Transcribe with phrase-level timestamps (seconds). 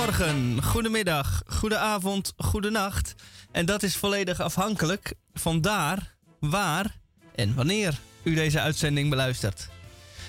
[0.00, 3.14] Goedemorgen, goedemiddag, goedenavond, goedenacht.
[3.52, 6.98] En dat is volledig afhankelijk van daar, waar
[7.34, 9.68] en wanneer u deze uitzending beluistert.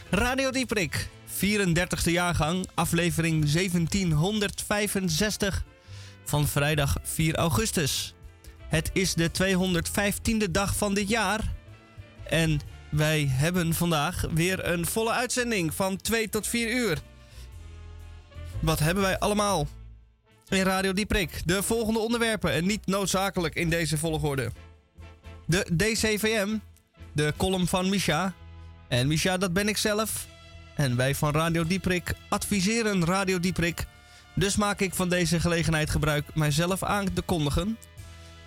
[0.09, 5.63] Radio Dieprik, 34e jaargang, aflevering 1765
[6.25, 8.13] van vrijdag 4 augustus.
[8.67, 11.53] Het is de 215e dag van dit jaar.
[12.23, 12.59] En
[12.89, 17.01] wij hebben vandaag weer een volle uitzending van 2 tot 4 uur.
[18.61, 19.67] Wat hebben wij allemaal
[20.49, 21.41] in Radio Dieprik?
[21.45, 24.51] De volgende onderwerpen en niet noodzakelijk in deze volgorde.
[25.45, 26.57] De DCVM,
[27.11, 28.33] de column van Misha.
[28.87, 30.27] En Misha, dat ben ik zelf.
[30.75, 33.85] En wij van Radio Dieprik adviseren Radio Dieprik.
[34.35, 37.77] Dus maak ik van deze gelegenheid gebruik mijzelf aan te kondigen.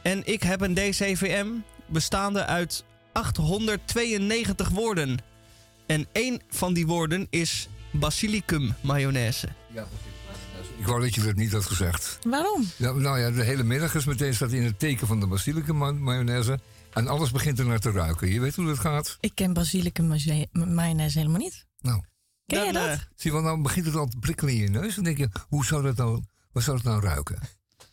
[0.03, 1.47] En ik heb een DCVM
[1.87, 5.19] bestaande uit 892 woorden.
[5.87, 9.49] En één van die woorden is basilicum mayonaise.
[9.75, 9.87] Ja,
[10.79, 12.19] ik wou dat je dat niet had gezegd.
[12.29, 12.65] Waarom?
[12.77, 15.77] Ja, nou ja, de hele middag is meteen staat in het teken van de basilicum
[15.77, 16.59] ma- mayonaise.
[16.93, 18.29] En alles begint er naar te ruiken.
[18.29, 19.17] Je weet hoe dat gaat.
[19.21, 21.67] Ik ken basilicum mayo- mayonaise helemaal niet.
[21.81, 22.03] Nou,
[22.47, 22.91] Ken je Dan, dat?
[22.93, 24.95] eh, zie je wel, nou begint het al te prikkelen in je neus.
[24.95, 27.39] Dan denk je, hoe zou dat nou, wat zou het nou ruiken?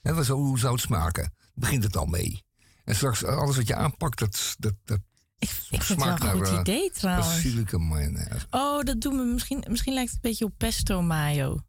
[0.01, 1.33] Hè, wat zou, hoe zou het smaken?
[1.53, 2.43] Begint het al mee.
[2.83, 4.99] En straks, eh, alles wat je aanpakt, dat, dat, dat
[5.39, 7.27] ik, ik vind het wel smaakt een goed eh, idee trouwens.
[7.27, 8.45] basilicum mayonaise.
[8.49, 9.65] Oh, dat doen we misschien.
[9.69, 11.59] Misschien lijkt het een beetje op pesto mayo.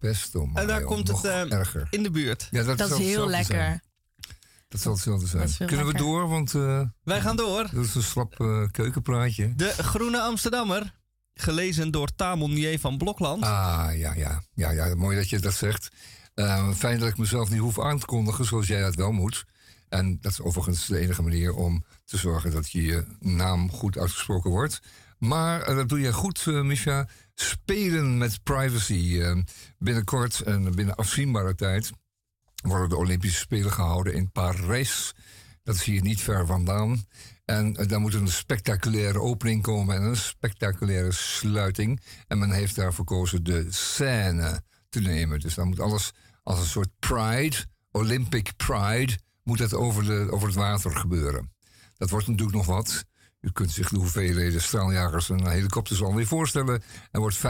[0.00, 1.86] Pesto En daar komt het eh, erger.
[1.90, 2.48] in de buurt.
[2.50, 3.54] Ja, Dat zal is heel lekker.
[3.54, 3.82] zijn.
[4.68, 5.46] Dat zal hetzelfde zijn.
[5.58, 6.28] Dat Kunnen we door?
[6.28, 7.68] Want eh, Wij gaan door.
[7.72, 9.54] dat is een slap eh, keukenpraatje.
[9.56, 10.94] De Groene Amsterdammer,
[11.34, 12.78] gelezen door Tamon J.
[12.78, 13.42] van Blokland.
[13.42, 14.42] Ah, ja, ja.
[14.54, 15.88] Ja, ja, mooi dat je dat zegt.
[16.34, 19.44] Eh, fijn dat ik mezelf niet hoef aan te kondigen zoals jij dat wel moet.
[19.88, 23.98] En dat is overigens de enige manier om te zorgen dat je je naam goed
[23.98, 24.80] uitgesproken wordt.
[25.20, 27.08] Maar eh, dat doe je goed, eh Misha.
[27.34, 29.20] Spelen met privacy.
[29.20, 29.36] Eh,
[29.78, 31.90] binnenkort en binnen afzienbare tijd
[32.62, 35.14] worden de Olympische Spelen gehouden in Parijs.
[35.62, 37.04] Dat is hier niet ver vandaan.
[37.44, 42.00] En daar moet een spectaculaire opening komen en een spectaculaire sluiting.
[42.26, 45.40] En men heeft daar verkozen de scène te nemen.
[45.40, 47.56] Dus dan moet alles als een soort pride,
[47.90, 51.52] Olympic pride, moet dat over, de, over het water gebeuren.
[51.96, 53.04] Dat wordt natuurlijk nog wat.
[53.40, 56.82] U kunt zich de hoeveelheden straaljagers en helikopters alweer voorstellen.
[57.10, 57.40] Er wordt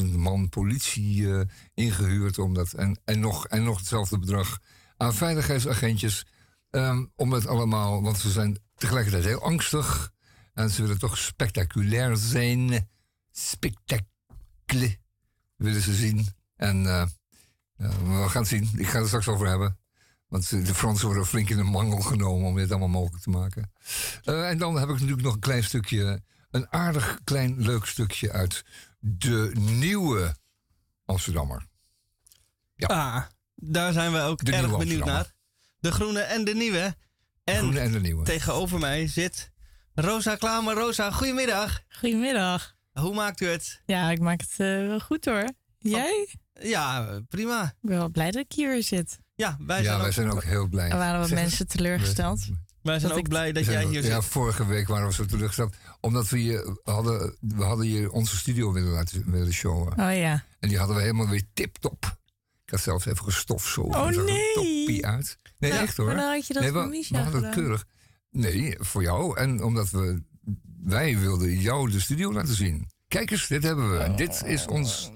[0.00, 1.40] 35.000 man politie eh,
[1.74, 2.72] ingehuurd om dat.
[2.72, 4.58] En, en, nog, en nog hetzelfde bedrag
[4.96, 6.26] aan veiligheidsagentjes.
[6.70, 10.12] ehm, om het allemaal, want ze zijn tegelijkertijd heel angstig.
[10.54, 12.88] En ze willen toch spectaculair zijn.
[13.30, 14.98] Spectacle
[15.56, 16.26] willen ze zien.
[16.56, 17.06] En eh,
[17.76, 18.70] ja, we gaan het zien.
[18.76, 19.78] Ik ga het er straks over hebben.
[20.30, 23.72] Want de Fransen worden flink in de mangel genomen om dit allemaal mogelijk te maken.
[24.24, 28.32] Eh, en dan heb ik natuurlijk nog een klein stukje, een aardig klein leuk stukje
[28.32, 28.64] uit
[28.98, 30.34] de nieuwe
[31.04, 31.66] Amsterdammer.
[32.74, 32.86] Ja.
[32.86, 33.22] Ah,
[33.54, 35.32] daar zijn we ook De erg benieuwd naar.
[35.80, 36.96] De groene en de nieuwe.
[37.44, 38.24] En Groene en de nieuwe.
[38.24, 39.50] tegenover mij zit
[39.94, 40.74] Rosa Klamer.
[40.74, 41.80] Rosa, goedemiddag.
[41.88, 42.74] Goedemiddag.
[42.92, 43.82] Hoe maakt u het?
[43.86, 45.48] Ja, ik maak het eh, wel goed hoor.
[45.78, 46.28] Jij?
[46.60, 47.64] Ja, prima.
[47.64, 49.18] Ik ben wel blij dat ik hier weer zit.
[49.40, 50.88] Ja, wij ja, zijn, wij ook, zijn ook heel blij.
[50.88, 52.40] Waren wat Zeg- mensen teleurgesteld.
[52.82, 54.30] wij zijn dat ook blij dat We jij hier ja, zit.
[54.30, 55.74] vorige week waren we zo teleurgesteld.
[56.00, 59.92] Omdat we je hadden, we hadden je onze studio willen laten willen showen.
[59.92, 60.44] Oh ja.
[60.60, 62.18] En die hadden we helemaal weer tip-top.
[62.64, 63.96] Ik had zelfs even gestofzoogd.
[63.96, 64.52] Oh, Er nee.
[64.54, 65.38] toppie uit.
[65.58, 66.06] Nee, Nou, echt hoor.
[66.06, 67.86] maar dan had je dat nee, voor we, Misha we hadden het keurig.
[68.30, 69.36] Nee, voor jou.
[69.38, 70.22] En omdat we,
[70.82, 72.90] wij wilden jou de studio laten zien.
[73.08, 73.98] Kijk eens, dit hebben we.
[73.98, 75.10] En dit is ons,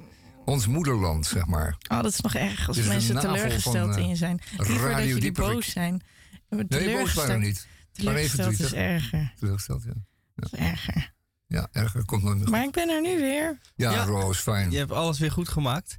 [0.44, 1.76] ons moederland, zeg maar.
[1.90, 4.40] Oh, dat is nog erg als mensen teleurgesteld van, eh, in je zijn.
[4.56, 6.02] Liever dat jullie boos zijn.
[6.48, 7.66] Maar Nee, boos teleurgesteld- waren we niet.
[8.04, 9.32] Maar even Teleurgesteld is erger.
[9.38, 9.92] Teleurgesteld, ja.
[10.34, 11.12] Dat is erger.
[11.46, 12.48] Ja, erger komt goed.
[12.48, 13.58] Maar ik ben er nu weer.
[13.76, 14.04] Ja, Ja.
[14.04, 14.70] Roos, fijn.
[14.70, 15.98] Je hebt alles weer goed gemaakt.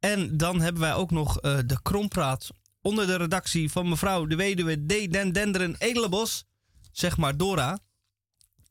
[0.00, 2.50] En dan hebben wij ook nog eh, de Krompraat
[2.82, 5.12] onder de redactie van mevrouw de weduwe D.
[5.12, 6.44] Den Denderen Edelenbos.
[6.92, 7.78] Zeg maar Dora.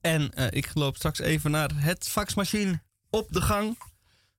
[0.02, 3.78] En eh, ik loop straks even naar het faxmachine op de gang.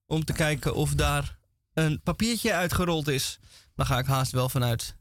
[0.07, 1.39] Om te kijken of daar
[1.75, 3.39] een papiertje uitgerold is.
[3.75, 4.97] Daar ga ik haast wel vanuit.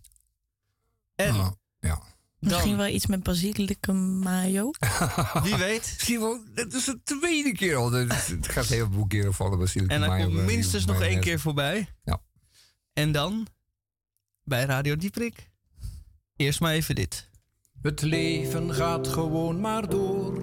[1.16, 2.02] En Ah, ja.
[2.40, 4.72] Misschien dan, wel iets met basilicum mayo.
[5.44, 6.04] wie weet.
[6.06, 7.92] Je wel, dat is de tweede keer al.
[7.92, 9.96] Het gaat heel veel keren vallen, Basilicum.
[9.96, 11.88] En hij mayo, komt minstens nog één keer voorbij.
[12.04, 12.22] Ja.
[12.94, 13.48] En dan
[14.44, 15.52] bij Radio Dieprik.
[16.36, 17.30] Eerst maar even dit.
[17.82, 20.42] Het leven gaat gewoon maar door,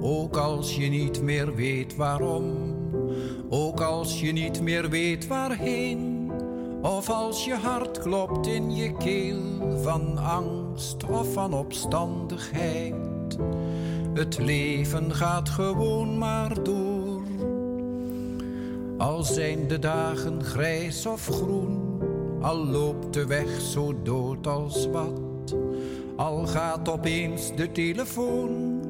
[0.00, 2.73] ook als je niet meer weet waarom.
[3.54, 6.30] Ook als je niet meer weet waarheen,
[6.82, 12.94] of als je hart klopt in je keel van angst of van opstandigheid.
[14.14, 17.22] Het leven gaat gewoon maar door.
[18.98, 22.00] Al zijn de dagen grijs of groen,
[22.40, 25.56] al loopt de weg zo dood als wat.
[26.16, 28.80] Al gaat opeens de telefoon,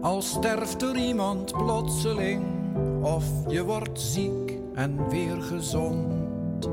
[0.00, 2.42] al sterft er iemand plotseling,
[3.02, 6.68] of je wordt ziek en weer gezond.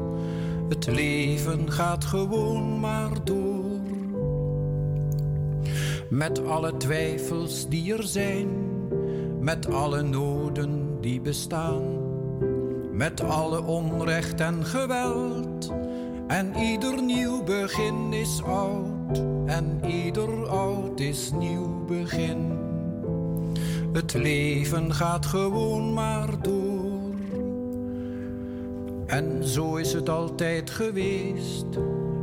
[0.69, 3.63] Het leven gaat gewoon maar door.
[6.09, 8.47] Met alle twijfels die er zijn,
[9.39, 11.83] met alle noden die bestaan,
[12.91, 15.73] met alle onrecht en geweld.
[16.27, 22.64] En ieder nieuw begin is oud, en ieder oud is nieuw begin.
[23.95, 27.13] Het leven gaat gewoon maar door.
[29.05, 31.65] En zo is het altijd geweest,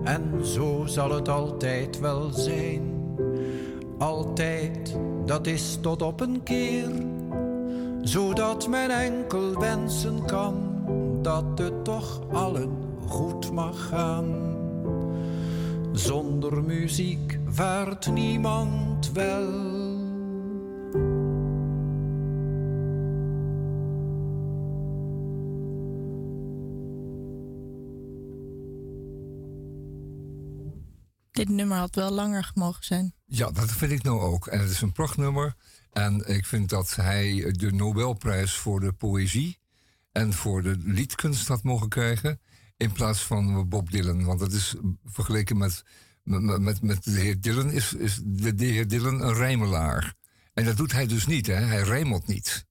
[0.04, 3.16] en zo zal het altijd wel zijn.
[3.98, 4.96] Altijd,
[5.26, 6.90] dat is tot op een keer,
[8.02, 10.54] zodat men enkel wensen kan
[11.22, 12.70] dat het toch allen
[13.06, 14.56] goed mag gaan.
[15.92, 19.71] Zonder muziek vaart niemand wel.
[31.42, 33.14] Dit nummer had wel langer gemogen zijn.
[33.26, 34.46] Ja, dat vind ik nou ook.
[34.46, 35.54] En het is een prachtnummer.
[35.92, 39.58] En ik vind dat hij de Nobelprijs voor de poëzie
[40.12, 42.40] en voor de liedkunst had mogen krijgen.
[42.76, 44.24] In plaats van Bob Dylan.
[44.24, 44.74] Want dat is
[45.04, 45.84] vergeleken met,
[46.22, 50.14] met, met, met de heer Dylan, is, is de, de heer Dylan een rijmelaar.
[50.54, 51.54] En dat doet hij dus niet, hè?
[51.54, 52.66] Hij rijmelt niet.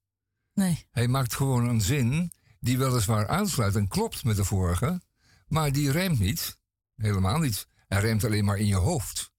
[0.53, 0.85] Nee.
[0.91, 5.01] Hij maakt gewoon een zin die weliswaar aansluit en klopt met de vorige,
[5.47, 6.59] maar die rijmt niet.
[6.95, 7.69] Helemaal niet.
[7.91, 9.31] Hij rijmt alleen maar in je hoofd.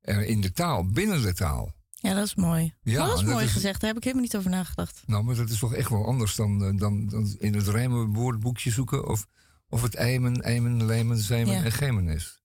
[0.00, 1.72] En in de taal, binnen de taal.
[1.94, 2.74] Ja, dat is mooi.
[2.82, 3.80] Ja, dat is dat mooi is- gezegd.
[3.80, 5.02] Daar heb ik helemaal niet over nagedacht.
[5.06, 8.12] Nou, maar dat is toch echt wel anders dan, eh, dan, dan in het rijmen
[8.12, 9.26] woordboekje zoeken of,
[9.68, 11.64] of het eimen, eimen, lijmen, zijmen Ja.
[11.64, 12.40] en gemen is.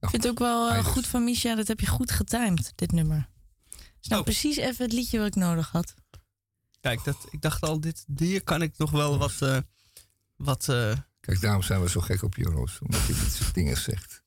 [0.00, 0.86] Ik vind het ook wel eh, dus.
[0.92, 1.54] goed van Misha.
[1.54, 3.28] Dat heb je goed getimed, dit nummer.
[3.70, 4.26] Het is nou Oh.
[4.26, 5.94] precies even het liedje wat ik nodig had.
[6.80, 9.34] Kijk, dat, ik dacht al, dit, hier kan ik nog wel wat...
[9.42, 9.58] eh,
[10.36, 12.78] wat eh, Kijk, daarom zijn we zo gek op je, Roos.
[12.80, 14.21] Omdat je dit soort dingen zegt.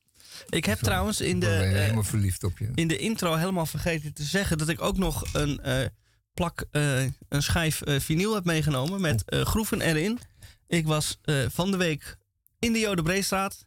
[0.48, 0.84] Ik heb Zo.
[0.84, 2.70] trouwens in de, Dan ben je eh, helemaal verliefd op je.
[2.74, 4.58] in de intro helemaal vergeten te zeggen...
[4.58, 5.86] dat ik ook nog een eh,
[6.34, 9.00] plak, eh, een schijf eh, vinyl heb meegenomen...
[9.00, 9.38] met Oh.
[9.40, 10.18] eh, groeven erin.
[10.66, 12.16] Ik was eh, van de week
[12.58, 13.66] in de Jodebreestraat...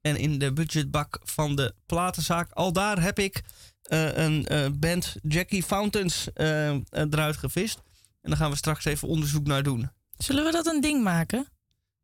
[0.00, 2.52] en in de budgetbak van de platenzaak.
[2.52, 3.42] Al daar heb ik
[3.82, 6.28] eh, een eh, band Jackie Fountains
[6.90, 7.78] eruit gevist.
[8.22, 9.90] En daar gaan we straks even onderzoek naar doen.
[10.18, 11.46] Zullen we dat een ding maken?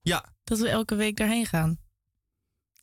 [0.02, 1.78] Ja, Dat we elke week daarheen gaan.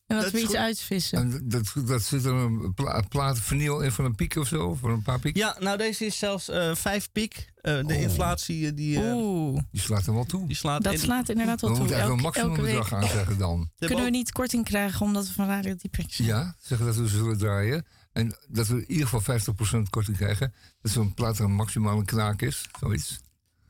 [0.09, 0.55] En dat, Dat we iets goed.
[0.55, 1.17] uitvissen.
[1.17, 4.75] En dat, dat zit er een pla plaat verniel in van een piek of zo?
[4.75, 5.35] Voor een paar piek?
[5.37, 7.47] Ja, nou deze is zelfs eh vijf piek.
[7.61, 8.01] Eh, de Oh.
[8.01, 10.47] inflatie eh, die, eh, Oeh, Die slaat er wel toe.
[10.47, 10.99] die slaat dat in.
[10.99, 11.85] slaat inderdaad wel We toe.
[11.85, 13.69] moeten even een elke maximumbedrag week aanzeggen dan.
[13.79, 16.27] Kunnen we niet korting krijgen omdat we van Radio Diepex zijn.
[16.27, 17.85] Ja, zeggen dat we zullen draaien.
[18.11, 20.53] En dat we in ieder geval 50% korting krijgen.
[20.81, 22.65] Dat zo'n plaat een maximaal een knaak is.
[22.79, 23.19] Zoiets.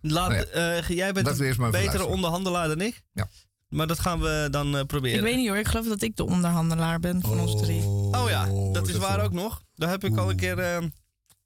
[0.01, 3.01] Laat, Nou eh, jij bent Laten we een eerst maar even betere onderhandelaar dan ik.
[3.13, 3.29] Ja.
[3.69, 5.17] Maar dat gaan we dan eh, proberen.
[5.17, 7.81] Ik weet niet hoor, ik geloof dat ik de onderhandelaar ben van ons drie.
[7.83, 9.61] Oh ja, dat is waar wel- ook nog.
[9.75, 10.83] Daar heb ik al een keer eh,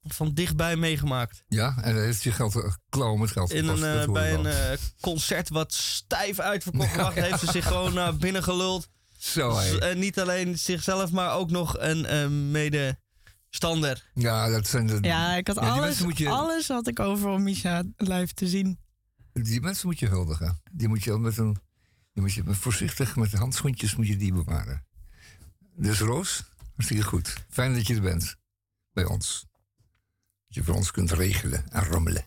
[0.02, 1.44] van dichtbij meegemaakt.
[1.48, 5.72] Ja, en heeft je geld eh, klauwen met geld In een, bij een concert wat
[5.72, 8.88] stijf uitverkocht was, heeft ze zich gewoon naar binnen geluld.
[9.18, 9.78] Zo, hé.
[9.78, 14.10] En niet alleen zichzelf, maar ook nog een eh, medestander.
[14.14, 14.98] Ja, dat zijn de...
[15.00, 18.34] Ja, ik had Ja, alles, mensen moet je- alles had ik over om Misha live
[18.34, 18.78] te zien.
[19.32, 20.60] Die mensen moet je huldigen.
[20.72, 21.56] Die moet je met een...
[22.14, 24.84] Die moet je voorzichtig met de handschoentjes moet je die bewaren.
[25.76, 26.44] Dus Roos,
[26.74, 27.34] hartstikke goed.
[27.48, 28.36] Fijn dat je er bent.
[28.92, 29.46] Bij ons.
[30.46, 32.24] Dat je voor ons kunt regelen en rommelen.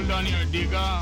[0.00, 1.00] Hold on your digger.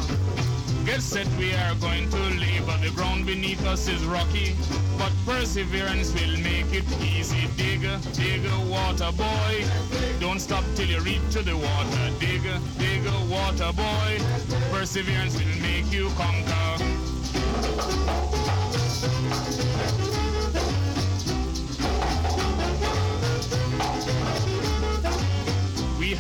[0.85, 2.58] Get set, we are going to labor.
[2.89, 4.57] The ground beneath us is rocky,
[4.97, 7.47] but perseverance will make it easy.
[7.59, 7.83] Dig,
[8.15, 9.67] dig, water boy.
[10.21, 12.11] Don't stop till you reach to the water.
[12.19, 12.41] Dig,
[12.79, 14.19] dig, water boy.
[14.73, 16.79] Perseverance will make you conquer.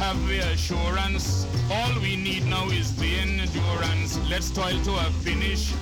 [0.09, 1.47] Have the assurance.
[1.71, 4.19] All we need now is the endurance.
[4.31, 5.75] Let's toil to a finish.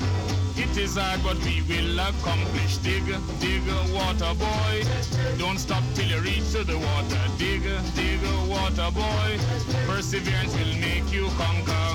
[0.56, 2.78] It is hard, but we will accomplish.
[2.78, 3.06] Dig,
[3.38, 3.62] dig,
[3.94, 4.74] water boy.
[5.38, 7.22] Don't stop till you reach to the water.
[7.38, 7.62] Dig,
[7.94, 9.38] dig, water boy.
[9.86, 11.86] Perseverance will make you conquer.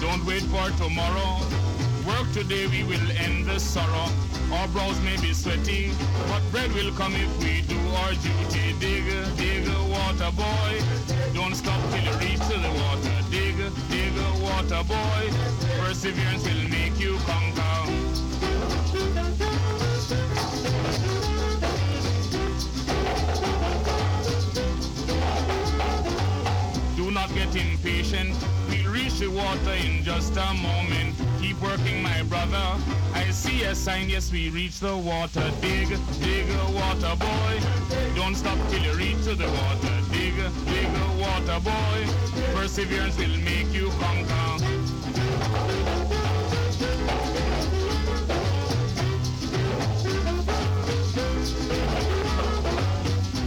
[0.00, 1.61] Don't wait for tomorrow.
[2.06, 4.08] Work today, we will end the sorrow.
[4.52, 5.92] Our brows may be sweaty,
[6.28, 8.74] but bread will come if we do our duty.
[8.80, 9.04] Dig,
[9.36, 10.82] dig, water boy.
[11.32, 13.16] Don't stop till you reach to the water.
[13.30, 13.56] Dig,
[13.88, 15.30] dig, water boy.
[15.78, 17.62] Perseverance will make you conquer.
[26.96, 28.34] Do not get impatient.
[29.18, 31.14] The water in just a moment.
[31.40, 32.76] Keep working, my brother.
[33.14, 35.48] I see a sign, yes, we reach the water.
[35.60, 35.88] Dig,
[36.20, 37.60] dig, water boy.
[38.16, 39.94] Don't stop till you reach the water.
[40.10, 40.34] Dig,
[40.66, 40.88] dig,
[41.20, 42.06] water boy.
[42.52, 44.58] Perseverance will make you conquer.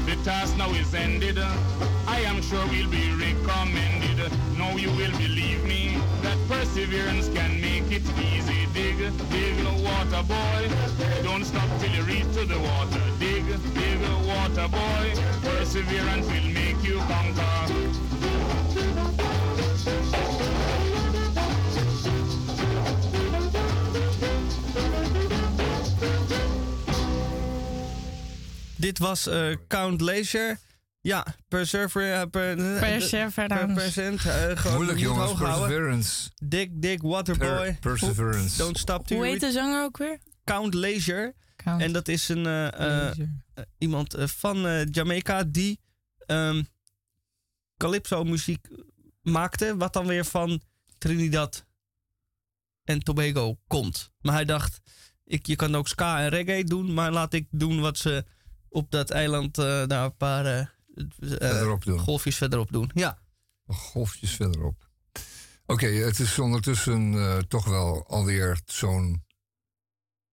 [0.06, 1.38] The task now is ended.
[2.16, 4.32] I am sure we'll be recommended.
[4.58, 8.68] Now you will believe me that perseverance can make it easy.
[8.74, 8.98] Dig,
[9.32, 10.62] dig, water boy.
[11.24, 13.04] Don't stop till you reach to the water.
[13.20, 13.44] Dig,
[13.74, 14.00] dig,
[14.32, 15.06] water boy.
[15.44, 17.56] Perseverance will make you conquer.
[28.76, 30.60] Dit was eh, Count Leisure.
[31.06, 32.28] Ja, Perseverance.
[32.28, 33.74] Per, per, Perseverance.
[33.74, 34.20] percent.
[34.20, 36.30] gewoon Moeilijk jongens, perseverance.
[36.44, 37.48] Dick, Dick, Waterboy.
[37.48, 38.58] Per- perseverance.
[38.58, 40.20] Don't stop Hoe heet de zanger ook weer?
[40.44, 41.36] Count Leisure.
[41.56, 45.80] Count En dat is een, eh, eh, eh, iemand van eh, Jamaica die
[46.26, 46.64] ehm
[47.78, 48.68] calypso muziek
[49.22, 50.62] maakte, wat dan weer van
[50.98, 51.66] Trinidad
[52.84, 54.12] en Tobago komt.
[54.20, 54.82] Maar hij dacht,
[55.24, 58.26] ik, je kan ook ska en reggae doen, maar laat ik doen wat ze
[58.70, 60.75] op dat eiland eh, daar een paar
[61.20, 62.00] Verderop doen.
[62.00, 62.92] golfjes verderop doen.
[62.94, 63.18] Ja,
[63.68, 64.90] golfjes verderop.
[65.66, 69.24] Oké, het is ondertussen eh, toch wel alweer zo'n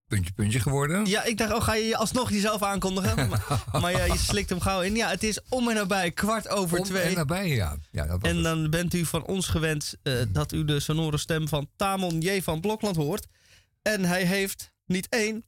[0.07, 1.07] puntje puntje geworden.
[1.07, 3.17] ja ik dacht, oh ga je je alsnog jezelf aankondigen?
[3.29, 4.95] maar maar ja, je slikt hem gauw in.
[4.97, 7.03] Ja, het is om en nabij kwart over Om twee.
[7.03, 7.77] en nabij, ja.
[7.91, 8.45] ja dat En het.
[8.45, 12.41] dan bent u van ons gewend eh, dat u de sonore stem van Tamon J.
[12.43, 13.27] van Blokland hoort.
[13.83, 15.45] En hij heeft niet één,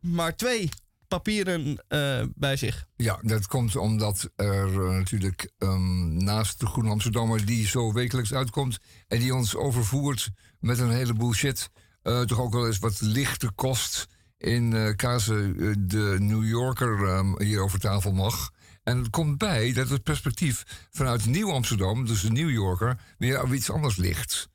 [0.00, 0.68] maar twee
[1.08, 2.86] papieren eh, bij zich.
[2.96, 7.46] Ja, dat komt omdat er eh, natuurlijk ehm, naast de Groene Amsterdammer...
[7.46, 11.70] die zo wekelijks uitkomt en die ons overvoert met een heleboel shit...
[12.02, 14.06] eh, toch ook wel eens wat lichte kost
[14.38, 14.92] in eh,
[15.78, 18.50] de New Yorker ehm, hier over tafel mag.
[18.82, 23.00] En het komt bij dat het perspectief vanuit Nieuw Amsterdam, dus de New Yorker...
[23.18, 24.48] weer iets anders ligt.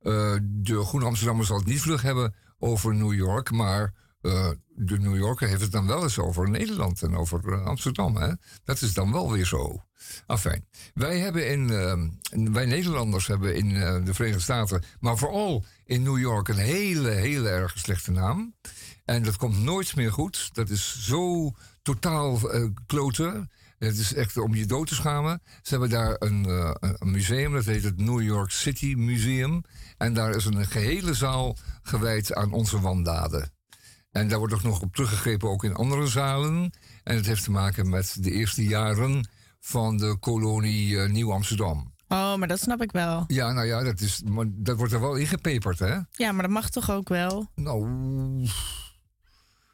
[0.00, 5.16] De Groene Amsterdammer zal het niet vlug hebben over New York, maar eh, de New
[5.16, 8.16] Yorker heeft het dan wel eens over Nederland en over eh, Amsterdam.
[8.16, 8.32] Hè?
[8.64, 9.82] Dat is dan wel weer zo.
[10.26, 10.68] Afijn.
[10.94, 16.02] Wij hebben in, eh, wij Nederlanders hebben in eh, de Verenigde Staten, maar vooral in
[16.02, 18.54] New York, een hele, hele erg slechte naam.
[19.04, 20.50] En dat komt nooit meer goed.
[20.52, 22.40] Dat is zo totaal
[22.86, 23.50] kloten.
[23.78, 25.42] Het is echt om je dood te schamen.
[25.62, 26.44] Ze hebben daar een,
[26.80, 29.62] een museum, dat heet het New York City Museum.
[29.96, 33.57] En daar is een gehele zaal gewijd aan onze wandaden.
[34.18, 36.72] En daar wordt ook nog op teruggegrepen, ook in andere zalen.
[37.04, 39.28] En het heeft te maken met de eerste jaren
[39.60, 41.92] van de kolonie eh, Nieuw-Amsterdam.
[42.08, 43.24] Oh, maar dat snap ik wel.
[43.26, 45.96] Ja, nou ja, dat, is, maar dat wordt er wel ingepeperd, hè?
[46.10, 47.50] Ja, maar dat mag toch ook wel?
[47.54, 47.88] Nou.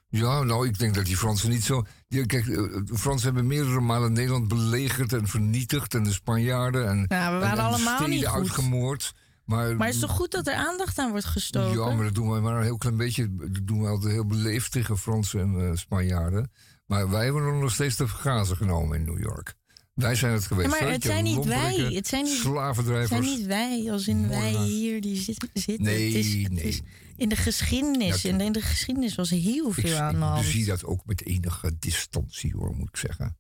[0.08, 1.84] Ja, nou, ik denk dat die Fransen niet zo.
[2.08, 5.94] Die, kijk, eh, de Fransen hebben meerdere malen Nederland belegerd en vernietigd.
[5.94, 6.88] En de Spanjaarden.
[6.88, 8.38] En, Ja, we en- waren en allemaal steden niet goed.
[8.38, 9.14] uitgemoord.
[9.44, 11.78] Maar, Maar het is toch goed dat er aandacht aan wordt gestoken?
[11.78, 13.36] Ja, maar dat doen wij maar een heel klein beetje.
[13.36, 16.50] Dat doen we altijd heel beleefd tegen Fransen en eh, Spanjaarden.
[16.86, 19.54] Maar wij hebben er nog steeds de grazen genomen in New York.
[19.94, 20.70] Wij zijn het geweest.
[20.78, 21.74] Ja, maar het zijn niet wij.
[21.92, 22.44] Het zijn niet,
[22.84, 25.48] het zijn niet wij, als in wij hier die zitten.
[25.52, 25.84] zitten.
[25.84, 26.64] Nee, het is, het nee.
[26.64, 26.80] is
[27.16, 28.22] in de geschiedenis.
[28.22, 30.44] Ja, en in de geschiedenis was er heel Ik, veel aan de ik hand.
[30.44, 33.36] zie dat ook met enige distantie, hoor, moet ik zeggen.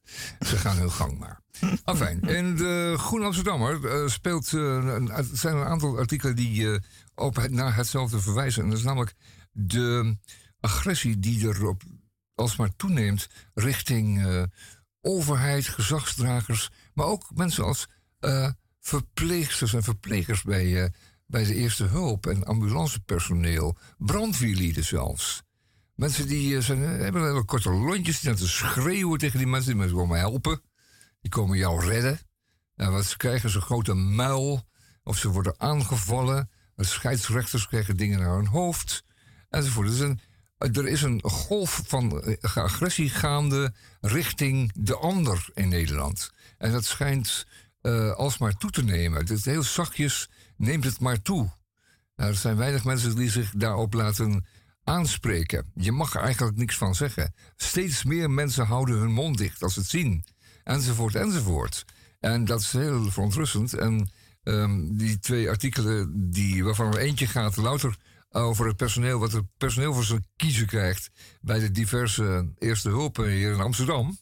[0.46, 1.40] Ze gaan hun gang maar.
[1.84, 6.72] Enfin, in de Groen Amsterdammer eh, speelt, eh, een, het zijn een aantal artikelen die
[6.72, 6.78] eh,
[7.14, 8.62] op het, naar hetzelfde verwijzen.
[8.62, 9.14] En dat is namelijk
[9.52, 10.16] de
[10.60, 11.82] agressie die er op,
[12.34, 14.42] alsmaar toeneemt richting eh,
[15.04, 17.86] overheid, gezagsdragers, maar ook mensen als
[18.20, 20.90] eh, verpleegsters en verplegers bij, eh,
[21.26, 25.42] bij de eerste hulp en ambulancepersoneel, brandweerlieden zelfs.
[25.94, 29.96] Mensen die eh, hebben hele korte lontjes, die te schreeuwen tegen die mensen die mensen
[29.96, 30.62] komen helpen.
[31.20, 32.18] Die komen jou redden.
[32.76, 34.62] En wat ze krijgen is een grote muil.
[35.02, 36.50] Of ze worden aangevallen.
[36.76, 39.04] Scheidsrechters krijgen dingen naar hun hoofd.
[39.48, 39.88] Enzovoort.
[39.88, 40.20] Dus een,
[40.72, 46.30] er is een golf van eh, agressie gaande richting de ander in Nederland.
[46.58, 47.46] En dat schijnt
[47.80, 49.20] eh, alsmaar toe te nemen.
[49.20, 51.50] Het is heel zachtjes neemt het maar toe.
[52.16, 54.46] Nou, er zijn weinig mensen die zich daarop laten
[54.84, 55.70] aanspreken.
[55.74, 57.34] Je mag er eigenlijk niks van zeggen.
[57.56, 60.24] Steeds meer mensen houden hun mond dicht als ze het zien.
[60.64, 61.84] Enzovoort, enzovoort.
[62.20, 63.74] En dat is heel verontrustend.
[63.74, 64.10] En
[64.42, 67.96] um, die twee artikelen die, waarvan er eentje gaat louter
[68.34, 71.10] over het personeel, wat het personeel voor zijn kiezen krijgt
[71.40, 74.18] bij de diverse eerste hulpen hier in Amsterdam.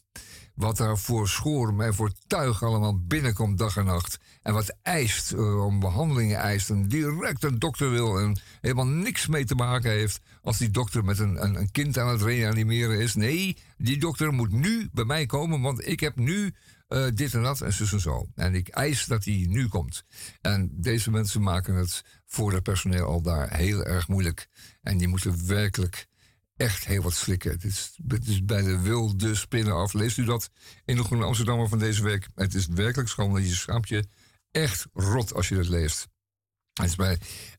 [0.55, 4.17] Wat daar voor schorm en voor tuig allemaal binnenkomt dag en nacht.
[4.41, 6.69] En wat eist, uh, om behandelingen eist.
[6.69, 10.21] En direct een dokter wil en helemaal niks mee te maken heeft.
[10.41, 13.15] Als die dokter met een, een, een kind aan het reanimeren is.
[13.15, 16.53] Nee, die dokter moet nu bij mij komen, want ik heb nu
[16.93, 18.27] uh, dit en dat en zo en zo.
[18.35, 20.03] En ik eis dat hij nu komt.
[20.41, 24.47] En deze mensen maken het voor het personeel al daar heel erg moeilijk.
[24.81, 26.07] En die moeten werkelijk
[26.55, 27.51] echt heel wat slikken.
[27.51, 29.93] Het is, het is bij de wilde spinnen af.
[29.93, 30.49] Leest u dat
[30.85, 32.27] in de Groene Amsterdammer van deze week?
[32.35, 34.07] Het is werkelijk schoon dat je schaamt je
[34.51, 36.07] echt rot als je dat leest.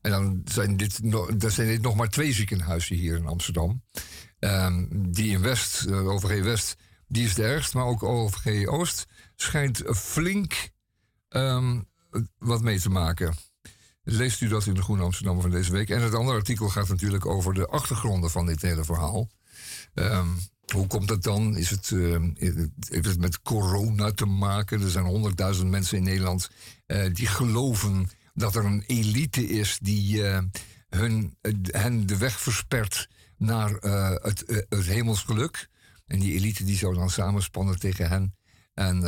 [0.01, 3.83] En dan zijn dit, dat zijn dit nog maar twee ziekenhuizen hier in Amsterdam.
[4.39, 6.75] Um, die in West, uh, OVG West,
[7.07, 10.69] die is de ergst, maar ook OVG Oost schijnt flink
[11.29, 11.87] um,
[12.37, 13.35] wat mee te maken.
[14.03, 15.89] Leest u dat in de Groene Amsterdam van deze week.
[15.89, 19.29] En het andere artikel gaat natuurlijk over de achtergronden van dit hele verhaal.
[19.93, 20.37] Um,
[20.73, 21.57] hoe komt dat dan?
[21.57, 22.17] Is het, uh,
[22.89, 24.81] heeft het met corona te maken?
[24.81, 26.49] Er zijn honderdduizend mensen in Nederland
[26.87, 30.39] uh, die geloven dat er een elite is die uh,
[30.89, 31.37] hun,
[31.71, 33.69] hen de weg verspert naar
[34.21, 35.69] het, het hemelsgeluk.
[36.07, 38.35] En die elite die zou dan samenspannen tegen hen.
[38.75, 38.99] En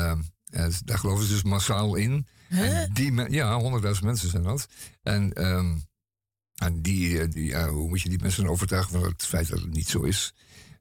[0.86, 2.28] daar geloven ze dus massaal in.
[2.50, 4.68] En die ja, honderdduizend mensen zijn dat.
[5.04, 5.86] En, um,
[6.56, 9.74] en die, die ja, hoe moet je die mensen overtuigen van het feit dat het
[9.74, 10.34] niet zo is?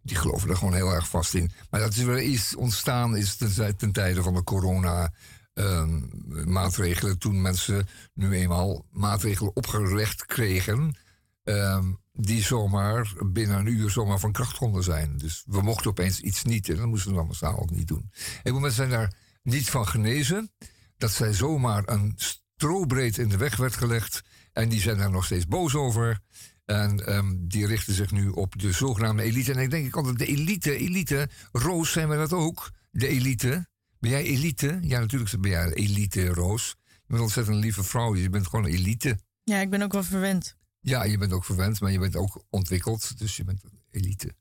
[0.03, 1.51] Die geloven er gewoon heel erg vast in.
[1.71, 5.13] Maar dat is wel iets ontstaan is ten, ten tijde van de corona.
[5.59, 6.11] Um,
[6.45, 10.97] maatregelen, toen mensen nu eenmaal maatregelen opgelegd kregen,
[11.45, 15.17] um, die zomaar binnen een uur zomaar van kracht konden zijn.
[15.17, 18.11] Dus we mochten opeens iets niet en dat moesten we dan massaal ook niet doen.
[18.43, 20.51] En mensen zijn daar niet van genezen
[20.97, 24.23] dat zij zomaar een strobreed in de weg werd gelegd.
[24.53, 26.21] En die zijn daar nog steeds boos over.
[26.65, 29.53] En um, die richten zich nu op de zogenaamde elite.
[29.53, 31.29] En ik denk ik altijd, de elite, elite.
[31.53, 32.71] Roos, zijn we dat ook?
[32.91, 33.69] De elite.
[33.99, 34.79] Ben jij elite?
[34.81, 36.77] Ja, natuurlijk ben jij elite, Roos.
[36.85, 38.17] Je bent ontzettend een lieve vrouw.
[38.17, 39.19] Je bent gewoon elite.
[39.45, 40.57] Ja, ik ben ook wel verwend.
[40.89, 43.19] Ja, je bent ook verwend, maar je bent ook ontwikkeld.
[43.19, 44.35] Dus je bent elite.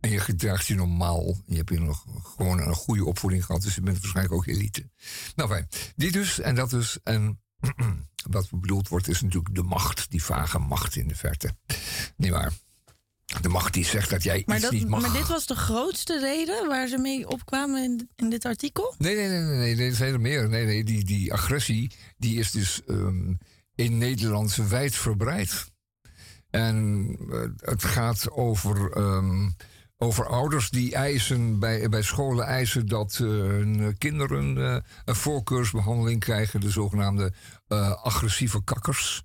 [0.00, 1.36] En je gedraagt je normaal.
[1.46, 3.62] Je hebt hier nog gewoon een goede opvoeding gehad.
[3.62, 4.90] Dus je bent waarschijnlijk ook elite.
[5.36, 5.68] Nou fijn.
[5.96, 6.98] Dit dus en dat dus.
[7.02, 7.40] En
[8.30, 10.10] wat bedoeld wordt is natuurlijk de macht.
[10.10, 11.56] Die vage macht in de verte.
[12.16, 12.52] Niet waar?
[13.40, 15.00] De macht die zegt dat jij maar iets dat, niet mag.
[15.00, 18.94] Maar dit was de grootste reden waar ze mee opkwamen in, in dit artikel?
[18.98, 20.48] Nee, nee, nee, nee, nee, er zijn er meer.
[20.48, 23.38] Nee, nee, die, die agressie die is dus um,
[23.80, 25.70] in Nederland wijd verbreid.
[26.50, 29.54] En uh, het gaat over, um,
[29.96, 36.20] over ouders die eisen bij, bij scholen eisen dat uh, hun kinderen uh, een voorkeursbehandeling
[36.20, 37.32] krijgen, de zogenaamde
[38.02, 39.22] agressieve kakkers.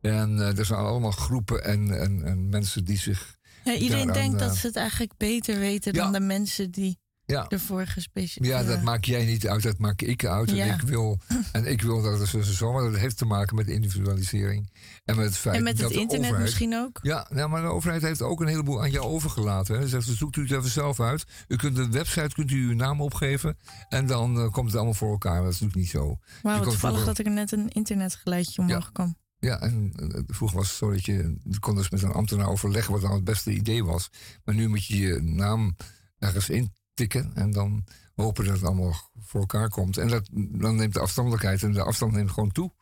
[0.00, 3.36] En er zijn allemaal groepen en, en, en mensen die zich.
[3.64, 6.02] Ja, iedereen daaraan, denkt dat ze het eigenlijk beter weten ja.
[6.02, 7.48] dan de mensen die ja.
[7.48, 10.50] ervoor gespecialiseerd Ja, dat maak jij niet uit, dat maak ik uit.
[10.50, 10.66] Ja.
[10.66, 11.18] En, ik wil,
[11.52, 14.70] en ik wil dat het zo, maar dat heeft te maken met individualisering.
[15.04, 16.98] En met het feit en met dat het internet overheid, misschien ook?
[17.02, 19.74] Ja, nou, maar de overheid heeft ook een heleboel aan jou overgelaten.
[19.74, 19.82] Hè.
[19.82, 21.24] Ze zegt, zoekt u het even zelf uit.
[21.48, 23.58] U kunt de website, kunt u uw naam opgeven.
[23.88, 25.42] En dan uh, komt het allemaal voor elkaar.
[25.42, 26.18] Dat is natuurlijk niet zo.
[26.42, 27.24] Wauw, wat toevallig vroeger...
[27.24, 28.90] dat er net een internetgeluidje omhoog ja.
[28.92, 29.16] kwam.
[29.38, 32.48] Ja, en uh, vroeger was het zo dat je, je kon dus met een ambtenaar
[32.48, 34.10] overleggen wat dan het beste idee was.
[34.44, 35.76] Maar nu moet je je naam
[36.18, 39.96] ergens in tikken en dan hopen dat het allemaal voor elkaar komt.
[39.96, 42.72] En dat, dan neemt de afstandelijkheid en de afstand neemt gewoon toe.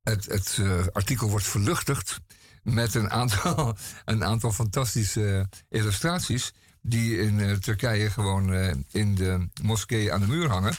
[0.00, 0.60] het, het
[0.92, 2.20] artikel wordt verluchtigd
[2.62, 8.54] met een aantal, een aantal fantastische illustraties die in Turkije gewoon
[8.90, 10.74] in de moskee aan de muur hangen.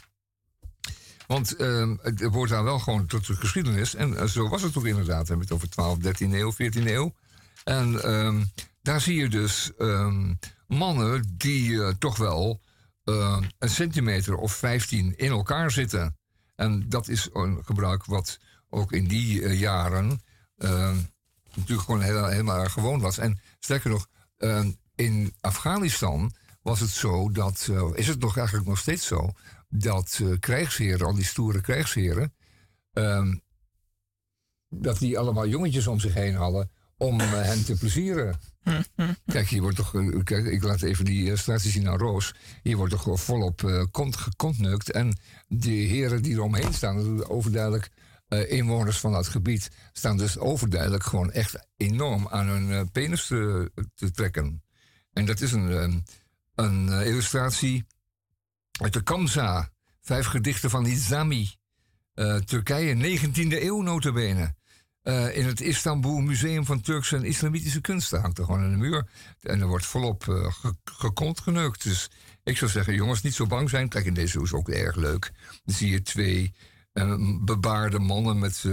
[1.31, 3.95] Want uh, het wordt daar wel gewoon tot de geschiedenis.
[3.95, 5.21] En zo was het ook inderdaad.
[5.21, 7.13] We hebben het over 12, 13 eeuw, 14 eeuw.
[7.63, 12.61] En um, daar zie je dus um, mannen die toch wel
[13.03, 16.17] een centimeter of 15 in elkaar zitten.
[16.55, 20.21] En dat is een gebruik wat ook in die jaren
[20.57, 20.97] ehm,
[21.55, 23.17] natuurlijk gewoon helemaal gewoon was.
[23.17, 24.07] En sterker nog,
[25.01, 29.29] in Afghanistan was het zo dat, is het nog eigenlijk nog steeds zo,
[29.69, 32.33] dat uh, krijgsheren, al die stoere krijgsheren,
[32.93, 33.41] um,
[34.69, 38.39] dat die allemaal jongetjes om zich heen hadden om uh, hen te plezieren.
[39.25, 39.91] Kijk, hier wordt toch,
[40.23, 42.33] kijk, ik laat even die illustratie zien aan Roos.
[42.63, 44.91] Hier wordt toch volop kont gekontnukt.
[44.91, 47.89] En die heren die er omheen staan, overduidelijk
[48.47, 54.11] inwoners van dat gebied, staan dus overduidelijk gewoon echt enorm aan hun penis te, te,
[54.11, 54.63] trekken.
[55.13, 56.06] En dat is een,
[56.56, 57.86] een illustratie
[58.82, 59.69] uit de Kamsa.
[60.02, 61.56] Vijf gedichten van Izami.
[62.15, 64.56] Uh, Turkije, 19e eeuw notabene.
[65.04, 68.78] Uh, in het Istanbul Museum van Turkse en Islamitische Kunsten hangt er gewoon aan de
[68.78, 69.08] muur.
[69.41, 71.84] En er wordt volop uh, ge geneukt.
[71.84, 72.10] Dus
[72.43, 73.89] ik zou zeggen, jongens, niet zo bang zijn.
[73.89, 75.32] Kijk, in deze is ook erg leuk.
[75.65, 76.54] Dan zie je twee
[76.93, 78.65] uh, bebaarde mannen met,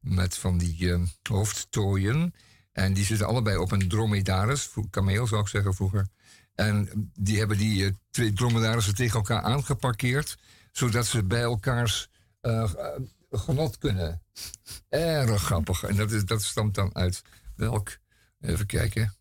[0.00, 2.34] met van die hoofdtooien.
[2.72, 6.08] En die zitten allebei op een dromedaris, kameel zou ik zeggen vroeger.
[6.54, 10.38] En die hebben die uh, twee dromedarissen tegen elkaar aangeparkeerd,
[10.72, 12.08] zodat ze bij elkaars
[12.42, 12.72] uh,
[13.30, 14.22] genot kunnen.
[14.88, 15.82] Erg grappig.
[15.82, 17.22] En dat, is, dat stamt dan uit
[17.56, 17.98] welk?
[18.40, 19.14] Even kijken.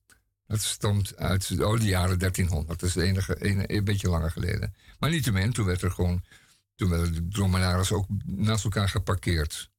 [0.47, 2.79] Dat stamt uit oh, de jaren 1300.
[2.79, 4.75] Dat is enige, een, een beetje langer geleden.
[4.99, 6.23] Maar niettemin, toen werd er gewoon.
[6.75, 9.71] Toen werden de dromedarissen ook naast elkaar geparkeerd.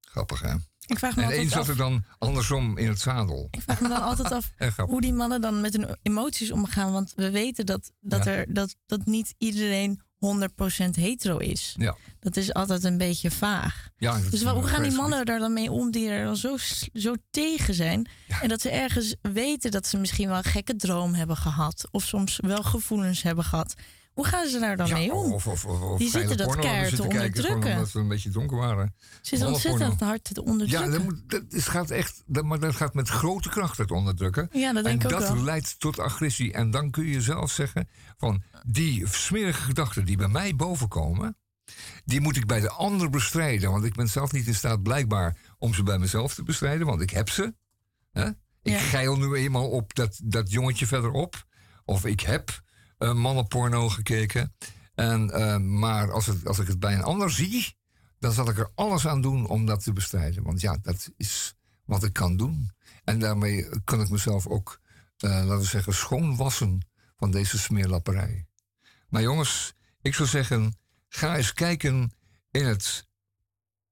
[0.00, 0.54] Grappig, hè?
[0.90, 3.48] Ik vraag me en zat er dan andersom in het zadel.
[3.50, 4.52] Ik vraag me dan altijd af
[4.90, 6.92] hoe die mannen dan met hun emoties omgaan.
[6.92, 11.74] Want we weten dat, dat, er, dat, dat niet iedereen 100% hetero is.
[11.78, 11.96] Ja.
[12.20, 13.88] Dat is altijd een beetje vaag.
[13.96, 16.56] Ja, dus hoe gaan die mannen daar dan mee om die er dan zo,
[16.92, 18.08] zo tegen zijn?
[18.42, 21.88] En dat ze ergens weten dat ze misschien wel een gekke droom hebben gehad.
[21.90, 23.74] Of soms wel gevoelens hebben gehad.
[24.14, 25.32] Hoe gaan ze daar dan mee om?
[25.32, 27.72] Of, of, of, die zitten dat keihard te onderdrukken.
[27.72, 28.94] Omdat we een beetje donker waren.
[28.98, 30.90] Ze zitten ontzettend hard te onderdrukken.
[30.90, 34.48] Ja, dat, moet, dat gaat echt, dat, maar dat gaat met grote kracht het onderdrukken.
[34.52, 36.52] Ja, dat denk en ik ook dat leidt tot agressie.
[36.52, 41.36] En dan kun je zelf zeggen van die smerige gedachten die bij mij bovenkomen,
[42.04, 43.70] die moet ik bij de ander bestrijden.
[43.70, 47.00] Want ik ben zelf niet in staat blijkbaar om ze bij mezelf te bestrijden, want
[47.00, 47.54] ik heb ze.
[48.12, 48.28] Hè?
[48.62, 48.78] Ik ja.
[48.78, 51.46] geil nu eenmaal op dat, dat jongetje verderop.
[51.84, 52.62] Of ik heb
[53.00, 54.54] uh, mannenporno gekeken.
[54.94, 57.76] En, uh, maar als, het, als ik het bij een ander zie,
[58.18, 60.42] dan zal ik er alles aan doen om dat te bestrijden.
[60.42, 62.70] Want ja, dat is wat ik kan doen.
[63.04, 64.80] En daarmee kan ik mezelf ook,
[65.18, 66.86] uh, laten we zeggen, schoonwassen
[67.16, 68.46] van deze smeerlapperij.
[69.08, 70.76] Maar jongens, ik zou zeggen,
[71.08, 72.12] ga eens kijken
[72.50, 73.08] in het,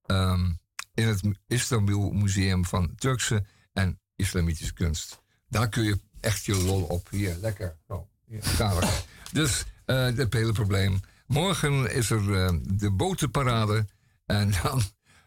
[0.06, 0.58] um,
[0.94, 5.22] in het Istanbul Museum van Turkse en Islamitische kunst.
[5.48, 7.08] Daar kun je echt je lol op.
[7.10, 7.76] Hier, lekker.
[7.88, 8.08] Zo.
[8.28, 8.80] Ja,
[9.32, 11.00] dus uh, het hele probleem.
[11.26, 13.86] Morgen is er uh, de botenparade.
[14.26, 14.82] En dan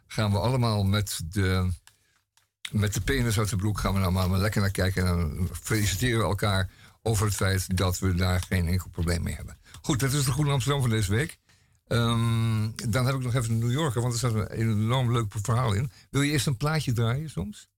[0.08, 1.72] gaan we allemaal met de,
[2.72, 3.80] met de penis uit de broek...
[3.80, 5.08] gaan we nou maar lekker naar kijken.
[5.08, 6.70] En dan feliciteren we elkaar
[7.02, 9.58] over het feit dat we daar geen enkel probleem mee hebben.
[9.82, 11.38] Goed, dat is de Goede Amsterdam van deze week.
[11.88, 15.74] Um, dan heb ik nog even New Yorker, want er staat een enorm leuk verhaal
[15.74, 15.92] in.
[16.10, 17.71] Wil je eerst een plaatje draaien soms?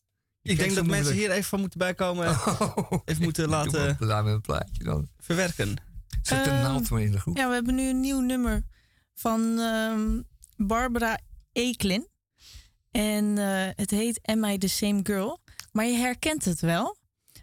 [0.43, 2.29] Ik denk dat mensen hier even van moeten bijkomen.
[2.29, 5.07] Oh, even moeten laten Laat een plaatje dan.
[5.19, 5.75] verwerken.
[6.21, 7.37] Zet de uh, naald maar in de groep.
[7.37, 8.63] Ja, we hebben nu een nieuw nummer
[9.13, 10.19] van uh,
[10.57, 11.19] Barbara
[11.51, 12.07] Eklin.
[12.91, 15.39] En uh, het heet Am I the Same Girl?
[15.71, 16.97] Maar je herkent het wel.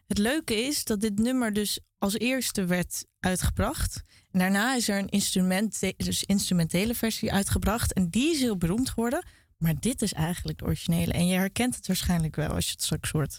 [0.06, 4.02] Het leuke is dat dit nummer dus als eerste werd uitgebracht.
[4.30, 7.92] En daarna is er een instrument, dus instrumentele versie uitgebracht.
[7.92, 9.24] En die is heel beroemd geworden.
[9.60, 11.12] Maar dit is eigenlijk de originele.
[11.12, 13.38] En je herkent het waarschijnlijk wel als je het straks hoort.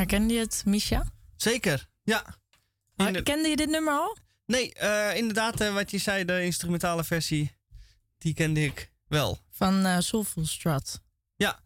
[0.00, 1.06] Herkende je het, Misha?
[1.36, 2.38] Zeker, ja.
[2.96, 4.16] Inder- Kende je dit nummer al?
[4.46, 7.56] nee, eh, inderdaad, eh, wat je zei, de instrumentale versie,
[8.18, 9.38] die kende ik wel.
[9.50, 11.00] Van eh Soulful Strut.
[11.36, 11.60] Ja.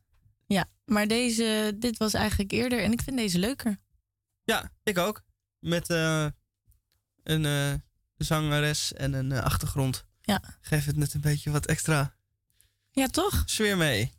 [0.47, 3.79] Ja, maar deze, dit was eigenlijk eerder en ik vind deze leuker.
[4.45, 5.23] Ja, ik ook.
[5.59, 5.89] Met
[7.23, 7.83] een
[8.17, 10.05] zangeres en een achtergrond.
[10.21, 10.43] Ja.
[10.61, 12.17] Geeft het net een beetje wat extra
[12.91, 13.43] Ja, toch?
[13.47, 14.13] sfeer mee.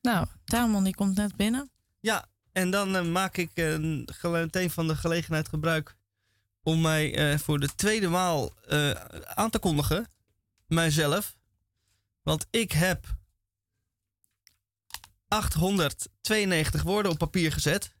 [0.00, 1.70] Nou, Tamon die komt net binnen.
[2.00, 3.78] Ja, en dan eh, maak ik eh,
[4.22, 5.96] meteen van de gelegenheid gebruik
[6.62, 8.54] om mij eh, voor de tweede maal
[9.24, 10.08] aan te kondigen.
[10.66, 11.36] Mijzelf.
[12.22, 13.16] Want ik heb
[15.28, 17.94] 892 woorden op papier gezet.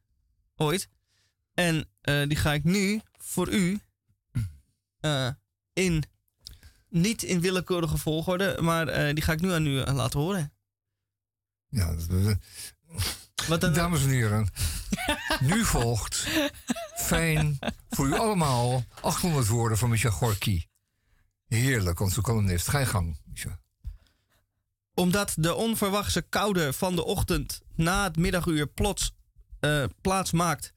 [0.56, 0.88] Ooit.
[1.54, 3.80] En die ga ik nu voor u
[5.72, 6.04] in.
[6.88, 10.52] Niet in willekeurige volgorde, maar die ga ik nu aan u laten horen.
[11.68, 12.36] Ja, dat?
[13.48, 14.48] Dames en heren.
[15.40, 16.26] nu volgt
[16.96, 17.58] fijn
[17.90, 20.66] voor u allemaal 800 woorden van Micha Gorky.
[21.46, 22.68] Heerlijk, onze columnist.
[22.68, 23.60] Ga je gang, Micha.
[24.94, 29.14] Omdat de onverwachte koude van de ochtend na het middaguur plots
[29.60, 30.74] eh, plaats maakt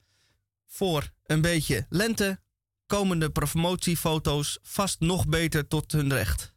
[0.67, 2.39] voor een beetje lente,
[2.86, 6.54] komen de promotiefoto's vast nog beter tot hun recht.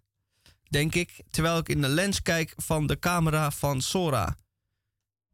[0.69, 4.37] Denk ik, terwijl ik in de lens kijk van de camera van Sora.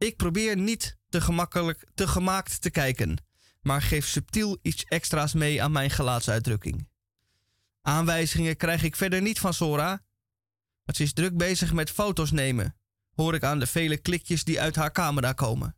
[0.04, 3.24] Ik probeer niet te gemakkelijk te gemaakt te kijken,
[3.60, 6.88] maar geef subtiel iets extra's mee aan mijn gelaatsuitdrukking.
[7.80, 10.04] Aanwijzingen krijg ik verder niet van Sora,
[10.94, 12.76] ze is druk bezig met foto's nemen,
[13.14, 15.76] hoor ik aan de vele klikjes die uit haar camera komen.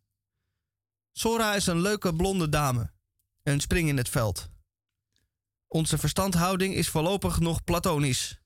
[1.13, 2.93] Sora is een leuke blonde dame,
[3.43, 4.49] een spring in het veld.
[5.67, 8.41] Onze verstandhouding is voorlopig nog platonisch.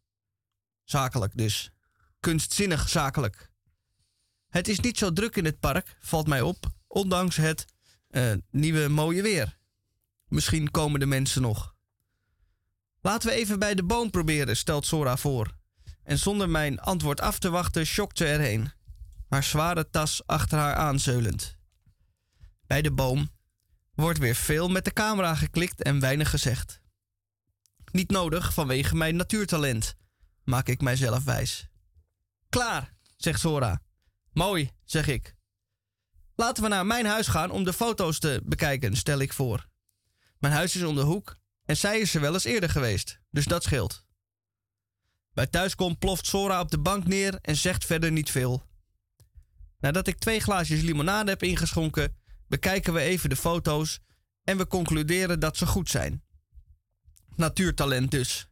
[0.84, 1.70] Zakelijk dus.
[2.20, 3.49] Kunstzinnig zakelijk.
[4.50, 7.64] Het is niet zo druk in het park, valt mij op, ondanks het
[8.08, 9.58] eh, nieuwe mooie weer.
[10.28, 11.74] Misschien komen de mensen nog.
[13.00, 15.58] Laten we even bij de boom proberen, stelt Sora voor.
[16.02, 18.72] En zonder mijn antwoord af te wachten, schokt ze erheen.
[19.28, 21.56] Haar zware tas achter haar aanzeulend.
[22.66, 23.30] Bij de boom
[23.94, 26.80] wordt weer veel met de camera geklikt en weinig gezegd.
[27.92, 29.94] Niet nodig vanwege mijn natuurtalent,
[30.44, 31.68] maak ik mijzelf wijs.
[32.48, 33.82] Klaar, zegt Sora.
[34.40, 35.36] Mooi, zeg ik.
[36.34, 39.68] Laten we naar mijn huis gaan om de foto's te bekijken, stel ik voor.
[40.38, 43.44] Mijn huis is om de hoek en zij is er wel eens eerder geweest, dus
[43.44, 44.04] dat scheelt.
[45.32, 48.62] Bij thuiskom ploft Sora op de bank neer en zegt verder niet veel.
[49.78, 54.00] Nadat ik twee glaasjes limonade heb ingeschonken, bekijken we even de foto's
[54.44, 56.24] en we concluderen dat ze goed zijn.
[57.36, 58.48] Natuurtalent dus.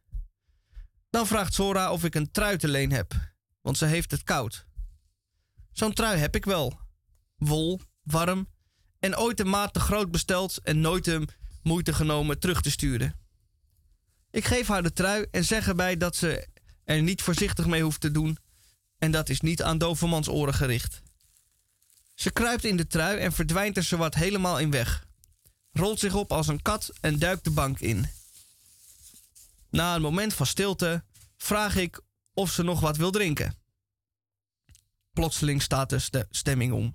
[1.09, 3.13] Dan vraagt Sora of ik een trui te leen heb,
[3.61, 4.67] want ze heeft het koud.
[5.71, 6.79] Zo'n trui heb ik wel.
[7.35, 8.47] Wol, warm
[8.99, 11.25] en ooit een maat te groot besteld en nooit hem
[11.63, 13.19] moeite genomen terug te sturen.
[14.31, 16.47] Ik geef haar de trui en zeg erbij dat ze
[16.83, 18.37] er niet voorzichtig mee hoeft te doen.
[18.97, 21.01] En dat is niet aan Dovermans oren gericht.
[22.15, 25.07] Ze kruipt in de trui en verdwijnt er zowat helemaal in weg.
[25.71, 28.09] Rolt zich op als een kat en duikt de bank in.
[29.69, 31.03] Na een moment van stilte
[31.37, 32.01] vraag ik
[32.33, 33.58] of ze nog wat wil drinken.
[35.13, 36.93] Plotseling staat de ste- stemming om.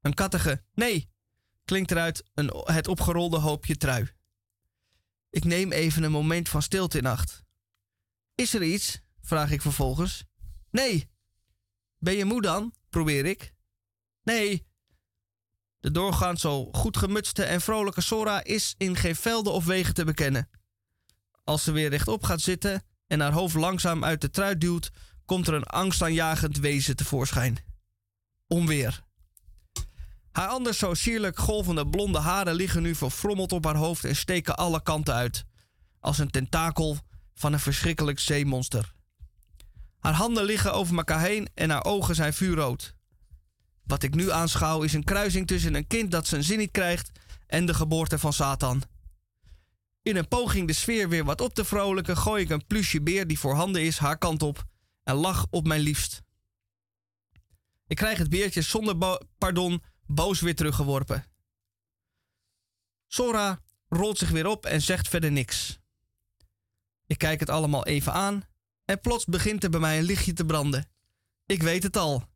[0.00, 1.10] Een kattige nee
[1.64, 4.10] klinkt eruit een, het opgerolde hoopje trui.
[5.30, 7.44] Ik neem even een moment van stilte in acht.
[8.34, 9.00] Is er iets?
[9.22, 10.24] vraag ik vervolgens.
[10.70, 11.10] Nee.
[11.98, 12.74] Ben je moe dan?
[12.88, 13.54] probeer ik.
[14.22, 14.66] Nee.
[15.80, 20.04] De doorgaans zo goed gemutste en vrolijke Sora is in geen velden of wegen te
[20.04, 20.50] bekennen.
[21.44, 24.90] Als ze weer rechtop gaat zitten en haar hoofd langzaam uit de trui duwt,
[25.24, 27.58] komt er een angstaanjagend wezen tevoorschijn.
[28.46, 29.02] Onweer.
[30.32, 34.56] Haar anders zo sierlijk golvende blonde haren liggen nu verfrommeld op haar hoofd en steken
[34.56, 35.44] alle kanten uit,
[36.00, 36.98] als een tentakel
[37.34, 38.92] van een verschrikkelijk zeemonster.
[39.98, 42.94] Haar handen liggen over elkaar heen en haar ogen zijn vuurrood.
[43.84, 47.10] Wat ik nu aanschouw is een kruising tussen een kind dat zijn zin niet krijgt
[47.46, 48.82] en de geboorte van Satan.
[50.02, 53.26] In een poging de sfeer weer wat op te vrolijken, gooi ik een plusje beer
[53.26, 54.64] die voorhanden is haar kant op
[55.02, 56.22] en lach op mijn liefst.
[57.86, 61.24] Ik krijg het beertje zonder pardon boos weer teruggeworpen.
[63.06, 65.78] Sora rolt zich weer op en zegt verder niks.
[67.06, 68.42] Ik kijk het allemaal even aan
[68.84, 70.90] en plots begint er bij mij een lichtje te branden.
[71.46, 72.30] Ik weet het al.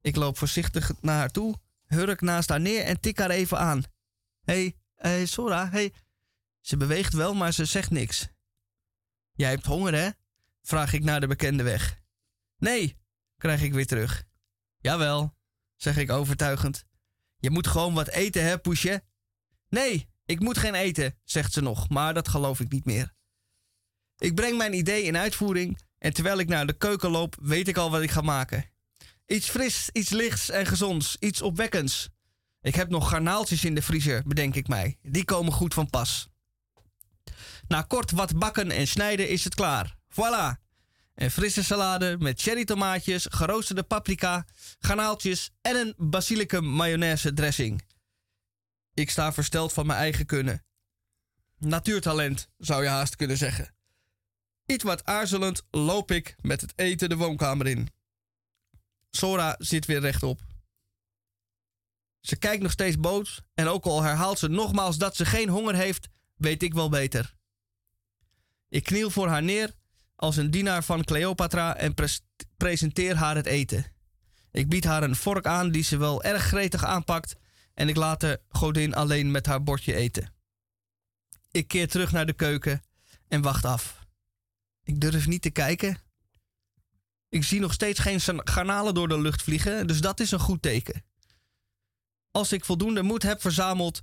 [0.00, 3.82] Ik loop voorzichtig naar haar toe, hurk naast haar neer en tik haar even aan.
[4.44, 5.92] Hé, hey, hey, Sora, hey.
[6.60, 8.28] Ze beweegt wel, maar ze zegt niks.
[9.32, 10.08] Jij hebt honger, hè?
[10.68, 12.00] Vraag ik naar de bekende weg.
[12.58, 12.96] Nee,
[13.36, 14.24] krijg ik weer terug.
[14.78, 15.34] Jawel,
[15.76, 16.84] zeg ik overtuigend.
[17.38, 19.02] Je moet gewoon wat eten, hè, Poesje?
[19.68, 23.14] Nee, ik moet geen eten, zegt ze nog, maar dat geloof ik niet meer.
[24.18, 27.76] Ik breng mijn idee in uitvoering en terwijl ik naar de keuken loop, weet ik
[27.76, 28.64] al wat ik ga maken.
[29.26, 32.08] Iets fris, iets lichts en gezonds, iets opwekkends.
[32.60, 34.98] Ik heb nog garnaaltjes in de vriezer, bedenk ik mij.
[35.02, 36.28] Die komen goed van pas.
[37.68, 39.97] Na kort wat bakken en snijden is het klaar.
[40.10, 40.66] Voilà!
[41.14, 44.46] Een frisse salade met cherry tomaatjes, geroosterde paprika,
[44.78, 47.82] garnaaltjes en een basilicum mayonaise dressing.
[48.94, 50.64] Ik sta versteld van mijn eigen kunnen.
[51.58, 53.74] Natuurtalent, zou je haast kunnen zeggen.
[54.66, 57.88] Iets wat aarzelend loop ik met het eten de woonkamer in.
[59.10, 60.40] Sora zit weer rechtop.
[62.20, 65.74] Ze kijkt nog steeds boos en ook al herhaalt ze nogmaals dat ze geen honger
[65.74, 67.34] heeft, weet ik wel beter.
[68.68, 69.74] Ik kniel voor haar neer
[70.18, 71.94] als een dienaar van Cleopatra en
[72.56, 73.84] presenteer haar het eten.
[74.50, 77.36] Ik bied haar een vork aan die ze wel erg gretig aanpakt
[77.74, 80.34] en ik laat de godin alleen met haar bordje eten.
[81.50, 82.82] Ik keer terug naar de keuken
[83.28, 84.06] en wacht af.
[84.82, 85.98] Ik durf niet te kijken.
[87.28, 90.62] Ik zie nog steeds geen garnalen door de lucht vliegen, dus dat is een goed
[90.62, 91.04] teken.
[92.30, 94.00] Als ik voldoende moed heb verzameld,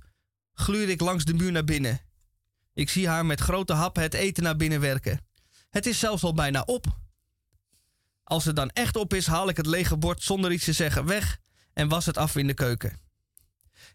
[0.52, 2.00] gluur ik langs de muur naar binnen.
[2.72, 5.25] Ik zie haar met grote happen het eten naar binnen werken.
[5.76, 6.86] Het is zelfs al bijna op.
[8.24, 11.06] Als het dan echt op is, haal ik het lege bord zonder iets te zeggen
[11.06, 11.38] weg
[11.72, 13.00] en was het af in de keuken.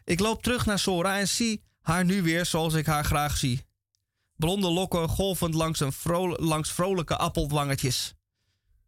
[0.04, 3.66] Ik loop terug naar Sora en zie haar nu weer zoals ik haar graag zie.
[4.36, 5.94] Blonde lokken golvend langs, een
[6.38, 8.14] langs vrolijke appelwangetjes.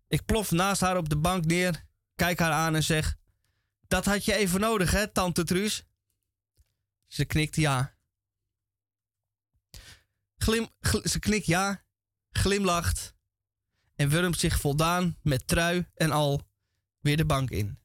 [0.07, 1.85] Ik plof naast haar op de bank neer,
[2.15, 3.15] kijk haar aan en zeg:
[3.87, 5.83] Dat had je even nodig, hè, tante Truus?
[7.07, 7.95] Ze knikt ja.
[11.03, 11.83] Ze knikt ja,
[12.37, 13.15] glimlacht
[13.95, 16.47] en wurmt zich voldaan met trui en al
[16.99, 17.79] weer de bank in.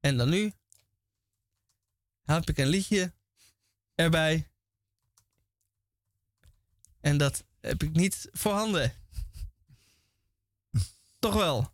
[0.00, 0.52] En dan nu
[2.22, 3.14] heb ik een liedje
[3.94, 4.50] erbij.
[7.00, 8.92] En dat heb ik niet voorhanden.
[11.18, 11.73] Toch wel.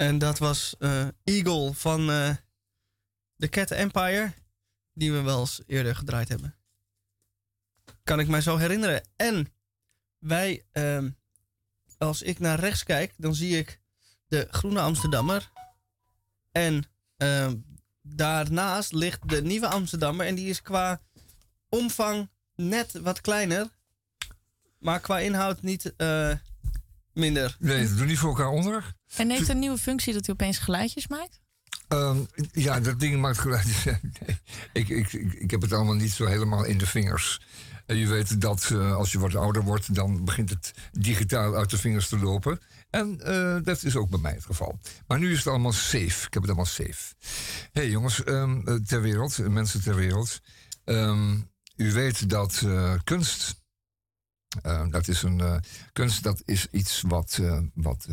[0.00, 2.30] En dat was uh, Eagle van uh,
[3.36, 4.32] The Cat Empire.
[4.92, 6.56] Die we wel eens eerder gedraaid hebben.
[8.04, 9.02] Kan ik mij zo herinneren.
[9.16, 9.52] En
[10.18, 11.04] wij, uh,
[11.98, 13.80] als ik naar rechts kijk, dan zie ik
[14.26, 15.50] de Groene Amsterdammer.
[16.52, 16.84] En
[17.16, 17.56] ehm,
[18.02, 20.26] daarnaast ligt de Nieuwe Amsterdammer.
[20.26, 21.00] En die is qua
[21.68, 23.68] omvang net wat kleiner.
[24.78, 26.32] Maar qua inhoud niet uh,
[27.12, 27.56] minder.
[27.58, 28.98] Nee, ze doen niet voor elkaar onder.
[29.16, 31.40] En heeft een nieuwe functie dat hij opeens geluidjes maakt?
[31.88, 33.84] Um, ja, dat ding maakt geluidjes.
[33.84, 34.40] nee,
[34.72, 37.40] ik, ik, ik, heb het allemaal niet zo helemaal in de vingers.
[37.86, 41.70] En je weet dat uh, als je wat ouder wordt, dan begint het digitaal uit
[41.70, 42.60] de vingers te lopen.
[42.90, 44.78] En uh, dat is ook bij mij het geval.
[45.06, 46.26] Maar nu is het allemaal safe.
[46.26, 47.14] Ik heb het allemaal safe.
[47.72, 50.40] Hé hey, jongens, um, ter wereld, mensen ter wereld.
[50.84, 53.59] Um, u weet dat uh, kunst
[54.66, 55.56] uh, dat is een uh,
[55.92, 58.06] kunst, dat is iets wat, uh, wat,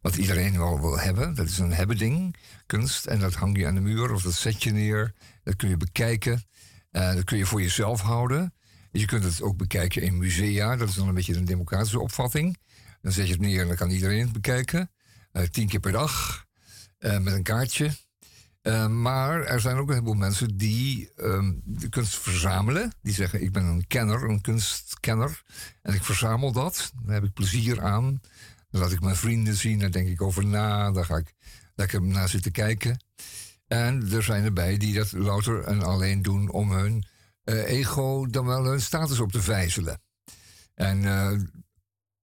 [0.00, 1.34] wat iedereen wel wil hebben.
[1.34, 2.36] Dat is een hebben ding,
[2.66, 3.06] kunst.
[3.06, 5.14] En dat hang je aan de muur of dat zet je neer.
[5.42, 6.42] Dat kun je bekijken.
[6.90, 8.54] dat kun je voor jezelf houden.
[8.90, 10.76] Je kunt het ook bekijken in musea.
[10.76, 12.58] Dat is dan een beetje een democratische opvatting.
[13.00, 14.90] Dan zet je het neer en dan kan iedereen het bekijken.
[15.50, 16.44] tien keer per dag.
[16.98, 17.90] met een kaartje.
[18.64, 22.92] Uh, maar er zijn ook een heleboel mensen die um, de kunst verzamelen.
[23.02, 25.42] Die zeggen: Ik ben een kenner, een kunstkenner.
[25.82, 26.92] En ik verzamel dat.
[27.02, 28.20] Daar heb ik plezier aan.
[28.70, 29.78] Dan laat ik mijn vrienden zien.
[29.78, 30.90] Daar denk ik over na.
[30.90, 31.34] Daar ga ik
[31.74, 33.04] lekker naar zitten kijken.
[33.66, 37.04] En er zijn erbij die dat louter en alleen doen om hun
[37.44, 40.00] uh, ego, dan wel hun status op te vijzelen.
[40.74, 41.40] En uh,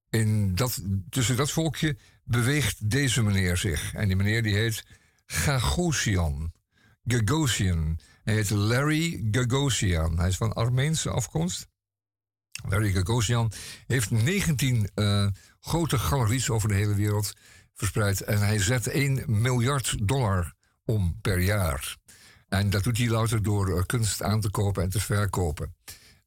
[0.09, 3.93] in dat, tussen dat volkje beweegt deze meneer zich.
[3.93, 4.83] En die meneer die heet
[5.31, 6.51] Gagosian.
[7.05, 7.99] Gagosian.
[8.23, 10.19] Hij heet Larry Gagosian.
[10.19, 11.67] Hij is van Armeense afkomst.
[12.69, 13.51] Larry Gagosian
[13.87, 15.27] heeft 19 uh,
[15.59, 17.33] grote galeries over de hele wereld
[17.73, 18.21] verspreid.
[18.21, 20.53] En hij zet 1 miljard dollar
[20.85, 21.97] om per jaar.
[22.47, 25.75] En dat doet hij louter door uh, kunst aan te kopen en te verkopen.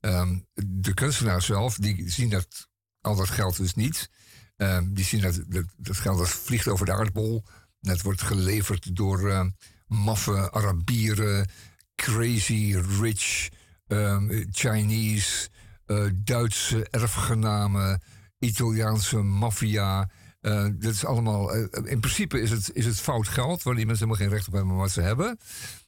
[0.01, 2.69] Um, de kunstenaars zelf, die zien dat
[3.01, 4.11] al dat geld dus niet.
[4.57, 7.45] Um, die zien dat, dat, dat geld dat vliegt over de aardbol
[7.93, 9.45] het wordt geleverd door uh,
[9.87, 11.49] maffe Arabieren,
[11.95, 13.49] crazy rich
[13.87, 15.49] um, Chinese,
[15.87, 18.03] uh, Duitse erfgenamen,
[18.39, 20.11] Italiaanse maffia.
[20.41, 21.55] Uh, dat is allemaal.
[21.85, 24.55] in principe is het, is het fout geld, waar die mensen helemaal geen recht op
[24.55, 25.39] hebben wat ze hebben.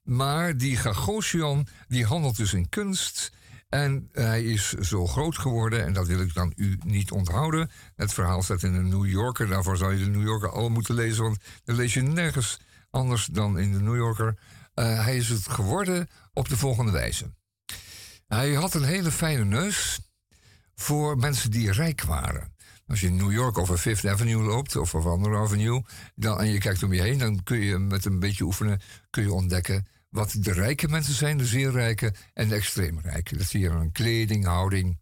[0.02, 3.32] Maar die Gagosian, die handelt dus in kunst.
[3.68, 7.70] En hij is zo groot geworden, en dat wil ik dan u niet onthouden.
[7.94, 9.46] Het verhaal staat in de New Yorker.
[9.46, 12.60] Daarvoor zou je de New Yorker al moeten lezen, want dan lees je nergens
[12.90, 14.38] anders dan in de New Yorker.
[14.74, 17.34] Uh, hij is het geworden op de volgende wijze.
[18.26, 20.00] Hij had een hele fijne neus
[20.74, 22.54] voor mensen die rijk waren.
[22.86, 26.46] Als je in New York over Fifth Avenue loopt of over andere Avenue, dan, en
[26.46, 29.86] je kijkt om je heen, dan kun je met een beetje oefenen kun je ontdekken
[30.16, 33.36] wat de rijke mensen zijn, de zeer rijke en de extreem rijke.
[33.36, 34.98] Dat zie je aan kleding, houding,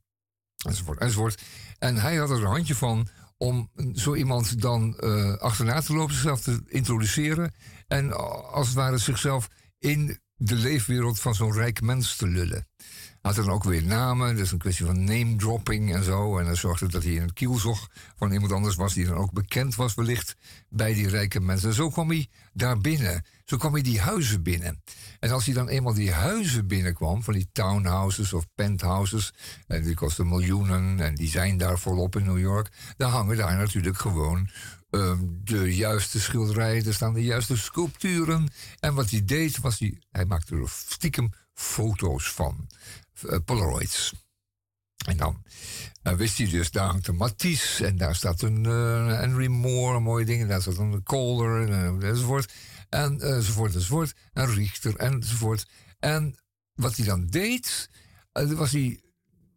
[0.67, 1.43] enzovoort, enzovoort.
[1.79, 6.15] En hij had er een handje van om zo iemand dan uh, achterna te lopen,
[6.15, 7.55] zichzelf te introduceren
[7.87, 8.12] en
[8.53, 9.49] als het ware zichzelf
[9.79, 12.67] in de leefwereld van zo'n rijk mens te lullen
[13.25, 14.37] had dan ook weer namen.
[14.37, 16.39] Dus een kwestie van name dropping en zo.
[16.39, 19.33] En dan zorgde dat hij in het kielzog van iemand anders was die dan ook
[19.33, 20.37] bekend was wellicht
[20.69, 21.69] bij die rijke mensen.
[21.69, 23.25] En zo kwam hij daar binnen.
[23.45, 24.83] Zo kwam hij die huizen binnen.
[25.19, 29.33] En als hij dan eenmaal die huizen binnenkwam, van die townhouses of penthouses,
[29.67, 33.57] en die kosten miljoenen en die zijn daar volop in New York, dan hangen daar
[33.57, 34.49] natuurlijk gewoon
[34.91, 38.49] um, de juiste schilderijen, er staan de juiste sculpturen.
[38.81, 42.69] En wat hij deed, was hij, hij maakte er stiekem foto's van.
[43.23, 44.13] Uh, Polaroids.
[45.07, 45.43] En dan
[46.03, 50.03] uh, wist hij dus, daar hangt een Matisse en daar staat een Henry Moore, een
[50.03, 52.53] mooie ding, en daar staat een Calder en, enzovoort.
[52.95, 54.15] En, enzovoort, enzovoort.
[54.33, 55.67] En Richter enzovoort.
[55.99, 56.39] En
[56.75, 57.91] wat hij dan deed,
[58.33, 59.01] was hij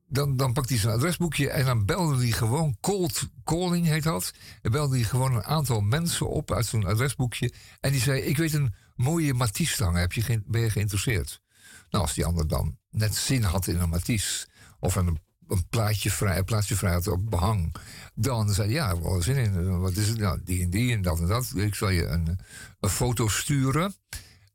[0.08, 4.34] dan, dan pakte hij zijn adresboekje en dan belde hij gewoon cold calling, heet dat.
[4.62, 7.54] Dan belde hij gewoon een aantal mensen op uit zijn adresboekje.
[7.80, 11.42] En die zei: Ik weet een mooie Matisse hangen, heb je ben je geïnteresseerd?
[11.90, 14.48] Nou, als die ander dan net zin had in een Matisse
[14.80, 17.76] of een, een plaatje vrij, een plaatje vrij had op behang,
[18.16, 19.80] dan zei hij: Ja, wel zin in.
[19.80, 20.42] Wat is het nou?
[20.44, 21.52] Die en die en dat en dat.
[21.56, 22.40] Ik zal je een,
[22.80, 23.96] een foto sturen.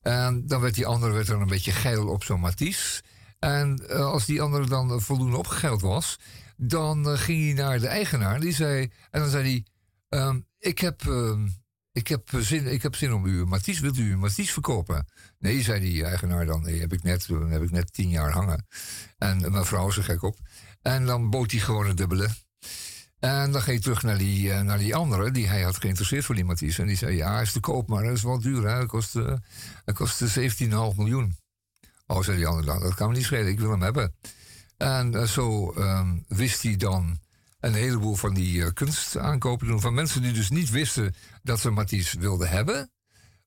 [0.02, 3.02] En dan werd die andere werd er een beetje geil op zo'n Matisse.
[3.38, 6.18] En uh, als die andere dan voldoende opgegeld was,
[6.56, 8.40] dan ging hij naar de eigenaar.
[8.40, 9.64] Die zei, en dan zei
[10.08, 11.38] hij: um, ik, heb, uh,
[11.92, 13.82] ik, heb zin, ik heb zin om u Matisse.
[13.82, 15.06] Wilt u Matisse verkopen?
[15.38, 16.62] Nee, zei die eigenaar dan.
[16.62, 18.66] Nee, heb ik net, heb ik net tien jaar hangen.
[19.18, 20.38] En mijn vrouw is er gek op.
[20.82, 22.28] En dan bood hij gewoon een dubbele.
[23.18, 26.24] En dan ga je terug naar die, eh, naar die andere, die hij had geïnteresseerd
[26.24, 26.80] voor die Matisse.
[26.80, 28.68] En die zei, ja, hij is te koop, maar dat is wel duur.
[28.68, 28.78] Hè?
[28.78, 29.34] Dat kost, uh,
[29.84, 31.36] dat kost 17,5 miljoen.
[32.06, 34.14] Oh, zei die andere dan, dat kan me niet schelen, ik wil hem hebben.
[34.76, 37.18] En uh, zo ehm, wist hij dan
[37.60, 39.80] een heleboel van die kunst aankopen doen.
[39.80, 42.90] Van mensen die dus niet wisten dat ze Matisse wilden hebben,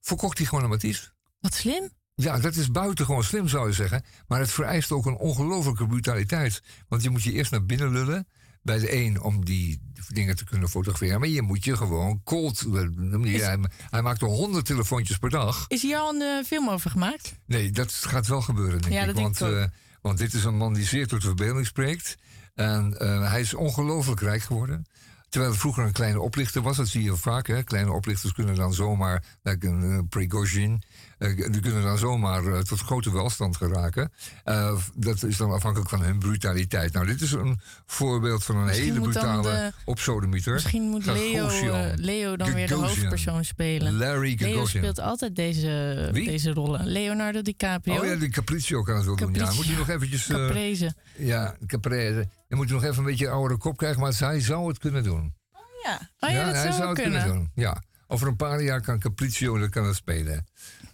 [0.01, 1.11] verkocht hij gewoon een Matisse.
[1.39, 1.89] Wat slim.
[2.15, 4.03] Ja, dat is buitengewoon slim, zou je zeggen.
[4.27, 6.61] Maar het vereist ook een ongelofelijke brutaliteit.
[6.87, 8.27] Want je moet je eerst naar binnen lullen
[8.61, 11.19] bij de een om die dingen te kunnen fotograferen.
[11.19, 12.65] Maar je moet je gewoon cold.
[13.21, 13.59] Is, hij,
[13.89, 15.65] hij maakt er honderd telefoontjes per dag.
[15.67, 17.35] Is hier al een uh, film over gemaakt?
[17.45, 19.05] Nee, dat gaat wel gebeuren, denk ja, ik.
[19.05, 19.65] Dat want, ik uh,
[20.01, 22.15] want dit is een man die zeer tot de verbeelding spreekt.
[22.53, 24.85] En uh, hij is ongelooflijk rijk geworden.
[25.29, 27.47] Terwijl het vroeger een kleine oplichter was, dat zie je vaak.
[27.47, 27.63] Hè?
[27.63, 30.81] Kleine oplichters kunnen dan zomaar, like een uh, Prigozhin,
[31.33, 34.11] die kunnen dan zomaar uh, tot grote welstand geraken.
[34.95, 36.93] dat is dan afhankelijk van hun brutaliteit.
[36.93, 40.53] Nou, dit is een voorbeeld van een misschien hele brutale de, opsodemieter.
[40.53, 41.47] Misschien moet Leo,
[41.95, 42.53] Leo dan Gagosian.
[42.53, 43.97] weer de hoofdpersoon spelen.
[43.97, 44.55] Larry Gagosian.
[44.55, 46.87] Leo speelt altijd deze, deze rollen.
[46.87, 47.99] Leonardo DiCaprio.
[47.99, 49.33] Oh ja, die Capriccio kan het wel doen.
[49.33, 50.27] Ja, moet je nog eventjes...
[50.27, 50.93] Caprese.
[51.17, 52.27] ja, Caprese.
[52.47, 55.03] Je moet nog even een beetje een oudere kop krijgen, maar hij zou het kunnen
[55.03, 55.33] doen.
[55.53, 57.27] Oh ja, oh, ja, dat hij zou, zou het kunnen.
[57.27, 57.51] doen.
[57.55, 57.83] Ja.
[58.07, 60.45] Over een paar jaar kan Capriccio dat kan het spelen.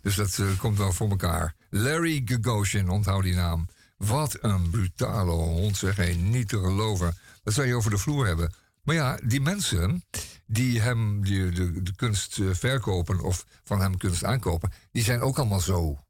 [0.01, 1.55] Dus dat uh, komt wel voor elkaar.
[1.69, 3.67] Larry Gagosian, onthoud die naam.
[3.97, 6.15] Wat een brutale hond, zeg.
[6.17, 7.17] Niet te geloven.
[7.43, 8.53] Dat zou je over de vloer hebben.
[8.83, 10.03] Maar ja, die mensen
[10.45, 15.21] die hem die, de, de kunst uh, verkopen of van hem kunst aankopen, die zijn
[15.21, 16.05] ook allemaal zo.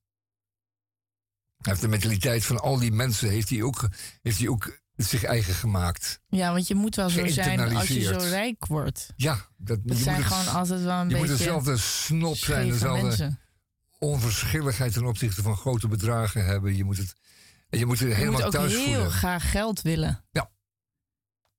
[1.57, 3.89] Hij heeft de mentaliteit van al die mensen, heeft hij ook,
[4.21, 6.21] heeft hij ook zich eigen gemaakt.
[6.27, 9.13] Ja, want je moet wel zo zijn als je zo rijk wordt.
[9.15, 11.27] Ja, dat, dat je zijn moet gewoon het, altijd wel een je beetje.
[11.29, 13.39] moet dezelfde snop zijn, dezelfde mensen.
[14.01, 16.75] Onverschilligheid ten opzichte van grote bedragen hebben.
[16.75, 17.13] Je moet het,
[17.69, 19.11] je moet er Je helemaal moet ook thuis heel voelen.
[19.11, 20.25] graag geld willen.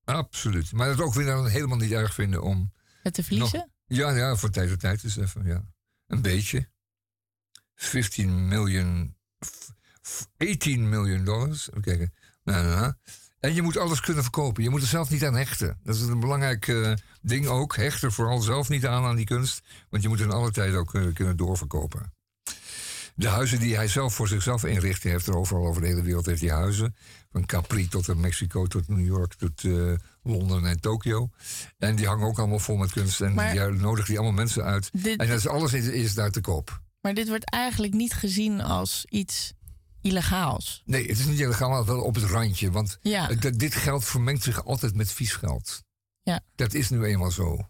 [0.04, 0.72] Absoluut.
[0.72, 2.72] Maar dat ook weer dan helemaal niet erg vinden om.
[3.02, 3.70] Het te verliezen?
[3.86, 5.64] Ja, ja, van tijd tot tijd is even, ja.
[6.06, 6.68] Een beetje.
[7.74, 9.16] 15 miljoen.
[9.46, 9.72] f-
[10.08, 11.68] f- 18 miljoen dollars.
[11.70, 12.12] Even kijken.
[12.44, 12.92] Nou, nou, nou.
[13.40, 14.62] En je moet alles kunnen verkopen.
[14.62, 15.78] Je moet er zelf niet aan hechten.
[15.82, 17.76] Dat is een belangrijk eh, ding ook.
[17.76, 19.60] Hecht er vooral zelf niet aan aan die kunst.
[19.90, 22.11] Want je moet in alle tijd ook eh, kunnen doorverkopen.
[23.14, 26.02] De huizen die hij zelf voor zichzelf inricht, hij heeft er overal over de hele
[26.02, 26.96] wereld heeft hij huizen.
[27.32, 29.92] Van Capri tot in Mexico, tot New York, tot eh,
[30.22, 31.28] Londen en Tokio.
[31.78, 33.20] En die hangen ook allemaal vol met kunst.
[33.20, 34.90] En Maar- die nodigt die allemaal mensen uit.
[34.92, 36.80] Dit- En dat is alles is, is daar te koop.
[37.00, 39.52] Maar dit wordt eigenlijk niet gezien als iets
[40.00, 40.82] illegaals.
[40.84, 42.70] Nee, het is niet illegaal, maar wel op het randje.
[42.70, 43.26] Want Ja.
[43.56, 45.82] dit geld vermengt zich altijd met vies geld.
[46.22, 46.40] Ja.
[46.54, 47.68] Dat is nu eenmaal zo.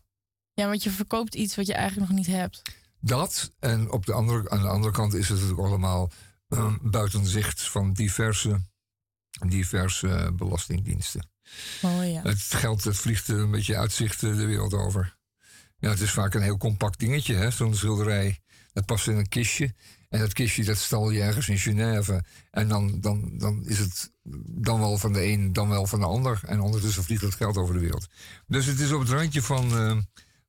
[0.55, 2.63] Ja, want je verkoopt iets wat je eigenlijk nog niet hebt.
[3.05, 6.11] Dat en op de andere, aan de andere kant is het natuurlijk allemaal
[6.49, 8.61] eh, buiten zicht van diverse,
[9.47, 11.31] diverse belastingdiensten.
[11.83, 12.23] Oh ja.
[12.23, 15.17] Het geld dat vliegt een beetje uitzicht de wereld over.
[15.79, 18.41] Ja, het is vaak een heel compact dingetje, hè, zo'n schilderij.
[18.73, 19.75] Dat past in een kistje.
[20.09, 22.25] En dat kistje dat stal je ergens in Genève.
[22.51, 24.13] En dan, dan, dan is het
[24.47, 26.41] dan wel van de een, dan wel van de ander.
[26.47, 28.07] En ondertussen vliegt het geld over de wereld.
[28.47, 29.97] Dus het is op het randje van, eh,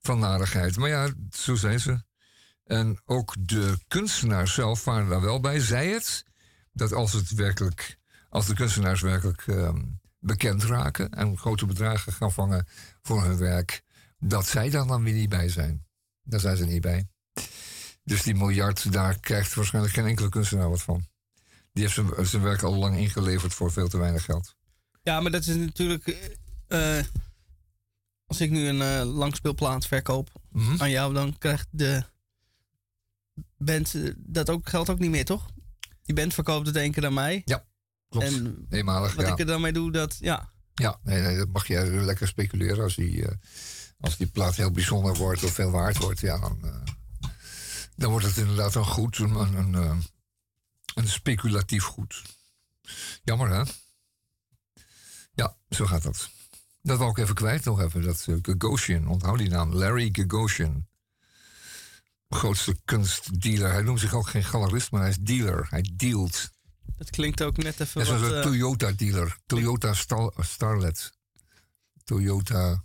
[0.02, 0.78] van narigheid.
[0.78, 2.04] Maar ja, zo zijn ze.
[2.64, 5.60] En ook de kunstenaars zelf waren daar wel bij.
[5.60, 6.26] Zij het
[6.72, 7.98] dat als het werkelijk,
[8.30, 9.82] als de kunstenaars werkelijk ehm,
[10.20, 12.68] bekend raken en grote bedragen gaan vangen
[13.02, 13.84] voor hun werk,
[14.20, 15.86] dat zij daar dan weer niet bij zijn.
[16.24, 17.08] Daar zijn ze niet bij.
[18.04, 21.06] Dus die miljard, daar krijgt waarschijnlijk geen enkele kunstenaar wat van.
[21.74, 24.56] Die heeft zijn, zijn werk al lang ingeleverd voor veel te weinig geld.
[25.04, 26.08] Ja, maar dat is natuurlijk.
[26.68, 27.06] eh, eh,
[28.26, 30.82] als ik nu een eh, langspeelplaat verkoop Mhm.
[30.82, 32.04] aan jou, dan krijgt de
[33.58, 35.50] band eh, dat ook, geldt ook niet meer, toch?
[36.04, 37.42] Die band verkoopt het één keer aan mij.
[37.46, 37.66] Ja,
[38.10, 38.26] klopt.
[38.26, 39.32] En Eenmalig, wat ja.
[39.32, 40.18] ik er dan mee doe, dat.
[40.20, 42.84] Ja, Ja, nee, nee, dat mag je lekker speculeren.
[42.84, 43.36] Als die, eh,
[44.00, 47.30] als die plaat heel bijzonder wordt of veel waard wordt, ja, dan, eh,
[47.96, 50.04] dan wordt het inderdaad een goed, een, een, een,
[50.96, 52.22] een speculatief goed.
[53.24, 53.64] Jammer, hè?
[55.34, 56.30] Ja, zo gaat dat.
[56.82, 58.02] Dat wou ik even kwijt nog even.
[58.02, 59.74] Dat uh, Gagosian, onthoud die naam.
[59.74, 60.88] Larry Gagosian.
[62.34, 63.72] Grootste kunstdealer.
[63.72, 65.68] Hij noemt zich ook geen galerist, maar hij is dealer.
[65.70, 66.50] Hij dealt.
[66.98, 68.06] dat klinkt ook net even.
[68.06, 69.38] Dat is wat, een eh, Toyota-dealer.
[69.46, 71.12] Toyota Star Starlet.
[72.04, 72.84] Toyota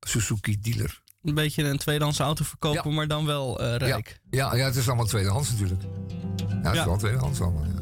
[0.00, 1.02] Suzuki dealer.
[1.22, 4.20] een beetje een tweedehands auto verkopen, maar dan wel eh, rijk.
[4.30, 5.82] Ja, ja, het is allemaal tweedehands natuurlijk.
[6.48, 7.64] Ja, het is wel tweedehands allemaal.
[7.64, 7.74] Ja.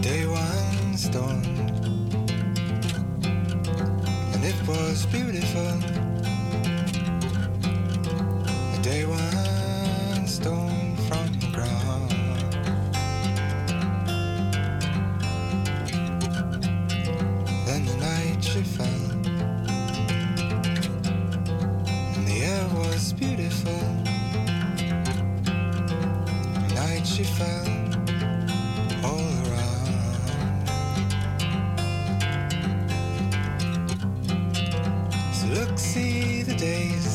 [0.00, 1.42] Day one storm,
[4.42, 5.60] and it was beautiful.
[8.74, 12.10] A day one stone from the ground.
[17.66, 19.10] Then the night she fell,
[22.14, 23.80] and the air was beautiful.
[26.54, 27.69] The night she fell.
[36.60, 37.09] Days,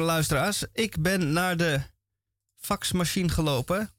[0.00, 0.64] luisteraars.
[0.72, 1.80] Ik ben naar de
[2.56, 3.90] faxmachine gelopen.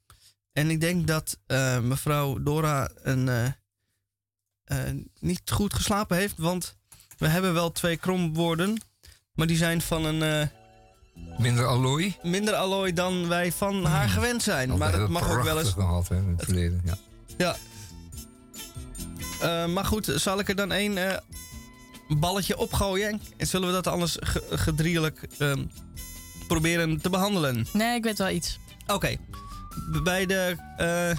[0.53, 3.45] En ik denk dat eh, mevrouw Dora een, eh,
[4.63, 6.37] eh, niet goed geslapen heeft.
[6.37, 6.77] Want
[7.17, 8.81] we hebben wel twee kromwoorden.
[9.33, 10.49] Maar die zijn van een
[11.37, 12.17] Minder allooi.
[12.21, 14.77] minder allooi dan wij van haar gewend zijn.
[14.77, 15.69] Maar dat mag ook wel eens.
[15.69, 16.81] gehad hè, in het verleden.
[16.85, 16.97] Ja.
[17.37, 17.57] Ja.
[19.67, 21.21] Maar goed, zal ik er dan één
[22.15, 23.21] balletje opgooien?
[23.37, 25.65] En zullen we dat anders ge- gedrielijk ehm,
[26.47, 27.67] proberen te behandelen?
[27.73, 28.59] Nee, ik weet wel iets.
[28.87, 29.15] Oké.
[30.03, 31.17] Bij de eh,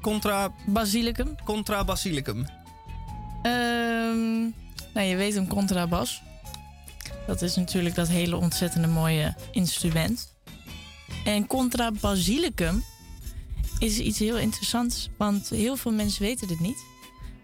[0.00, 1.34] contra, Basilicum.
[1.44, 2.46] contra basilicum.
[3.42, 4.40] Ehm,
[4.94, 6.22] nou, je weet een contrabas.
[7.26, 10.34] Dat is natuurlijk dat hele ontzettende mooie instrument.
[11.24, 12.84] En contrabasilicum
[13.78, 16.78] is iets heel interessants, want heel veel mensen weten dit niet.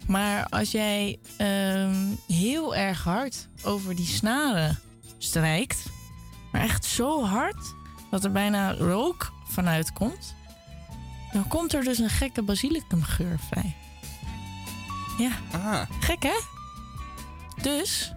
[0.07, 4.78] Maar als jij ehm, heel erg hard over die snaren
[5.18, 5.84] strijkt,
[6.52, 7.74] maar echt zo hard
[8.11, 10.34] dat er bijna rook vanuit komt,
[11.32, 13.74] dan komt er dus een gekke basilicumgeur vrij.
[15.18, 15.30] Ja.
[15.52, 16.40] Ah, Gek, hè?
[17.62, 18.12] Dus,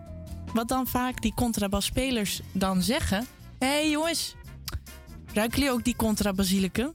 [0.54, 3.28] wat dan vaak die contrabasspelers dan zeggen...
[3.60, 4.36] Hé hey, jongens,
[5.34, 6.94] ruiken jullie ook die contrabasilicum?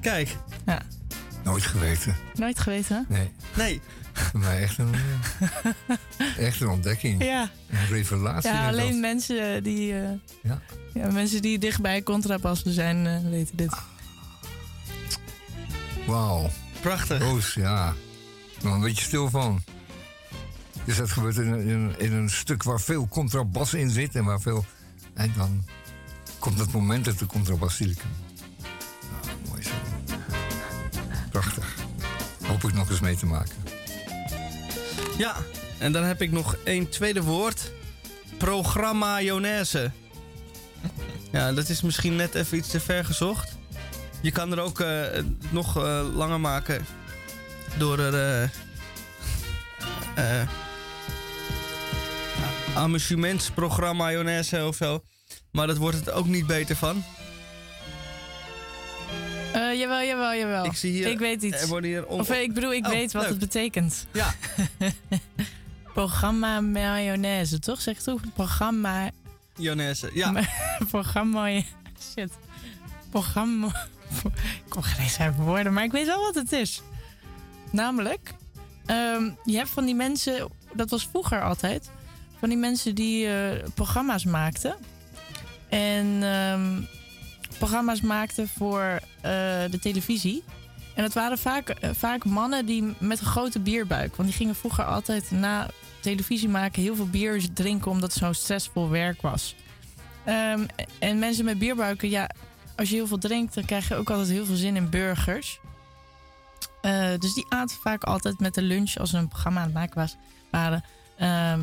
[0.00, 0.36] kijk.
[0.66, 0.80] Ja,
[1.44, 2.16] Nooit geweten.
[2.34, 3.14] nooit geweten, hè?
[3.16, 3.30] Nee.
[3.56, 3.80] Nee,
[4.30, 4.94] Voor mij echt een,
[6.18, 7.24] eh, echt een ontdekking.
[7.24, 8.50] Ja, Een revelatie.
[8.50, 9.00] ja alleen dat.
[9.00, 10.08] mensen die, eh,
[10.42, 10.60] Ja.
[10.94, 13.74] ja, mensen die dichtbij contrabassen zijn, eh, weten dit.
[16.06, 16.50] Wauw.
[16.80, 17.18] prachtig.
[17.22, 17.94] Roos, ja.
[18.62, 19.62] Nog een beetje stil van.
[20.84, 24.14] Dus dat gebeurt in, een- in, een- in een stuk waar veel contrabas in zit
[24.14, 24.64] en waar veel.
[25.14, 25.64] En dan
[26.38, 28.10] komt het moment dat de contrabasilicum.
[28.10, 28.29] Ah,
[31.30, 31.74] Prachtig.
[32.46, 33.54] Hoop ik nog eens mee te maken.
[35.18, 35.36] Ja,
[35.78, 37.72] en dan heb ik nog één tweede woord.
[38.38, 39.90] Programma mayonaise.
[41.32, 43.58] Ja, dat is misschien net even iets te ver gezocht.
[44.20, 45.02] Je kan er ook eh,
[45.50, 46.86] nog eh, langer maken
[47.78, 48.50] door er eh
[50.14, 50.48] eh,
[52.74, 55.04] amusementsprogramma mayonaise of zo.
[55.50, 57.04] Maar dat wordt het ook niet beter van.
[59.52, 60.64] Eh, jawel, jawel, jawel.
[60.64, 61.70] Ik zie hier- Ik weet iets.
[61.70, 63.30] Er Of ik bedoel, ik Oh, weet wat leuk.
[63.30, 64.06] het betekent.
[64.12, 64.34] Ja,
[65.94, 67.80] Programma mayonaise, toch?
[67.80, 68.20] Zeg toch?
[68.34, 69.10] Programma
[69.56, 70.10] mayonaise.
[70.14, 70.32] Ja,
[70.90, 71.62] programma.
[72.14, 72.32] Shit.
[73.10, 73.66] Programma.
[74.24, 76.82] Ik kom geen eens uit woorden, maar ik weet wel wat het is.
[77.70, 78.34] Namelijk,
[78.86, 81.90] ehm, je hebt van die mensen, dat was vroeger altijd,
[82.38, 84.76] van die mensen die eh, programma's maakten.
[85.68, 86.80] En ehm,
[87.60, 89.30] programma's maakten voor eh,
[89.70, 90.44] de televisie.
[90.94, 94.16] En dat waren vaak, eh, vaak mannen die met een grote bierbuik.
[94.16, 95.68] Want die gingen vroeger altijd na
[96.00, 99.54] televisie maken heel veel bier drinken, omdat het zo'n stressvol werk was.
[100.24, 100.66] Ehm,
[100.98, 102.30] en mensen met bierbuiken, ja,
[102.76, 105.60] als je heel veel drinkt, dan krijg je ook altijd heel veel zin in burgers.
[106.80, 109.74] Eh, dus die aten vaak altijd met de lunch, als ze een programma aan het
[109.74, 110.16] maken was,
[110.50, 110.84] waren,
[111.16, 111.60] ehm,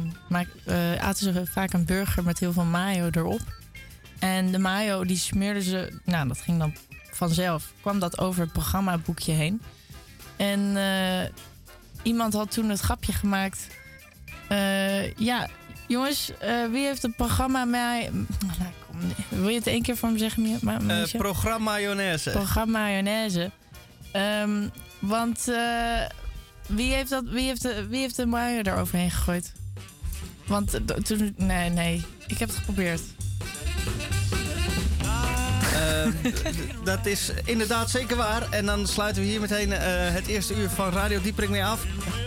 [0.65, 3.56] eh, aten ze vaak een burger met heel veel mayo erop.
[4.20, 5.99] En de mayo, die smeerden ze...
[6.05, 6.74] Nou, dat ging dan
[7.11, 7.72] vanzelf.
[7.82, 9.61] Kwam dat over het programmaboekje heen.
[10.36, 11.30] En eh,
[12.01, 13.68] iemand had toen het grapje gemaakt...
[14.47, 15.47] eh, ja,
[15.88, 18.09] jongens, eh, wie heeft het programma mij...
[18.59, 18.99] Nou, kom,
[19.39, 21.18] wil je het één keer voor me zeggen, Mia- Ma- Miesje?
[21.18, 22.30] programma mayonaise.
[22.32, 23.51] programma mayonaise.
[24.11, 24.68] Ehm,
[24.99, 25.43] want
[26.68, 29.51] wie, heeft dat, wie, heeft de, wie heeft de mayo eroverheen gegooid?
[30.45, 31.34] Want toen...
[31.38, 32.05] Nee, nee.
[32.28, 33.01] Ik heb het geprobeerd.
[35.78, 38.47] Eh, d- dat is inderdaad zeker waar.
[38.49, 39.80] En dan sluiten we hier meteen eh,
[40.13, 41.80] het eerste uur van Radio Dieprik mee af.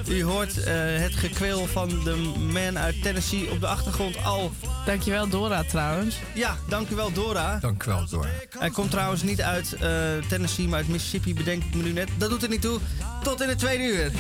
[0.09, 2.17] U hoort eh, het gekweel van de
[2.53, 4.53] man uit Tennessee op de achtergrond al.
[4.87, 6.17] Dankjewel Dora trouwens.
[6.35, 7.59] Ja, dank u wel Dora.
[7.61, 8.29] Dank u wel, Dora.
[8.59, 9.91] Hij komt trouwens niet uit eh,
[10.29, 12.09] Tennessee, maar uit Mississippi, bedenk ik me nu net.
[12.19, 12.79] Dat doet er niet toe.
[13.23, 14.11] Tot in het tweede uur.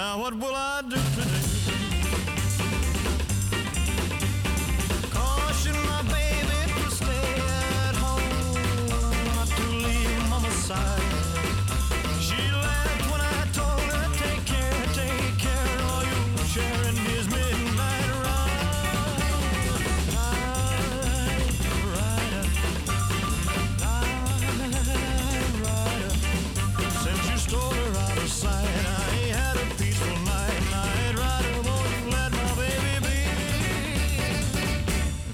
[0.00, 1.39] Now what will I do today?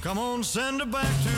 [0.07, 1.36] Come on, send her back to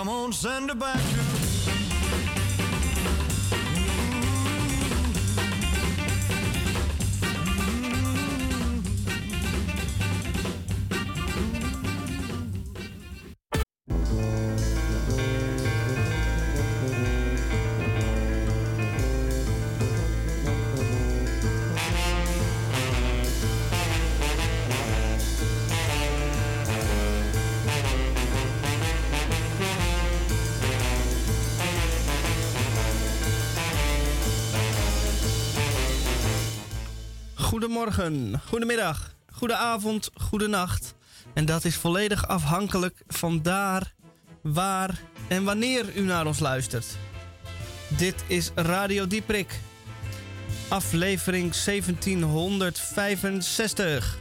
[0.00, 1.19] Come on, send her back
[37.60, 40.94] Goedemorgen, goedemiddag, goedenavond, goedenacht.
[41.34, 43.94] En dat is volledig afhankelijk van daar,
[44.42, 46.86] waar en wanneer u naar ons luistert.
[47.88, 49.60] Dit is Radio Dieprik,
[50.68, 54.18] aflevering 1765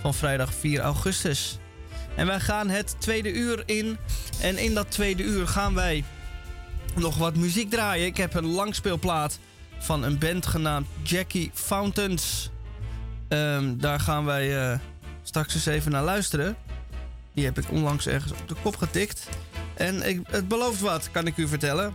[0.00, 1.58] van vrijdag 4 augustus.
[2.16, 3.98] En wij gaan het tweede uur in.
[4.40, 6.04] En in dat tweede uur gaan wij
[6.94, 8.06] nog wat muziek draaien.
[8.06, 9.38] Ik heb een langspeelplaat
[9.78, 12.50] van een band genaamd Jackie Fountains.
[13.28, 14.78] Ehm, daar gaan wij eh,
[15.22, 16.56] straks eens even naar luisteren.
[17.34, 19.28] Die heb ik onlangs ergens op de kop getikt.
[19.74, 21.94] En ik, het belooft wat, kan ik u vertellen.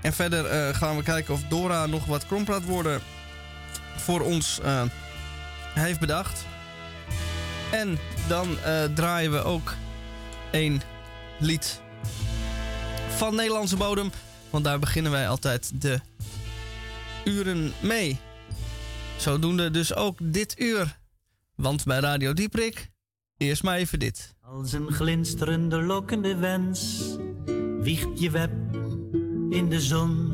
[0.00, 3.00] En verder eh, gaan we kijken of Dora nog wat krompraatwoorden
[3.96, 4.82] voor ons eh,
[5.74, 6.44] heeft bedacht.
[7.70, 7.98] En
[8.28, 8.56] dan
[8.94, 9.74] draaien we ook
[10.50, 10.82] een
[11.38, 11.80] lied
[13.08, 14.12] van Nederlandse bodem.
[14.50, 16.00] Want daar beginnen wij altijd de
[17.24, 18.20] uren mee.
[19.16, 20.98] Zodoende dus ook dit uur.
[21.54, 22.90] Want bij Radio Dieprik,
[23.36, 24.34] eerst maar even dit.
[24.40, 27.02] Als een glinsterende lokkende wens
[27.80, 28.52] wiegt je web
[29.50, 30.32] in de zon.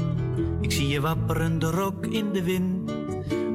[0.61, 2.91] Ik zie je wapperende rok in de wind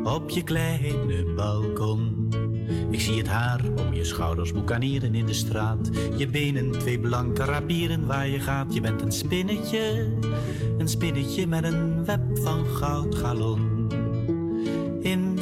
[0.04, 2.30] op je kleine balkon.
[2.90, 5.90] Ik zie het haar om je schouders boekanieren in de straat.
[6.18, 8.74] Je benen twee blanke rapieren waar je gaat.
[8.74, 10.14] Je bent een spinnetje,
[10.78, 13.88] een spinnetje met een web van goudgalon.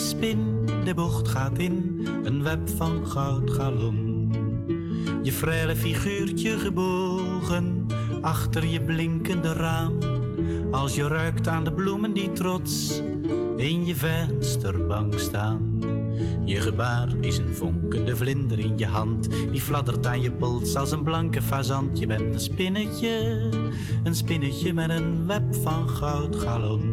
[0.04, 4.32] In spin, de bocht gaat in, een web van goudgalon.
[5.22, 7.86] Je frele figuurtje gebogen
[8.22, 9.98] achter je blinkende raam.
[10.72, 13.02] Als je ruikt aan de bloemen die trots
[13.58, 15.80] in je vensterbank staan.
[16.46, 19.30] Je gebaar is een vonkende vlinder in je hand.
[19.52, 22.00] Die fladdert aan je pols als een blanke fazant.
[22.00, 23.50] Je bent een spinnetje,
[24.04, 26.93] een spinnetje met een web van goudgalon.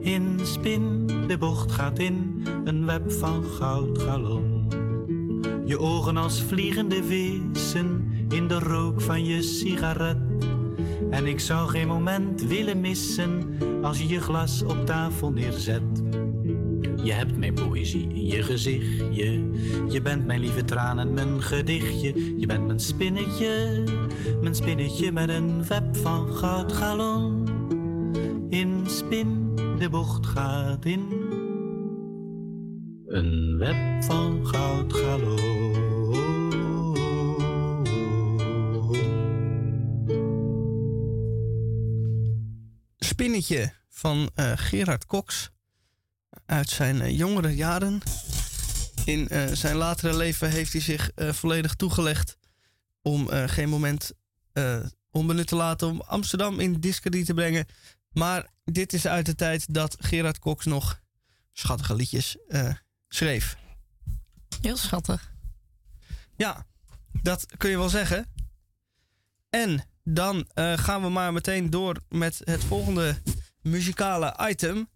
[0.00, 4.68] In spin, de bocht gaat in, een web van goudgalon.
[5.64, 10.16] Je ogen als vliegende vissen in de rook van je sigaret.
[11.10, 16.02] En ik zou geen moment willen missen als je je glas op tafel neerzet.
[17.02, 19.42] Je hebt mijn poëzie in je gezichtje.
[19.88, 22.38] Je bent mijn lieve tranen, mijn gedichtje.
[22.40, 23.84] Je bent mijn spinnetje,
[24.42, 27.46] mijn spinnetje met een web van goudgalon.
[28.48, 29.47] In spin,
[29.78, 31.00] de bocht gaat in.
[33.06, 35.76] Een web van goudgalon.
[42.96, 45.50] Spinnetje van eh, Gerard Cox
[46.46, 48.00] uit zijn eh, jongere jaren.
[49.04, 52.38] In eh, zijn latere leven heeft hij zich volledig toegelegd
[53.02, 54.12] om geen moment
[55.10, 57.66] onbenut te laten om Amsterdam in discrediet te brengen.
[58.10, 61.00] Maar dit is uit de tijd dat Gerard Cox nog
[61.52, 62.74] schattige liedjes eh,
[63.08, 63.56] schreef.
[64.60, 65.32] Heel schattig.
[66.36, 66.66] Ja,
[67.22, 68.32] dat kun je wel zeggen.
[69.50, 73.22] En dan eh, gaan we maar meteen door met het volgende
[73.62, 74.88] muzikale item.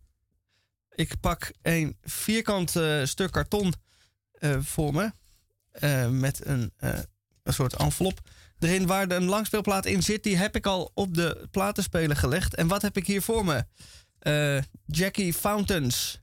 [0.95, 3.75] Ik pak een vierkant eh, stuk karton
[4.61, 5.13] voor me.
[6.11, 6.73] met een,
[7.43, 8.21] een soort envelop
[8.63, 10.23] erin waar een langspeelplaat in zit.
[10.23, 12.55] Die heb ik al op de platenspeler gelegd.
[12.55, 13.65] En wat heb ik hier voor me?
[14.19, 16.21] Eh, Jackie Fountains.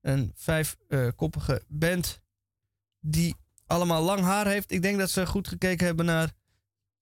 [0.00, 2.20] Een vijfkoppige band
[3.00, 4.70] die allemaal lang haar heeft.
[4.70, 6.32] Ik denk dat ze goed gekeken hebben naar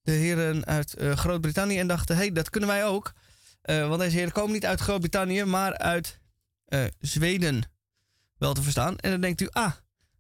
[0.03, 3.13] de heren uit eh, Groot-Brittannië en dachten: hé, hey, dat kunnen wij ook.
[3.63, 6.21] Eh, want deze heren komen niet uit Groot-Brittannië, maar uit
[6.99, 7.63] Zweden.
[8.39, 8.99] Wel te verstaan.
[8.99, 9.73] En dan denkt u: ah,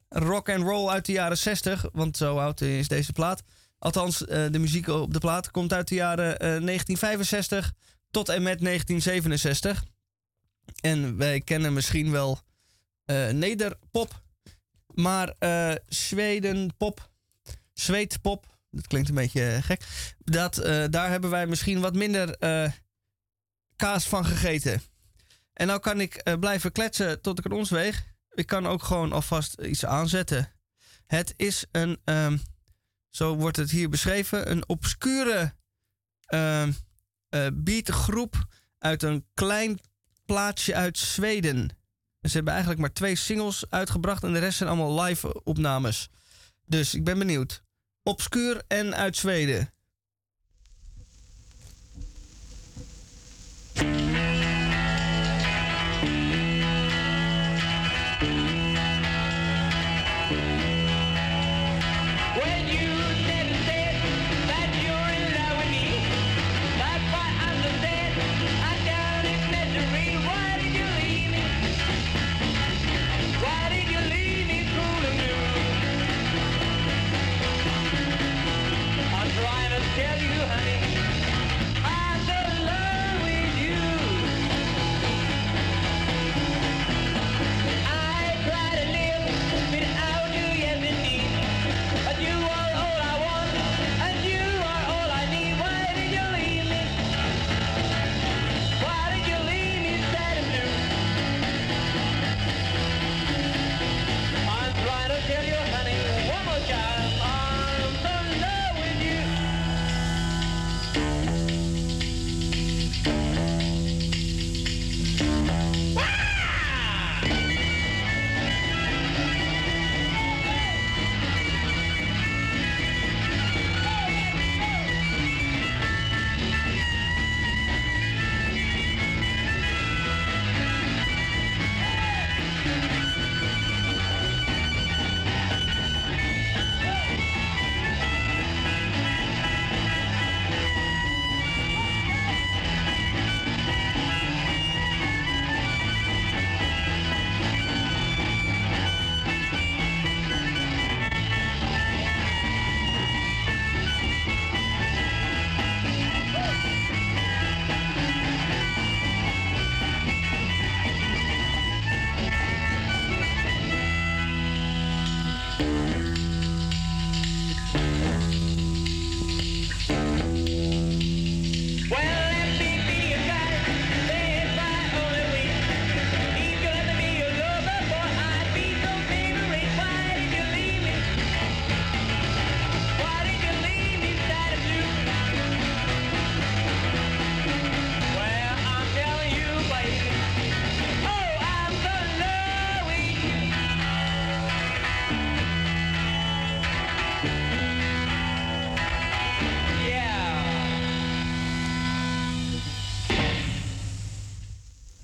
[0.09, 1.85] rock and roll uit de jaren 60.
[1.93, 3.43] Want zo oud is deze plaat.
[3.85, 7.72] Althans, eh, de muziek op de plaat komt uit de jaren eh, 1965
[8.11, 9.85] tot en met 1967.
[10.80, 12.39] En wij kennen misschien wel
[13.05, 14.22] eh, nederpop.
[14.95, 17.11] Maar eh Zwedenpop,
[17.72, 19.82] Zweedpop, dat klinkt een beetje eh, gek.
[20.18, 22.70] Dat, eh, daar hebben wij misschien wat minder eh,
[23.76, 24.82] kaas van gegeten.
[25.53, 28.05] En nou kan ik eh, blijven kletsen tot ik het ons weeg.
[28.30, 30.53] Ik kan ook gewoon alvast iets aanzetten.
[31.07, 32.37] Het is een, ehm,
[33.17, 35.55] zo wordt het hier beschreven, een obscure
[36.25, 36.67] eh,
[37.53, 38.47] beatgroep
[38.79, 39.79] uit een klein
[40.25, 41.69] plaatsje uit Zweden.
[42.21, 46.09] Ze hebben eigenlijk maar twee singles uitgebracht en de rest zijn allemaal live opnames.
[46.67, 47.62] Dus ik ben benieuwd.
[48.03, 49.73] Obscuur en uit Zweden.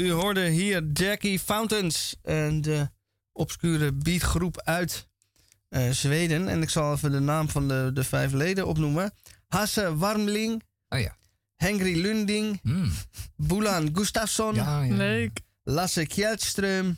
[0.01, 2.91] U hoorde hier Jackie Fountains, en de
[3.33, 5.09] obscure beatgroep uit
[5.69, 6.49] eh, Zweden.
[6.49, 9.13] En ik zal even de naam van de, de vijf leden opnoemen.
[9.49, 11.17] Hasse Warmling, Ah ja.
[11.57, 12.93] Henry Lunding, Hmm.
[13.37, 14.95] Boelan Gustafsson, Ja, ja.
[14.95, 15.41] Leuk.
[15.63, 16.97] Lasse Kjeldström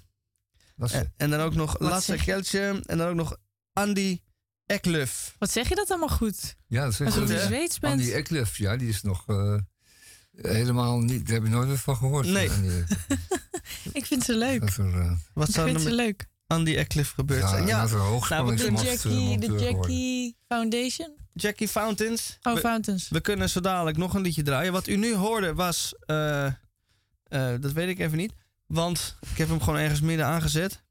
[0.77, 3.37] en, en dan ook nog Wat Lasse Kjeldström en dan ook nog
[3.73, 4.21] Andy
[4.67, 5.35] Ekluf.
[5.39, 6.57] Wat zeg je dat allemaal goed?
[6.67, 7.47] ja, dat is Alsof je hè?
[7.47, 8.01] Zweeds bent.
[8.01, 9.59] Andy Eklef, ja, die is nog eh,
[10.37, 11.27] helemaal niet...
[11.27, 12.27] Daar heb ik nooit wat van gehoord.
[12.27, 12.51] Nee.
[13.93, 14.61] Ik vind ze leuk.
[14.61, 16.27] Dat er, eh, Wat Ik zou er vind ze leuk.
[16.47, 17.67] Andy gebeurd ja, zijn?
[17.67, 18.03] Ja, laten we
[18.57, 19.59] De eh, Jackie, de.
[19.59, 21.11] Jackie Foundation.
[21.33, 22.39] Jackie Fountains.
[22.43, 23.09] Oh, We- Fountains.
[23.09, 24.73] We kunnen zo dadelijk nog een liedje draaien.
[24.73, 25.95] Wat u nu hoorde was.
[26.07, 26.53] eh, eh,
[27.61, 28.33] dat weet ik even niet.
[28.67, 30.83] Want ik heb hem gewoon ergens midden aangezet.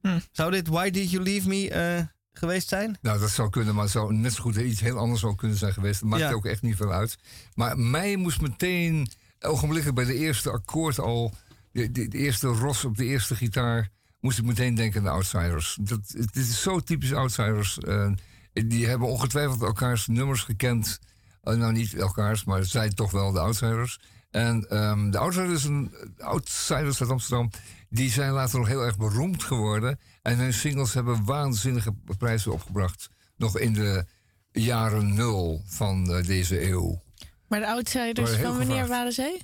[0.00, 0.18] Hm.
[0.32, 2.02] Zou dit Why Did You Leave Me eh,
[2.32, 2.98] geweest zijn?
[3.02, 5.56] Nou, dat zou kunnen, maar het zou net zo goed iets heel anders ook kunnen
[5.56, 6.00] zijn geweest.
[6.00, 6.32] Dat maakt Ja.
[6.32, 7.18] ook echt niet veel uit.
[7.54, 9.08] Maar mij moest meteen,
[9.40, 11.34] ogenblikkelijk bij de eerste akkoord al,
[11.72, 13.88] de, de, de eerste ros op de eerste gitaar,
[14.20, 15.78] moest ik meteen denken aan de Outsiders.
[15.80, 17.78] Dat, het is zo typisch Outsiders.
[17.78, 18.12] eh,
[18.52, 20.98] die hebben ongetwijfeld elkaars nummers gekend.
[21.42, 24.00] Eh, nou, niet elkaars, maar zij toch wel de Outsiders.
[24.30, 27.50] En ehm, de Outsiders, een, Outsiders uit Amsterdam,
[27.90, 29.98] die zijn later nog heel erg beroemd geworden.
[30.22, 33.08] En hun singles hebben waanzinnige prijzen opgebracht.
[33.36, 34.06] Nog in de
[34.52, 37.02] jaren nul van eh, deze eeuw.
[37.48, 38.88] Maar de outsiders, heel van wanneer gevraagd.
[38.88, 39.42] waren zij?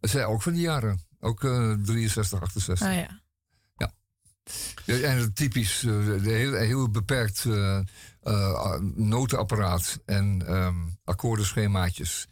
[0.00, 1.00] Zij ook van die jaren.
[1.20, 2.86] Ook eh 63, 68.
[2.86, 3.20] Ah ja.
[4.84, 7.78] Ja, en typisch, eh, de heel, heel beperkt eh,
[8.22, 12.28] eh, notenapparaat en ehm akkoordenschemaatjes.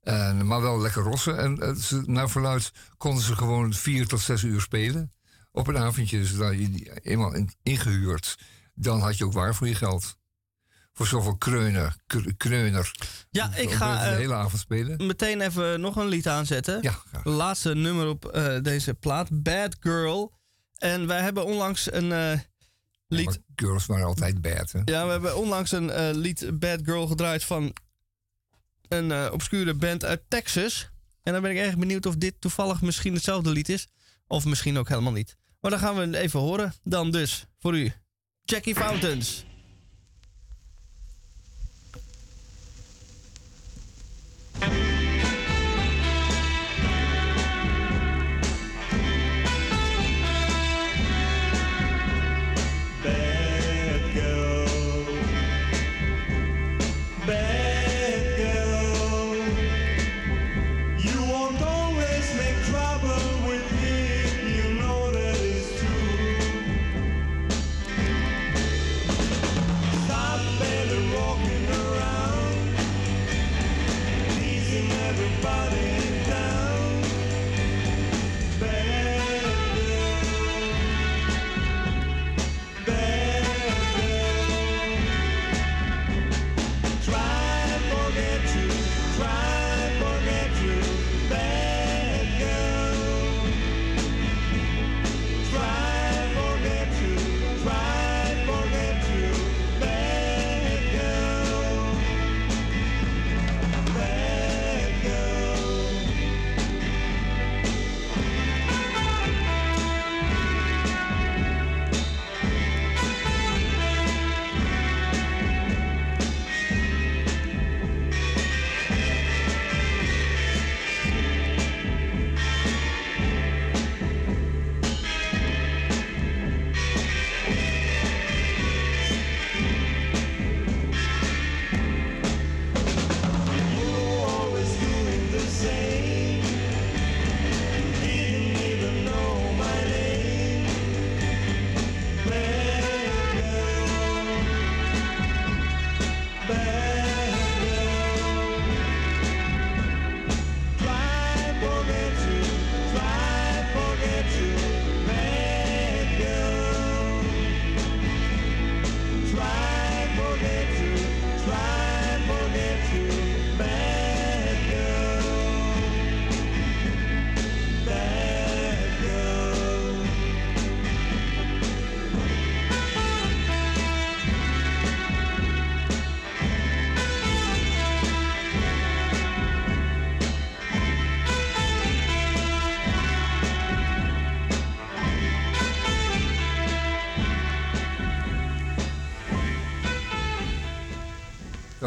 [0.00, 1.38] En, maar wel lekker rossen.
[1.38, 5.12] En eh, naar verluid konden ze gewoon vier tot zes uur spelen.
[5.52, 6.18] Op een avondje.
[6.18, 8.38] Dus daar je eenmaal in- ingehuurd.
[8.74, 10.18] Dan had je ook waar voor je geld.
[10.92, 11.96] Voor zoveel kreuner.
[12.06, 12.94] kr- kreuner.
[13.30, 15.06] Ja, ik ga de eh, hele avond spelen.
[15.06, 16.82] meteen even nog een lied aanzetten.
[16.82, 17.24] Ja, graag.
[17.24, 19.42] Laatste nummer op eh, deze plaat.
[19.42, 20.32] Bad Girl.
[20.74, 22.38] En wij hebben onlangs een eh,
[23.08, 23.40] lied.
[23.56, 24.72] Girls waren altijd bad.
[24.72, 24.80] Hè?
[24.84, 27.74] Ja, we hebben onlangs een lied Bad Girl gedraaid van
[28.88, 30.90] een obscure band uit Texas.
[31.22, 33.88] En dan ben ik erg benieuwd of dit toevallig misschien hetzelfde lied is.
[34.26, 35.36] Of misschien ook helemaal niet.
[35.60, 36.72] Maar dan gaan we even horen.
[36.82, 37.92] Dan dus voor u
[38.44, 39.44] Jackie Fountains.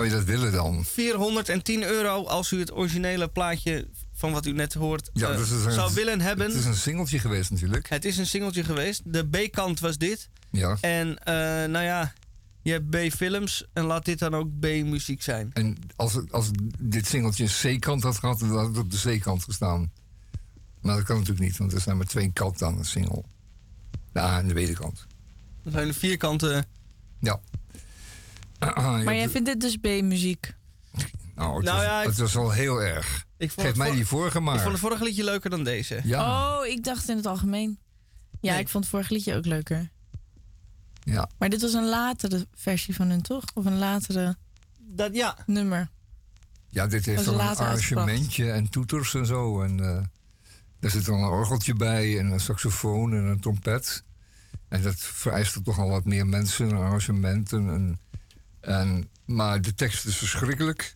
[0.09, 0.85] Zou je dat willen dan?
[0.85, 5.71] 410 euro als u het originele plaatje van wat u net hoort, Ja, eh, een-
[5.71, 6.47] zou willen hebben.
[6.47, 7.89] Het is een singeltje geweest natuurlijk.
[7.89, 9.01] Het is een singeltje geweest.
[9.05, 10.29] De B-kant was dit.
[10.51, 10.77] Ja.
[10.81, 11.33] En eh,
[11.69, 12.13] nou ja,
[12.61, 15.49] je hebt B-films en laat dit dan ook B-muziek zijn.
[15.53, 16.49] En als, als
[16.79, 19.91] dit singeltje een C-kant had gehad, dan had het op de C-kant gestaan.
[20.81, 23.23] Maar dat kan natuurlijk niet, want er zijn maar twee kanten aan een single.
[24.11, 25.05] De A en de B-kant.
[25.63, 26.65] Dat zijn de vierkanten.
[27.19, 27.39] Ja.
[28.75, 30.53] Maar jij vindt dit dus B-muziek?
[31.35, 33.25] Nou, het, Nou was, ja, ik- het was wel heel erg.
[33.37, 34.53] Ik vond Geef mij die vorige maar.
[34.55, 36.01] Ik vond het vorige liedje leuker dan deze.
[36.03, 36.57] Ja.
[36.59, 37.77] Oh, ik dacht in het algemeen.
[38.41, 38.61] Ja, Nee.
[38.61, 39.89] ik vond het vorige liedje ook leuker.
[41.03, 41.29] Ja.
[41.37, 43.43] Maar dit was een latere versie van hun, toch?
[43.53, 44.35] Of een latere
[44.79, 45.37] Dat, ja.
[45.45, 45.89] nummer.
[46.69, 49.61] Ja, dit heeft dan een arrangementje en toeters en zo.
[49.61, 50.01] En eh
[50.79, 54.03] daar zit dan een orgeltje bij en een saxofoon en een trompet.
[54.67, 57.69] En dat vereist er toch al wat meer mensen, en arrangementen.
[57.69, 57.99] En,
[58.63, 60.93] en, maar de tekst is verschrikkelijk.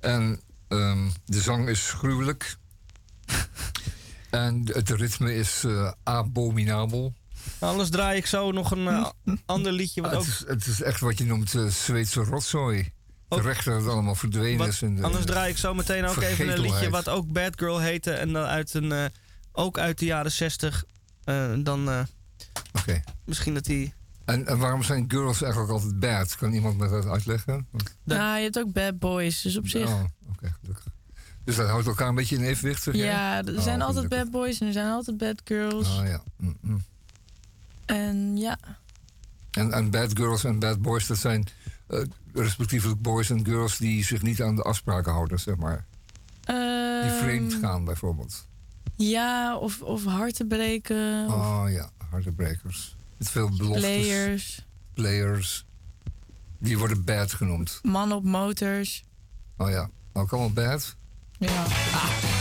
[0.00, 2.56] En ehm, de zang is gruwelijk.
[4.30, 7.14] en het ritme is eh, abominabel.
[7.58, 9.06] Anders draai ik zo nog een eh,
[9.46, 10.00] ander liedje.
[10.02, 12.92] Wat Ah, ook, het, is, het is echt wat je noemt eh, Zweedse rotzooi.
[13.28, 14.82] Terecht dat het allemaal verdwenen wat- is.
[14.82, 17.78] in de- anders draai ik zo meteen ook even een liedje wat ook Bad Girl
[17.80, 18.12] heette.
[18.12, 19.10] En dan uit een,
[19.52, 20.84] ook uit de jaren 60.
[21.24, 22.06] Eh, dan
[22.72, 23.02] Oké.
[23.24, 23.94] misschien dat die...
[24.26, 26.36] En, en waarom zijn girls eigenlijk altijd bad?
[26.36, 27.66] Kan iemand me dat uitleggen?
[28.04, 29.88] Nou, je hebt ook bad boys, dus op zich.
[29.88, 30.86] Oh, oké, gelukkig.
[31.44, 34.30] Dus dat houdt elkaar een beetje in evenwicht, zeg ja, er Oh, zijn altijd gelukkig.
[34.30, 35.98] bad boys en er zijn altijd bad girls.
[35.98, 36.22] Oh ja.
[36.36, 36.82] Mm, mm.
[37.86, 38.58] En ja,
[39.50, 41.46] En, en bad girls en bad boys, dat zijn
[41.86, 42.00] eh,
[42.32, 45.84] respectievelijk boys en girls die zich niet aan de afspraken houden, zeg maar.
[46.44, 48.46] Die Ehm, vreemd gaan, bijvoorbeeld.
[48.96, 51.26] Ja, of, of harten breken.
[51.26, 52.96] Of Oh ja, hartebrekers.
[53.18, 53.80] Met veel beloftes.
[53.82, 54.66] players.
[54.94, 55.66] Players.
[56.58, 57.78] Die worden bad genoemd.
[57.82, 59.04] Man op motors.
[59.56, 60.96] Oh ja, ook allemaal bad?
[61.38, 61.64] Ja.
[61.66, 62.35] Eh,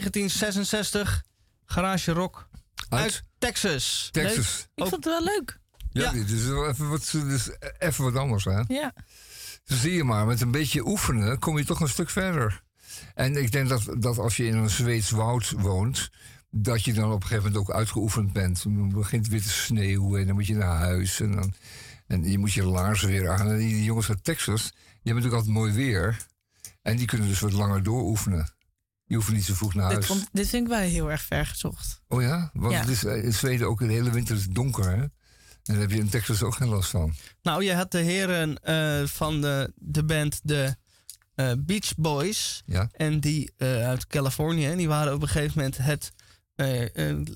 [0.00, 1.22] 1966,
[1.64, 2.48] Garage Rock
[2.88, 3.22] uit, Uit?
[3.38, 4.08] Texas.
[4.12, 4.68] Texas.
[4.74, 5.58] Ik vond het wel leuk.
[5.92, 6.12] Ja, Ja.
[6.12, 8.60] dit is wel even wat, dit is even wat anders, hè?
[8.66, 8.92] Ja.
[9.64, 12.62] Zie je maar, met een beetje oefenen kom je toch een stuk verder.
[13.14, 16.10] En ik denk dat, dat als je in een Zweeds woud woont,
[16.50, 18.62] dat je dan op een gegeven moment ook uitgeoefend bent.
[18.62, 21.20] Dan begint het weer te sneeuwen en dan moet je naar huis.
[21.20, 21.54] En, dan,
[22.06, 23.48] en je moet je laarzen weer aan.
[23.50, 24.80] En die, die jongens uit Texas, die
[25.12, 26.26] hebben natuurlijk altijd mooi weer.
[26.82, 28.52] En die kunnen dus wat langer dooroefenen.
[29.10, 30.06] Die hoeven niet zo vroeg naar Dit, huis.
[30.06, 32.02] vond, dit vind ik wel heel erg ver gezocht.
[32.08, 32.50] Oh ja?
[32.52, 32.80] Want Ja.
[32.80, 34.96] het is eh, in Zweden ook de hele winter is het donker, hè?
[35.02, 35.10] En
[35.62, 37.14] daar heb je in Texas ook geen last van.
[37.42, 40.76] Nou, je had de heren eh, van de, de band de
[41.34, 42.62] eh, Beach Boys.
[42.66, 42.88] Ja.
[42.92, 44.66] En die eh, uit Californië.
[44.66, 46.12] En die waren op een gegeven moment het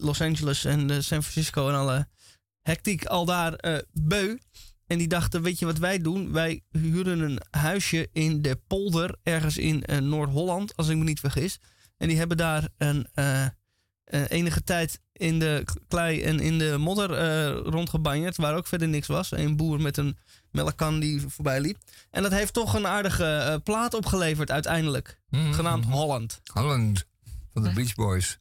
[0.00, 2.08] Los Angeles en San Francisco en alle
[2.62, 4.36] hectiek al daar eh, beu.
[4.86, 6.32] En die dachten, weet je wat wij doen?
[6.32, 11.20] Wij huren een huisje in de polder, ergens in eh, Noord-Holland, als ik me niet
[11.20, 11.60] vergis.
[11.96, 13.50] En die hebben daar een, eh, eh,
[14.28, 19.06] enige tijd in de klei en in de modder eh rondgebanjerd, waar ook verder niks
[19.06, 19.30] was.
[19.30, 20.18] Een boer met een
[20.50, 21.78] melkkan die voorbij liep.
[22.10, 26.40] En dat heeft toch een aardige plaat opgeleverd uiteindelijk, genaamd Holland.
[26.52, 27.06] Holland
[27.52, 28.38] van de Beach Boys.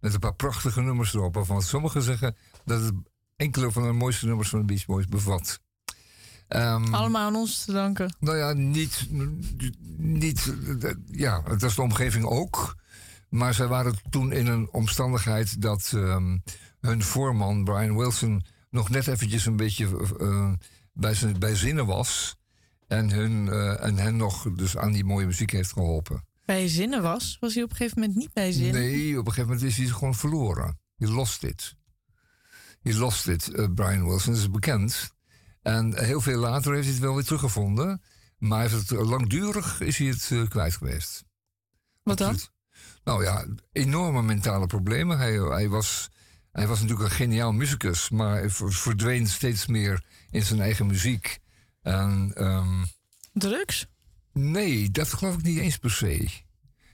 [0.00, 1.34] Met een paar prachtige nummers erop.
[1.34, 2.94] Waarvan sommigen zeggen dat het
[3.36, 5.60] enkele van de mooiste nummers van de Beach Boys bevat.
[6.52, 8.14] Ehm, Allemaal aan ons te danken.
[8.20, 9.06] Nou ja, niet,
[9.96, 10.54] niet.
[11.10, 12.76] Ja, het was de omgeving ook.
[13.28, 16.38] Maar zij waren toen in een omstandigheid dat ehm,
[16.80, 19.88] hun voorman, Brian Wilson, nog net eventjes een beetje
[20.20, 20.52] eh,
[20.92, 22.36] bij, zijn, bij zinnen was.
[22.88, 26.24] En, hun, eh, en hen nog dus aan die mooie muziek heeft geholpen.
[26.44, 28.80] Bij zinnen was, was hij op een gegeven moment niet bij zinnen.
[28.80, 30.78] Nee, op een gegeven moment is hij gewoon verloren.
[30.96, 31.76] He lost it.
[32.82, 35.14] He lost it, eh, Brian Wilson, dat is bekend.
[35.62, 38.02] En heel veel later heeft hij het wel weer teruggevonden.
[38.38, 41.24] Maar hij heeft het, langdurig is hij het eh, kwijt geweest.
[42.02, 42.38] Wat dan?
[43.04, 45.18] Nou ja, enorme mentale problemen.
[45.18, 46.10] Hij, hij, was,
[46.52, 50.86] hij was natuurlijk een geniaal muzikus, maar hij ver- verdween steeds meer in zijn eigen
[50.86, 51.38] muziek.
[51.82, 52.84] En, ehm,
[53.32, 53.86] Drugs?
[54.32, 56.28] Nee, dat geloof ik niet eens per se.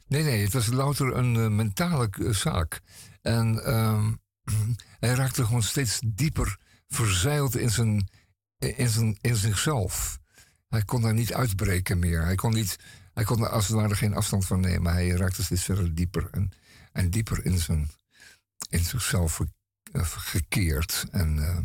[0.06, 2.80] Nee, nee, het was louter een eh, mentale eh, zaak.
[3.22, 4.12] En ehm,
[5.00, 6.58] hij raakte gewoon steeds dieper
[6.88, 8.08] verzeild in, zijn,
[8.58, 10.18] in, zijn, in zichzelf.
[10.68, 12.24] Hij kon daar niet uitbreken meer.
[12.24, 12.76] Hij kon, niet,
[13.14, 14.92] hij kon er als het ware geen afstand van nemen.
[14.92, 16.52] Hij raakte steeds verder dieper en,
[16.92, 17.90] en dieper in, zijn,
[18.70, 19.40] in zichzelf
[19.92, 21.04] eh, gekeerd.
[21.10, 21.58] En, eh,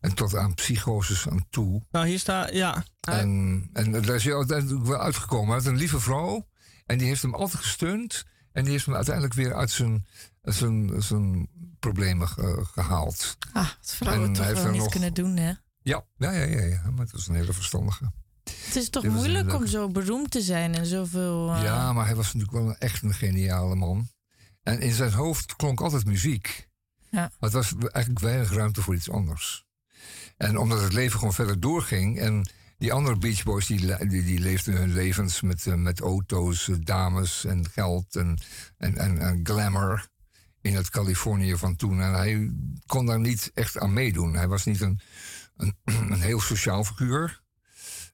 [0.00, 1.82] en tot aan psychoses aan toe.
[1.90, 2.84] Nou, hier staat, ja.
[3.00, 5.46] En, en daar is hij uiteindelijk wel uitgekomen.
[5.46, 6.48] Hij had een lieve vrouw.
[6.86, 8.24] En die heeft hem altijd gesteund.
[8.52, 10.06] En die heeft hem uiteindelijk weer uit zijn,
[10.42, 13.36] zijn, zijn problemen ge- gehaald.
[13.52, 15.52] Ah, wat vrouwen En toch wel niet nog- kunnen doen, hè?
[15.82, 16.90] Ja, ja, ja, ja, ja.
[16.90, 18.12] Maar het was een hele verstandige.
[18.44, 21.52] Het is toch Dit moeilijk om zo beroemd te zijn en zoveel...
[21.54, 24.08] eh, Ja, maar hij was natuurlijk wel een, echt een geniale man.
[24.62, 26.68] En in zijn hoofd klonk altijd muziek.
[27.10, 27.20] Ja.
[27.20, 29.64] Maar het was eigenlijk weinig ruimte voor iets anders.
[30.36, 32.18] En omdat het leven gewoon verder doorging.
[32.20, 32.48] En
[32.78, 36.76] die andere Beach Boys die, die, die leefden hun levens met, eh, met auto's, eh,
[36.80, 38.38] dames en geld en,
[38.76, 40.10] en, en, en glamour.
[40.60, 42.00] In het Californië van toen.
[42.00, 42.52] En hij
[42.86, 44.34] kon daar niet echt aan meedoen.
[44.34, 45.00] Hij was niet een,
[45.84, 47.42] een, heel sociaal figuur.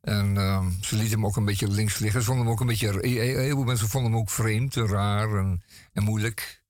[0.01, 2.21] En ehm, ze lieten hem ook een beetje links liggen.
[2.21, 2.99] Ze vonden hem ook een beetje.
[3.09, 5.63] Heel veel mensen vonden hem ook vreemd en raar en,
[5.93, 6.63] en moeilijk.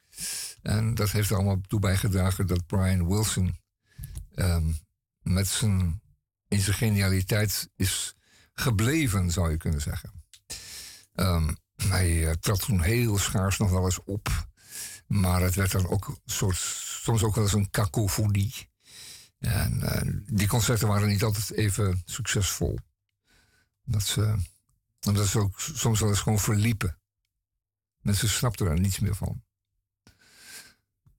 [0.63, 3.59] En dat heeft er allemaal toe bijgedragen dat Brian Wilson
[4.35, 4.73] ehm,
[5.23, 6.01] met zijn,
[6.49, 8.17] in zijn genialiteit is
[8.55, 10.13] gebleven, zou je kunnen zeggen.
[11.15, 14.47] Ehm, hij eh, trad toen heel schaars nog wel eens op.
[15.07, 16.57] Maar het werd dan ook soort,
[17.03, 18.69] soms ook wel eens een cacophonie.
[19.39, 22.79] En eh, die concerten waren niet altijd even succesvol.
[23.85, 24.37] Dat ze,
[25.07, 26.99] omdat ze ook soms wel eens gewoon verliepen.
[28.01, 29.43] Mensen snapten er niets meer van.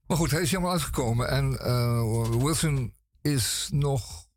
[0.08, 1.30] Maar goed, hij is helemaal uitgekomen.
[1.30, 4.28] En eh, Wilson is nog,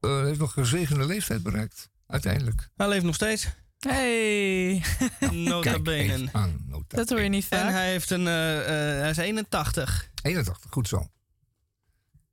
[0.00, 1.88] eh, heeft nog een gezegende leeftijd bereikt.
[2.06, 2.68] Uiteindelijk.
[2.76, 3.48] Hij leeft nog steeds.
[3.78, 4.84] Hey,
[5.30, 6.12] Nota Kijk bene.
[6.12, 7.70] eens aan, nota dat hoor je niet En vaak.
[7.70, 10.10] hij, heeft een, hij is 81.
[10.22, 11.10] 81, goed zo.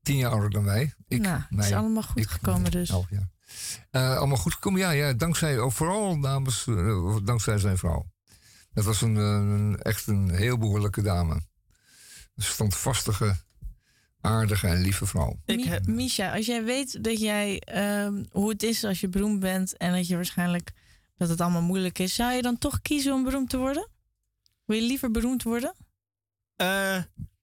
[0.07, 0.93] Tien jaar ouder dan wij.
[1.07, 2.89] Ik, nou, het is mij, allemaal goed ik- gekomen dus.
[2.89, 3.29] elf jaar.
[3.91, 5.13] Eh, allemaal goed gekomen, ja, ja.
[5.13, 8.05] Dankzij, oh, vooral namens, eh, dankzij zijn vrouw.
[8.73, 11.33] Dat was een, eh, een, echt een heel behoorlijke dame.
[12.35, 13.35] Een standvastige,
[14.21, 15.39] aardige en lieve vrouw.
[15.45, 19.09] Ik Mi- heb- Misha, als jij weet dat jij ehm, hoe het is als je
[19.09, 20.71] beroemd bent en dat je waarschijnlijk
[21.17, 23.89] dat het allemaal moeilijk is, zou je dan toch kiezen om beroemd te worden?
[24.65, 25.75] Wil je liever beroemd worden
[26.55, 26.67] Eh,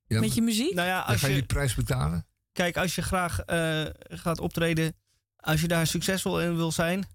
[0.06, 0.74] Ja, met je muziek?
[0.74, 2.26] nou ja, dan als ga je je, die prijs betalen?
[2.54, 4.94] Kijk, als je graag eh, gaat optreden,
[5.36, 7.06] als je daar succesvol in wil zijn,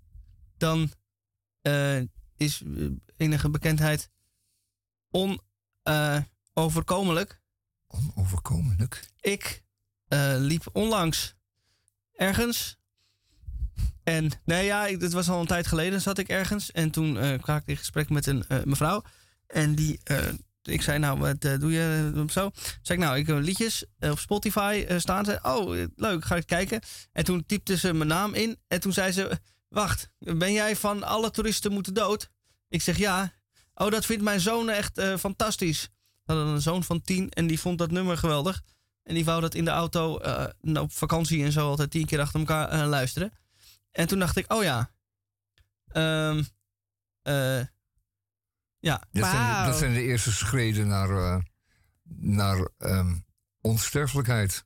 [0.58, 0.92] dan
[1.62, 2.02] eh,
[2.38, 2.86] is eh,
[3.18, 4.10] enige bekendheid
[6.54, 7.42] onoverkomelijk.
[7.88, 9.10] Onoverkomelijk.
[9.20, 9.64] Ik
[10.38, 11.36] liep onlangs
[12.14, 12.78] ergens.
[14.04, 16.72] En nee, ja, ik- dit was al een tijd geleden, zat ik ergens.
[16.72, 19.04] En toen kwam ik in gesprek met een mevrouw.
[19.48, 20.00] En die,
[20.70, 22.52] ik zei, nou, wat eh, doe je eh, zo?
[22.82, 25.26] Zei ik, nou, ik heb liedjes eh, op Spotify staan.
[25.26, 26.82] Ze, oh, leuk, ga ik kijken.
[27.12, 28.58] En toen typte ze mijn naam in.
[28.68, 32.30] En toen zei ze, wacht, ben jij van alle toeristen moeten dood?
[32.70, 33.34] Ik zeg, ja.
[33.74, 35.90] Oh, dat vindt mijn zoon echt fantastisch.
[36.24, 38.62] We hadden een zoon van tien en die vond dat nummer geweldig.
[39.04, 40.14] En die wou dat in de auto
[40.74, 43.32] op vakantie en zo altijd tien keer achter elkaar luisteren.
[43.92, 44.92] En toen dacht ik, oh ja.
[45.88, 46.44] Ehm,
[47.22, 47.60] eh,
[48.80, 49.66] ja, Dat, zijn, Wauw.
[49.66, 51.38] dat zijn de eerste schreden naar, eh,
[52.20, 53.16] naar ehm,
[53.62, 54.62] onsterfelijkheid.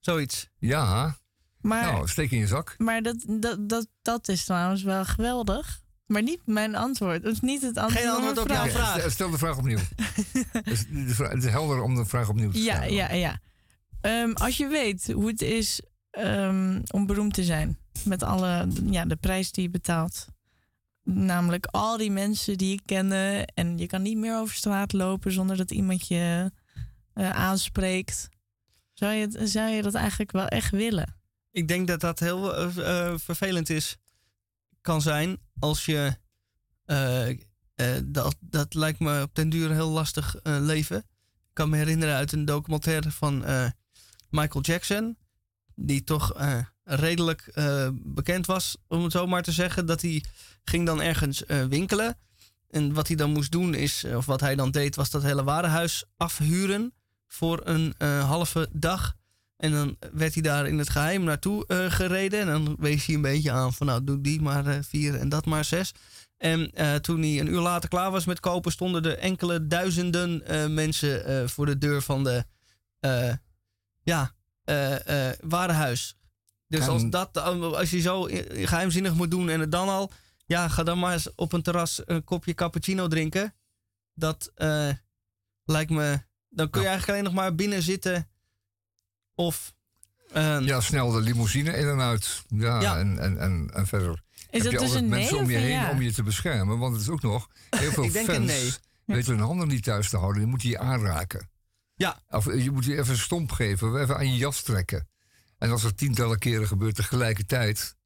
[0.00, 0.48] zoiets.
[0.58, 1.16] Ja,
[1.60, 2.74] Maar, Nou, steek in je zak.
[2.78, 5.82] maar dat, dat, dat, dat is trouwens wel geweldig.
[6.06, 7.24] Maar niet mijn antwoord.
[7.24, 8.98] Is niet het antwoord Geen antwoord op jouw Ja, vraag.
[8.98, 9.78] stel- Stel de vraag opnieuw.
[10.64, 10.84] Dus
[11.18, 12.92] het is helder om de vraag opnieuw te Ja, stellen.
[12.94, 13.40] ja, ja.
[14.00, 17.78] Ehm, als je weet hoe het is ehm, om beroemd te zijn.
[18.04, 20.26] Met alle, ja, de prijs die je betaalt.
[21.04, 23.46] Namelijk al die mensen die je kennen.
[23.46, 26.52] En je kan niet meer over straat lopen zonder dat iemand je
[27.14, 28.28] eh, aanspreekt.
[28.92, 31.16] Zou je, zou je dat eigenlijk wel echt willen?
[31.50, 33.96] Ik denk dat dat heel eh, eh, vervelend is,
[34.80, 36.16] kan zijn als je.
[38.04, 40.96] dat, dat lijkt me op den duur heel lastig leven.
[40.96, 43.44] Ik kan me herinneren uit een documentaire van
[44.30, 45.16] Michael Jackson,
[45.74, 46.32] die toch
[46.84, 49.86] redelijk eh, bekend was, om het zo maar te zeggen.
[49.86, 50.24] Dat hij
[50.64, 52.16] ging dan ergens eh, winkelen.
[52.70, 55.44] En wat hij dan moest doen is, of wat hij dan deed, was dat hele
[55.44, 56.92] warenhuis afhuren
[57.26, 59.14] voor een eh, halve dag.
[59.56, 62.40] En dan werd hij daar in het geheim naartoe eh, gereden.
[62.40, 65.28] En dan wees hij een beetje aan van nou, doe die maar eh, vier en
[65.28, 65.92] dat maar zes.
[66.36, 70.46] En eh, toen hij een uur later klaar was met kopen, stonden er enkele duizenden
[70.46, 72.44] eh, mensen eh, voor de deur van de
[73.00, 73.32] eh,
[74.02, 74.32] ja,
[74.64, 76.16] eh, eh, warenhuis.
[76.76, 77.36] Dus En- als, dat,
[77.74, 80.10] als je zo geheimzinnig moet doen en het dan al,
[80.46, 83.54] ja, ga dan maar eens op een terras een kopje cappuccino drinken.
[84.14, 84.88] Dat eh,
[85.64, 86.20] lijkt me.
[86.48, 88.28] Dan kun je eigenlijk alleen nog maar binnen zitten.
[89.34, 89.74] Of.
[90.32, 92.42] eh, Ja, snel de limousine in en uit.
[92.48, 92.98] Ja, Ja.
[92.98, 94.22] En, en, en, en verder.
[94.50, 95.90] Is heb dat je dus altijd een nee mensen om je een heen ja?
[95.90, 96.78] om je te beschermen.
[96.78, 98.72] Want het is ook nog heel veel Ik denk een fans nee.
[99.16, 100.40] weten hun handen niet thuis te houden.
[100.40, 101.50] Die moeten je aanraken.
[101.94, 102.22] Ja.
[102.28, 105.08] Of je moet je even een stomp geven, even aan je jas trekken.
[105.64, 107.96] En als dat tientallen keren gebeurt tegelijkertijd,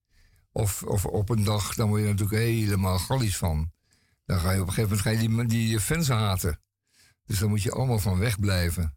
[0.52, 3.72] of, of op een dag, dan word je natuurlijk helemaal gallies van.
[4.24, 6.60] Dan ga je op een gegeven moment ga je die, die fans haten.
[7.24, 8.96] Dus daar moet je allemaal van wegblijven.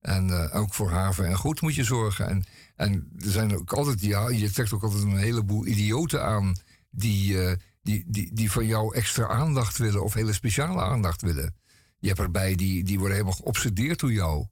[0.00, 2.28] En eh, ook voor haven en goed moet je zorgen.
[2.28, 2.44] En,
[2.76, 6.56] en er zijn ook altijd, ja, je trekt ook altijd een heleboel idioten aan
[6.90, 11.56] die, eh, die, die, die van jou extra aandacht willen of hele speciale aandacht willen.
[11.98, 14.46] Je hebt erbij die, die worden helemaal geobsedeerd door jou.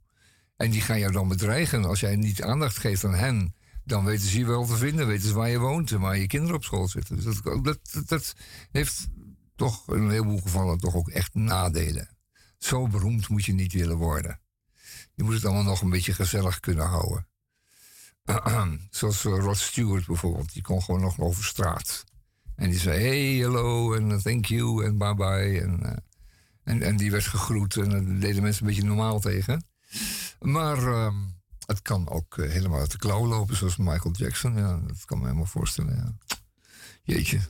[0.57, 1.85] En die gaan jou dan bedreigen.
[1.85, 3.55] Als jij niet aandacht geeft aan hen,
[3.85, 5.07] dan weten ze je wel te vinden.
[5.07, 7.16] Weten ze waar je woont en waar je kinderen op school zitten.
[7.16, 8.35] Dus dat, dat, dat, dat
[8.70, 9.09] heeft
[9.57, 12.16] toch in een heleboel gevallen toch ook echt nadelen.
[12.59, 14.41] Zo beroemd moet je niet willen worden.
[15.15, 17.27] Je moet het allemaal nog een beetje gezellig kunnen houden.
[18.91, 20.53] Zoals eh, Rod Stewart bijvoorbeeld.
[20.53, 22.05] Die kon gewoon nog over straat.
[22.57, 25.61] En die zei hey, hello en uh, thank you en bye bye.
[25.61, 25.97] En, eh,
[26.65, 29.65] en, en die werd gegroet en daar deden mensen een beetje normaal tegen.
[30.43, 31.14] Maar ehm,
[31.66, 34.56] het kan ook eh, helemaal uit de klauw lopen, zoals Michael Jackson.
[34.56, 35.94] Ja, dat kan me helemaal voorstellen.
[35.94, 36.36] Ja.
[37.02, 37.40] Jeetje.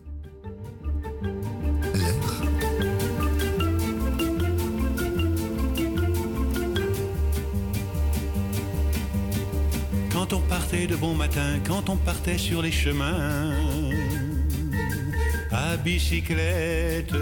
[10.09, 13.55] Quand on partait de bon matin, quand on partait sur les chemins
[15.51, 17.13] à bicyclette.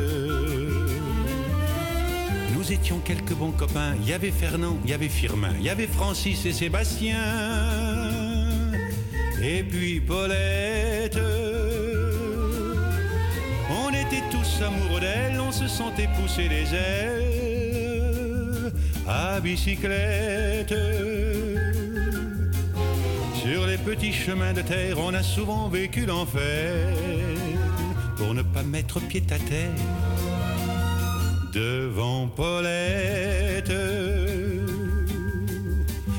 [2.70, 3.96] Étions quelques bons copains.
[4.00, 7.18] Il y avait Fernand, il y avait Firmin, il y avait Francis et Sébastien.
[9.42, 11.18] Et puis Paulette.
[13.70, 18.72] On était tous amoureux d'elle, on se sentait pousser les ailes
[19.08, 20.74] à bicyclette.
[23.34, 26.94] Sur les petits chemins de terre, on a souvent vécu l'enfer
[28.16, 29.70] pour ne pas mettre pied à terre
[31.52, 33.72] devant Paulette.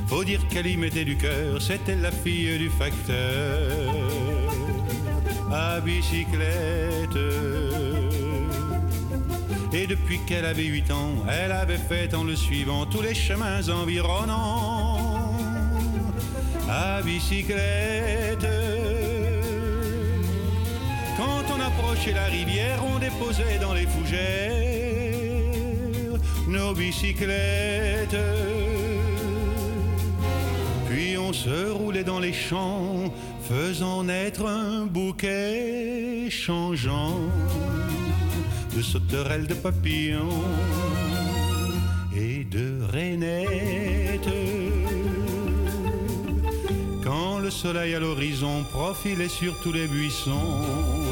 [0.07, 3.93] Faut dire qu'elle y mettait du cœur, c'était la fille du facteur
[5.51, 7.17] à bicyclette.
[9.73, 13.67] Et depuis qu'elle avait huit ans, elle avait fait en le suivant tous les chemins
[13.69, 15.33] environnants
[16.69, 18.47] à bicyclette.
[21.17, 24.80] Quand on approchait la rivière, on déposait dans les fougères
[26.51, 28.17] nos bicyclettes.
[30.89, 33.13] Puis on se roulait dans les champs,
[33.47, 37.17] faisant naître un bouquet changeant
[38.75, 40.43] de sauterelles, de papillons
[42.15, 44.29] et de rainettes.
[47.03, 51.10] Quand le soleil à l'horizon profilait sur tous les buissons,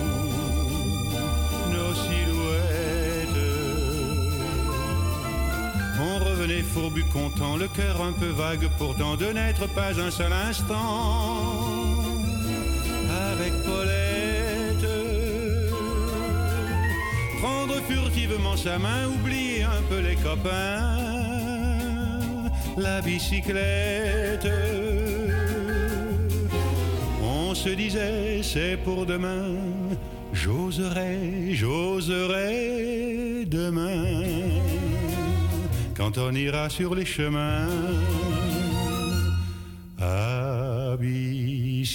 [6.49, 10.31] on revenait fourbu content, le cœur un peu vague pourtant de n'être pas un seul
[10.31, 11.95] instant
[13.33, 14.87] avec Paulette.
[17.41, 20.97] Prendre furtivement sa main, oublier un peu les copains,
[22.77, 24.47] la bicyclette.
[27.55, 29.55] se disait c'est pour demain.
[30.31, 34.58] J'oserai, j'oserai demain.
[35.99, 37.67] Quand on ira sur les chemins
[39.99, 41.89] à bicyclette.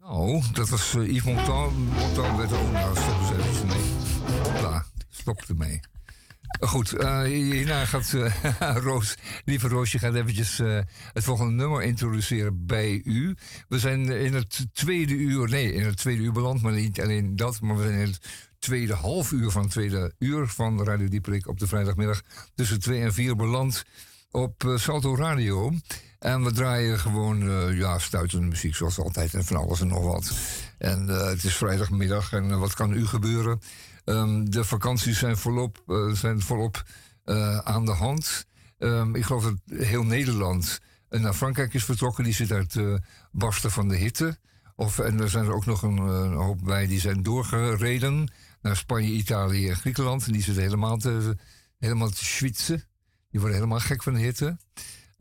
[0.00, 1.72] Nou, dat was eh, Yves Montand.
[1.76, 2.72] Montand werd ook...
[2.72, 3.82] Nou, stoppen ze mee.
[4.42, 5.80] Hopla, stop ermee.
[6.62, 10.78] Goed, eh, hierna gaat eh, Roos, lieve Roosje, gaat eventjes eh,
[11.12, 13.36] het volgende nummer introduceren bij u.
[13.68, 17.36] We zijn in het tweede uur, nee, in het tweede uur beland, maar niet alleen
[17.36, 18.20] dat, maar we zijn in het
[18.58, 22.22] tweede half uur van het tweede uur van Radio Dieperik op de vrijdagmiddag
[22.54, 23.84] tussen twee en vier beland
[24.30, 25.72] op Salto Radio.
[26.22, 30.04] En we draaien gewoon, eh, ja, stuitende muziek zoals altijd en van alles en nog
[30.04, 30.32] wat.
[30.78, 33.60] En eh, het is vrijdagmiddag en eh, wat kan u gebeuren?
[34.04, 35.82] Ehm, de vakanties zijn volop,
[36.12, 36.84] zijn volop
[37.64, 38.46] aan de hand.
[38.78, 42.24] Ehm, ik geloof dat heel Nederland naar Frankrijk is vertrokken.
[42.24, 42.80] Die zit uit
[43.32, 44.38] barsten van de hitte.
[44.76, 48.32] Of, en er zijn er ook nog een, een hoop bij die zijn doorgereden
[48.62, 50.26] naar Spanje, Italië en Griekenland.
[50.26, 51.36] En die zitten helemaal te,
[51.78, 52.84] helemaal te schwitsen.
[53.30, 54.56] Die worden helemaal gek van de hitte.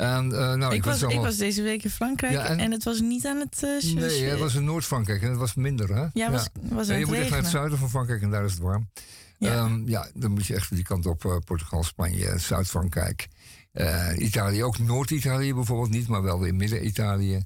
[0.02, 2.84] En, eh, nou, ik, was, ik was deze week in Frankrijk Ja, en, en- het
[2.84, 6.06] was niet aan het uh, Nee, het was in Noord-Frankrijk en het was minder, hè?
[6.14, 8.90] Ja, was- je moet echt naar het zuiden van Frankrijk en daar is het warm.
[9.38, 11.26] Ja, ja dan moet je echt die kant op.
[11.26, 13.28] eh, Portugal, Spanje, Zuid-Frankrijk.
[13.72, 17.42] Eh, Italië, ook Noord-Italië bijvoorbeeld niet, maar wel weer Midden-Italië.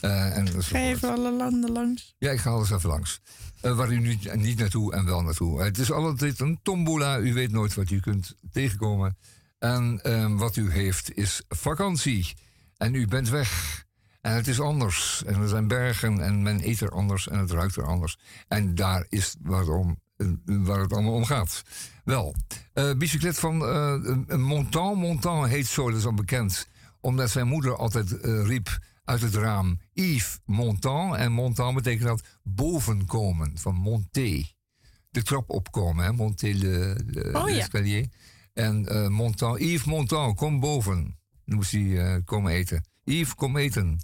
[0.00, 2.14] Eh, en Ga je even alle landen langs?
[2.18, 3.20] Ja, ik ga alles even langs.
[3.60, 5.62] Eh, waar u niet, niet naartoe en wel naartoe.
[5.62, 7.18] Het is altijd een tombola.
[7.18, 9.16] U weet nooit wat u kunt tegenkomen.
[9.60, 12.34] En ehm, wat u heeft is vakantie.
[12.76, 13.84] En u bent weg.
[14.20, 15.22] En het is anders.
[15.26, 18.18] En er zijn bergen en men eet er anders en het ruikt er anders.
[18.48, 21.62] En daar is waarom, eh, waar het allemaal om gaat.
[22.04, 22.34] Wel,
[22.72, 24.98] eh bicyclet van eh Montan.
[24.98, 26.68] Montan heet zo, dat is al bekend.
[27.00, 31.16] Omdat zijn moeder altijd riep uit het raam Yves Montan.
[31.16, 34.52] En Montan betekent dat bovenkomen, van monter.
[35.10, 37.54] De trap opkomen, hè, monter le, le, Oh, ja.
[37.54, 38.08] l'escalier.
[38.54, 41.18] En eh Montan, Yves Montan, kom boven.
[41.50, 42.84] Dan moest hij eh, komen eten.
[43.04, 43.98] Yves, kom eten.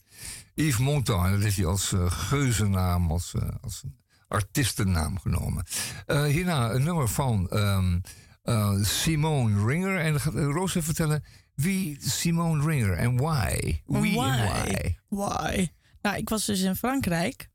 [0.55, 3.83] Yves Montan, en dat is hij als eh, geuzennaam, als, als
[4.29, 5.65] artiestennaam genomen.
[6.07, 7.99] Hierna een nummer van ehm,
[8.43, 10.01] eh, Simone Ringer.
[10.01, 11.25] En dan gaat Roos even vertellen
[11.55, 13.81] wie Simone Ringer en why.
[13.87, 14.97] Wie en why.
[15.09, 15.69] Why?
[16.03, 17.49] Nou, ik was dus in Frankrijk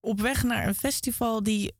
[0.00, 1.74] op weg naar een festival die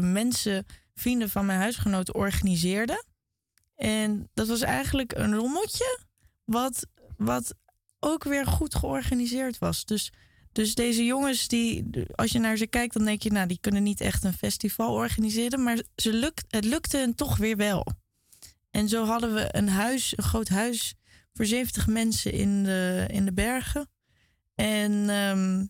[0.00, 3.06] mensen, vrienden van mijn huisgenoten organiseerden.
[3.78, 5.98] En dat was eigenlijk een rommeltje,
[6.44, 6.86] wat,
[7.16, 7.54] wat
[8.00, 9.84] ook weer goed georganiseerd was.
[9.84, 10.12] Dus,
[10.52, 13.82] dus deze jongens, die, als je naar ze kijkt, dan denk je, nou, die kunnen
[13.82, 15.62] niet echt een festival organiseren.
[15.62, 17.86] Maar ze lukt, het lukte hen toch weer wel.
[18.70, 20.94] En zo hadden we een huis, een groot huis
[21.32, 23.90] voor 70 mensen in de, in de bergen.
[24.54, 25.66] En ehm,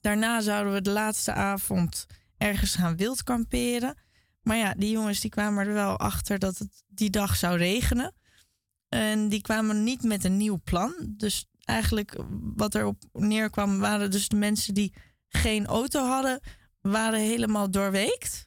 [0.00, 2.06] daarna zouden we de laatste avond
[2.36, 3.94] ergens gaan wild kamperen.
[4.42, 8.14] Maar ja, die jongens die kwamen er wel achter dat het die dag zou regenen.
[8.88, 10.94] En die kwamen niet met een nieuw plan.
[11.08, 12.16] Dus eigenlijk
[12.56, 14.94] wat erop neerkwam waren dus de mensen die
[15.28, 16.40] geen auto hadden,
[16.80, 18.46] waren helemaal doorweekt.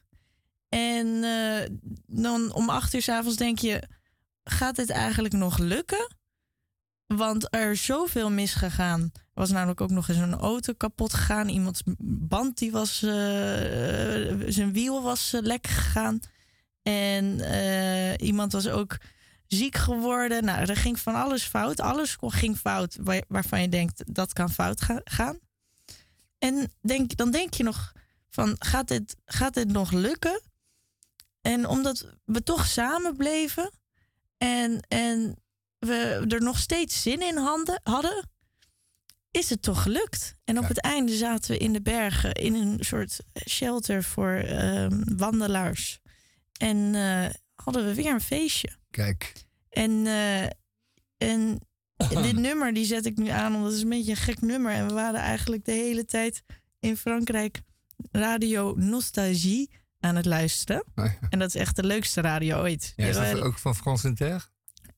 [0.68, 1.68] En eh,
[2.06, 3.82] dan om acht uur s avonds denk je,
[4.44, 6.14] gaat dit eigenlijk nog lukken?
[7.06, 9.00] Want er is zoveel misgegaan.
[9.12, 11.48] Er was namelijk ook nog eens een auto kapot gegaan.
[11.48, 13.10] Iemands band die was, eh,
[14.46, 16.20] zijn wiel was eh, lek gegaan.
[16.86, 18.96] En eh, iemand was ook
[19.46, 20.44] ziek geworden.
[20.44, 21.80] Nou, er ging van alles fout.
[21.80, 25.38] Alles ging fout waar- waarvan je denkt dat kan fout ga- gaan.
[26.38, 27.92] En denk, dan denk je nog
[28.28, 30.40] van gaat dit, gaat dit nog lukken?
[31.40, 33.70] En omdat we toch samen bleven
[34.38, 35.36] en, en
[35.78, 38.28] we er nog steeds zin in handen, hadden,
[39.30, 40.34] is het toch gelukt.
[40.44, 43.18] En op het einde zaten we in de bergen in een soort
[43.48, 46.00] shelter voor ehm, wandelaars.
[46.58, 48.70] En eh, hadden we weer een feestje.
[48.90, 49.32] Kijk.
[49.68, 50.44] En, eh,
[51.16, 51.60] en
[52.22, 54.72] dit nummer die zet ik nu aan, omdat het is een beetje een gek nummer.
[54.72, 56.42] En we waren eigenlijk de hele tijd
[56.80, 57.60] in Frankrijk
[58.10, 59.70] radio Nostalgie
[60.00, 60.84] aan het luisteren.
[61.30, 62.92] En dat is echt de leukste radio ooit.
[62.96, 64.48] Ja, is dat ook van France Inter?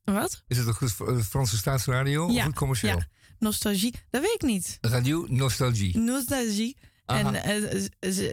[0.04, 0.42] Wat?
[0.46, 2.96] Is het ook goed voor de Franse staatsradio Ja, of het commercieel?
[2.96, 3.08] ja.
[3.38, 4.78] Nostalgie, dat weet ik niet.
[4.80, 5.98] Radio Nostalgie.
[5.98, 6.76] Nostalgie.
[7.04, 7.34] Aha.
[7.34, 7.84] En eh,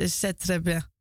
[0.02, 0.94] eh, c'est très bien.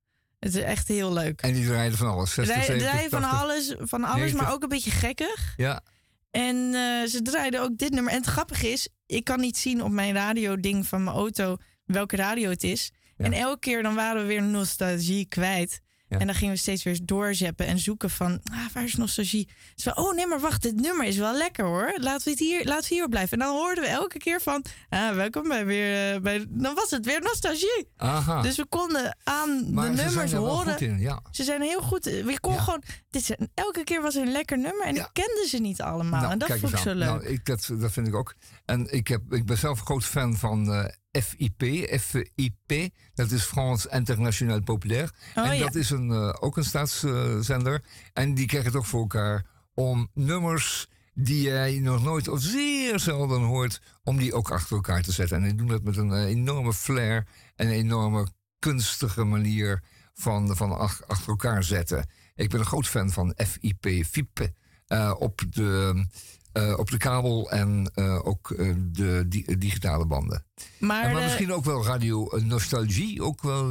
[0.44, 1.40] Het is echt heel leuk.
[1.40, 2.34] En die draaiden van alles.
[2.34, 3.40] 60, Draaien 70, draaien van 80.
[3.40, 4.40] alles, van alles 90.
[4.40, 5.54] maar ook een beetje gekkig.
[5.56, 5.82] Ja.
[6.30, 8.12] En eh, ze draaiden ook dit nummer.
[8.12, 12.16] En het grappige is, ik kan niet zien op mijn radio-ding van mijn auto welke
[12.16, 12.92] radio het is.
[13.16, 15.80] En elke keer dan waren we weer nostalgie kwijt.
[16.14, 16.20] Ja.
[16.20, 19.48] En dan gingen we steeds weer doorzeppen en zoeken van, ah, waar is nostalgie?
[19.74, 21.94] Dus we, oh nee, maar wacht, dit nummer is wel lekker hoor.
[22.00, 23.38] Laten we, het hier, laten we hier blijven.
[23.38, 26.90] En dan hoorden we elke keer van, ah, welkom bij weer, eh, bij, dan was
[26.90, 27.88] het weer nostalgie.
[27.96, 28.42] Aha.
[28.42, 30.72] Dus we konden aan Maar de nummers er horen.
[30.72, 31.22] goed in, ja.
[31.30, 32.04] Ze zijn heel goed.
[32.04, 32.82] Je kon gewoon,
[33.14, 36.30] dit elke keer was er een lekker nummer en ik kende ze niet allemaal.
[36.30, 37.08] en dat vond ik zo leuk.
[37.08, 38.34] Nou, ik, dat, dat vind ik ook.
[38.64, 41.62] En ik, heb, ik ben zelf een groot fan van eh, FIP.
[42.00, 45.10] FIP, dat is Frans Internationaal Populair.
[45.36, 45.64] Oh, en ja.
[45.64, 47.82] dat is een, eh, ook een staatszender.
[48.12, 52.98] en die krijgen het ook voor elkaar om nummers die jij nog nooit of zeer
[52.98, 55.36] zelden hoort, om die ook achter elkaar te zetten.
[55.36, 57.26] En die doen dat met een eh, enorme flair
[57.56, 58.26] en een enorme
[58.58, 59.82] kunstige manier
[60.14, 62.08] van, van ach- achter elkaar zetten.
[62.34, 64.48] Ik ben een groot fan van FIP, FIP,
[64.86, 66.04] eh, op, de,
[66.52, 68.54] eh, op de kabel en eh, ook
[68.92, 70.46] de di- digitale banden.
[70.78, 73.64] Maar, En maar misschien ook wel radio nostalgie, ook wel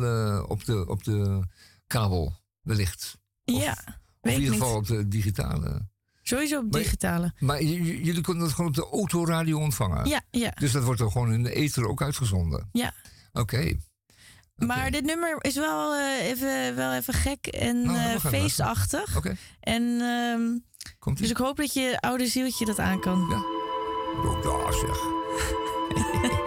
[0.46, 1.44] op, de, op de
[1.88, 3.18] kabel, wellicht.
[3.44, 3.78] ja,
[4.22, 4.90] Of in ieder geval niet.
[4.92, 5.88] op de digitale.
[6.22, 7.34] Sowieso op digitale.
[7.40, 10.06] Maar jullie kunnen het gewoon op de autoradio ontvangen?
[10.10, 10.50] Ja, ja.
[10.60, 12.70] Dus dat wordt er gewoon in de ether ook uitgezonden?
[12.72, 12.94] Ja.
[13.34, 13.78] Oké.
[14.66, 19.18] Maar dit nummer is wel, eh, even, wel even gek en Nou, eh, feestachtig.
[19.18, 19.36] Oké.
[19.60, 23.28] En ehm, dus ik hoop dat je oude zieltje dat aan kan.
[23.30, 23.44] Ja.
[24.30, 26.42] Ook daar zeg.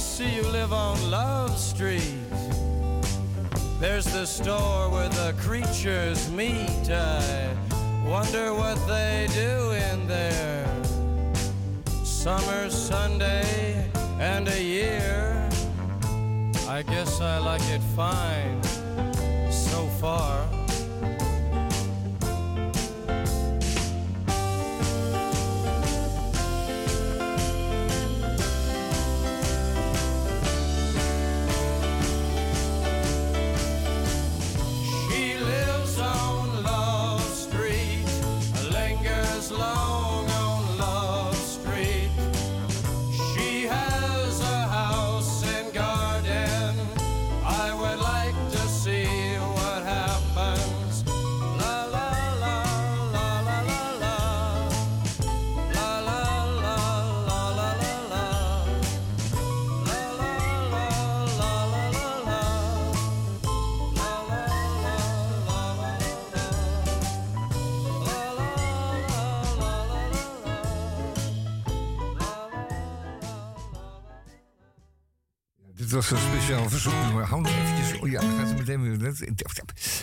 [0.00, 2.18] See you live on Love Street.
[3.78, 6.90] There's the store where the creatures meet.
[6.90, 7.54] I
[8.06, 10.66] wonder what they do in there.
[12.02, 15.48] Summer, Sunday, and a year.
[16.68, 18.62] I guess I like it fine
[19.50, 20.59] so far.
[75.90, 77.24] Dit was een speciaal verzoeknummer.
[77.24, 78.00] Hou nog eventjes...
[78.00, 79.14] Oh ja, gaat ze meteen weer...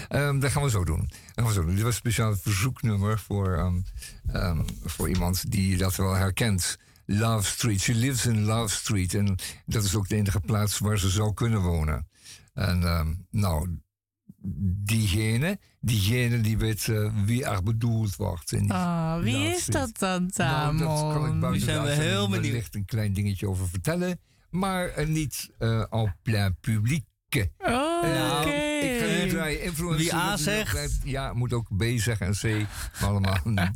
[0.08, 1.00] Ehm dat gaan we zo doen.
[1.00, 1.76] Dat gaan we zo doen.
[1.76, 3.80] Dit was een speciaal verzoeknummer voor, ehm,
[4.28, 6.78] ehm, voor iemand die dat wel herkent.
[7.06, 7.82] Love Street.
[7.82, 9.14] She lives in Love Street.
[9.14, 9.36] En
[9.66, 12.08] dat is ook de enige plaats waar ze zou kunnen wonen.
[12.54, 13.80] En ehm, nou,
[14.84, 18.54] diegene, diegene die weet eh, wie er bedoeld wordt.
[18.68, 19.74] Ah, wie Love is Street.
[19.74, 21.40] dat dan, Nou, dat kan ik Tamon?
[21.40, 22.76] buiten zijn we heel benieuwd.
[22.76, 24.20] een klein dingetje over vertellen.
[24.50, 27.06] Maar eh, niet eh en plein publiek.
[27.26, 27.50] Oké.
[27.62, 29.48] Nou, ik ga.
[29.48, 29.98] Influencer.
[29.98, 31.00] Wie A zegt.
[31.04, 32.68] Ja, moet ook B zeggen en C.
[33.02, 33.72] Allemaal na,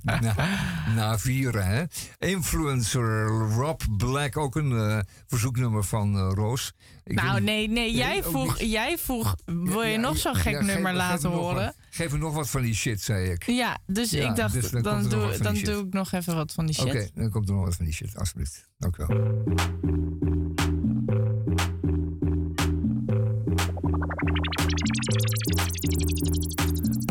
[0.95, 1.83] na vieren, hè.
[2.17, 4.37] Influencer Rob Black.
[4.37, 6.73] Ook een eh, verzoeknummer van eh, Roos.
[7.03, 10.91] Ik Nou, nee, nee, jij vroeg, jij vroeg wil je Ja, nog zo'n gek nummer
[10.91, 11.63] geef laten horen?
[11.65, 11.75] wat.
[11.89, 13.45] Geef me nog wat van die shit, zei ik.
[13.45, 16.65] Ja, dus Ja, ik dacht, dus dan doe, dan doe ik nog even wat van
[16.65, 16.85] die shit.
[16.87, 18.67] Oké, dan komt er nog wat van die shit, alsjeblieft.
[18.77, 19.17] Dank u wel.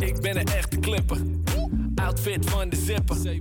[0.02, 1.18] Ik ben een echte clipper.
[2.11, 3.32] Outfit van de zipper.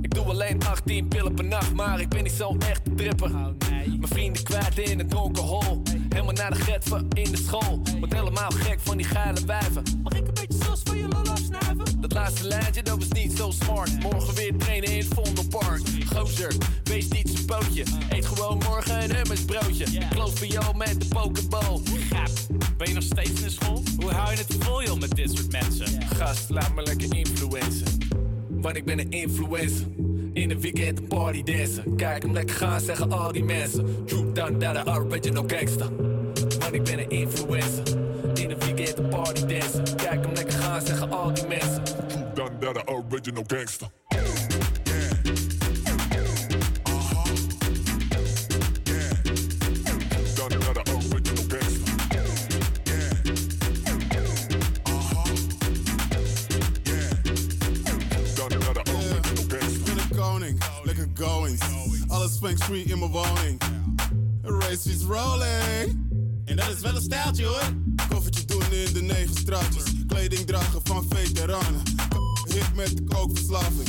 [0.00, 3.30] Ik doe alleen 18 pillen per nacht, maar ik ben niet zo'n echte tripper.
[3.30, 5.82] Mijn vrienden kwijt in een donker hol.
[6.08, 7.82] Helemaal naar de getver in de school.
[7.98, 9.82] Word helemaal gek van die geile wijven.
[10.02, 12.00] Mag ik een beetje sos van je lol afsnuiven?
[12.00, 14.02] Dat laatste lijntje, dat was niet zo smart.
[14.02, 15.80] Morgen weer trainen in het Vondelpark.
[16.14, 16.52] Gozer,
[16.84, 17.84] wees niet zijn pootje.
[18.08, 19.84] Eet gewoon morgen een hummusbroodje.
[19.84, 21.80] Ik kloof voor jou met de pokeball.
[22.10, 22.30] Gap,
[22.76, 23.82] ben je nog steeds in de school?
[24.00, 26.02] Hoe hou je het vol joh met dit soort mensen?
[26.02, 27.98] Gast, laat me lekker influencen.
[28.48, 29.86] Want ik ben een influencer.
[30.32, 31.96] In een weekend een party dansen.
[31.96, 34.04] Kijk hem lekker gaan, zeggen al die mensen.
[34.06, 35.88] Troop down that a original gangster.
[36.58, 37.82] Want ik ben een influencer.
[38.34, 39.93] In een weekend een party dansen.
[40.84, 41.82] Gaan, zeggen al die mensen.
[42.60, 43.88] That a original gangster.
[59.60, 61.60] Ik ben een koning, lekker going.
[62.08, 63.60] Alles feng shui in mijn woning.
[64.42, 66.02] Race is rolling.
[66.44, 67.72] En dat is wel een stijltje hoor.
[68.08, 70.03] Koffertje doen in de negen straatjes.
[70.14, 71.82] Kleding dragen van veteranen.
[72.48, 73.88] hit met de kookverslaving.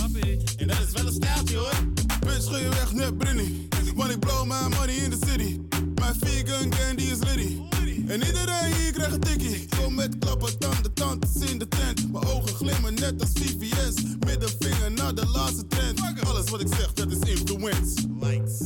[0.57, 1.73] En dat is wel een stijltje hoor.
[2.19, 3.68] Bitch, ga je weg, net Brinny.
[3.95, 5.60] Want ik blow my money in the city.
[5.95, 7.61] Mijn vegan gang die is litty.
[8.07, 9.68] En iedereen hier krijgt een tikkie.
[9.80, 12.11] Kom met klappen, tanden, tantes in de tent.
[12.11, 14.03] Mijn ogen glimmen net als VVS.
[14.26, 16.02] Middenvinger naar de laatste trend.
[16.27, 17.93] Alles wat ik zeg, dat is influence.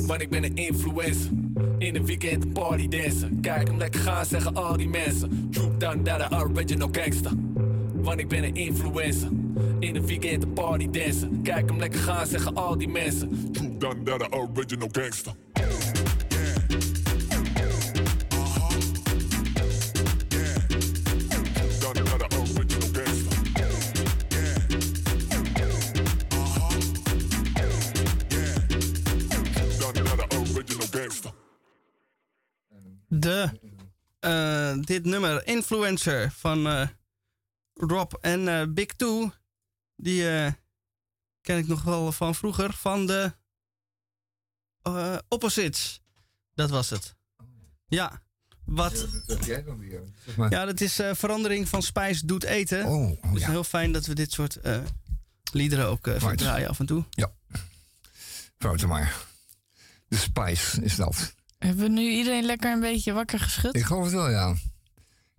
[0.08, 1.30] Want ik ben een influencer.
[1.78, 3.30] In de weekend party dancer.
[3.42, 5.48] Kijk hem lekker gaan, zeggen al die mensen.
[5.52, 7.32] Troop down that a original gangster.
[8.02, 9.30] Want ik ben een influencer.
[9.80, 11.30] In de weekend een party dancer.
[11.44, 13.52] Kijk hem lekker gaan, zeggen al die mensen.
[13.52, 15.34] Troop down that a original gangster.
[33.12, 33.50] De,
[34.20, 36.88] eh, dit nummer, Influencer, van eh,
[37.80, 39.32] Rob en eh, Big Two.
[39.96, 40.52] Die eh,
[41.42, 43.34] ken ik nog wel van vroeger, van de
[44.82, 46.02] eh, Opposites.
[46.54, 47.16] Dat was het.
[47.88, 48.22] Ja,
[48.66, 49.08] wat...
[49.26, 50.02] Dat heb jij dan weer.
[50.26, 50.52] Zeg maar.
[50.52, 52.86] Ja, dat is eh, verandering van spijs doet eten.
[52.86, 54.82] Oh, dus heel fijn dat we dit soort eh,
[55.52, 57.06] liederen ook eh verdraaien af en toe.
[57.10, 57.32] Ja.
[58.58, 59.26] Fouten maar.
[60.08, 61.34] De spice is dat.
[61.58, 63.76] Hebben we nu iedereen lekker een beetje wakker geschud?
[63.76, 64.56] Ik geloof het wel, ja.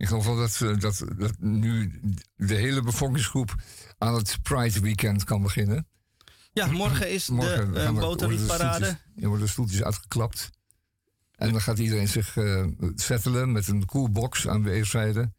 [0.01, 2.01] Ik geloof wel dat, eh, dat, dat nu
[2.37, 3.55] de hele bevolkingsgroep
[3.99, 5.87] aan het Pride Weekend kan beginnen.
[6.53, 8.63] Ja, morgen is Morgen de eh, gaan er- boterrietparade.
[8.63, 10.51] worden de stoeltjes- Er worden stoeltjes uitgeklapt.
[11.37, 15.35] En dan gaat iedereen zich eh settelen met een coolbox aan weerszijden.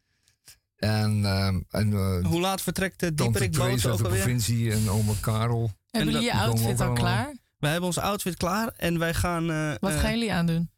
[0.75, 4.71] En, ehm, en eh, Hoe laat vertrekt de Tante dieperikboot Trace uit ook de provincie
[4.71, 5.71] en oma Karel.
[5.91, 7.33] Hebben jullie je outfit al klaar?
[7.57, 9.51] Wij hebben ons outfit klaar en wij gaan...
[9.51, 10.69] eh, Wat eh, gaan jullie aandoen?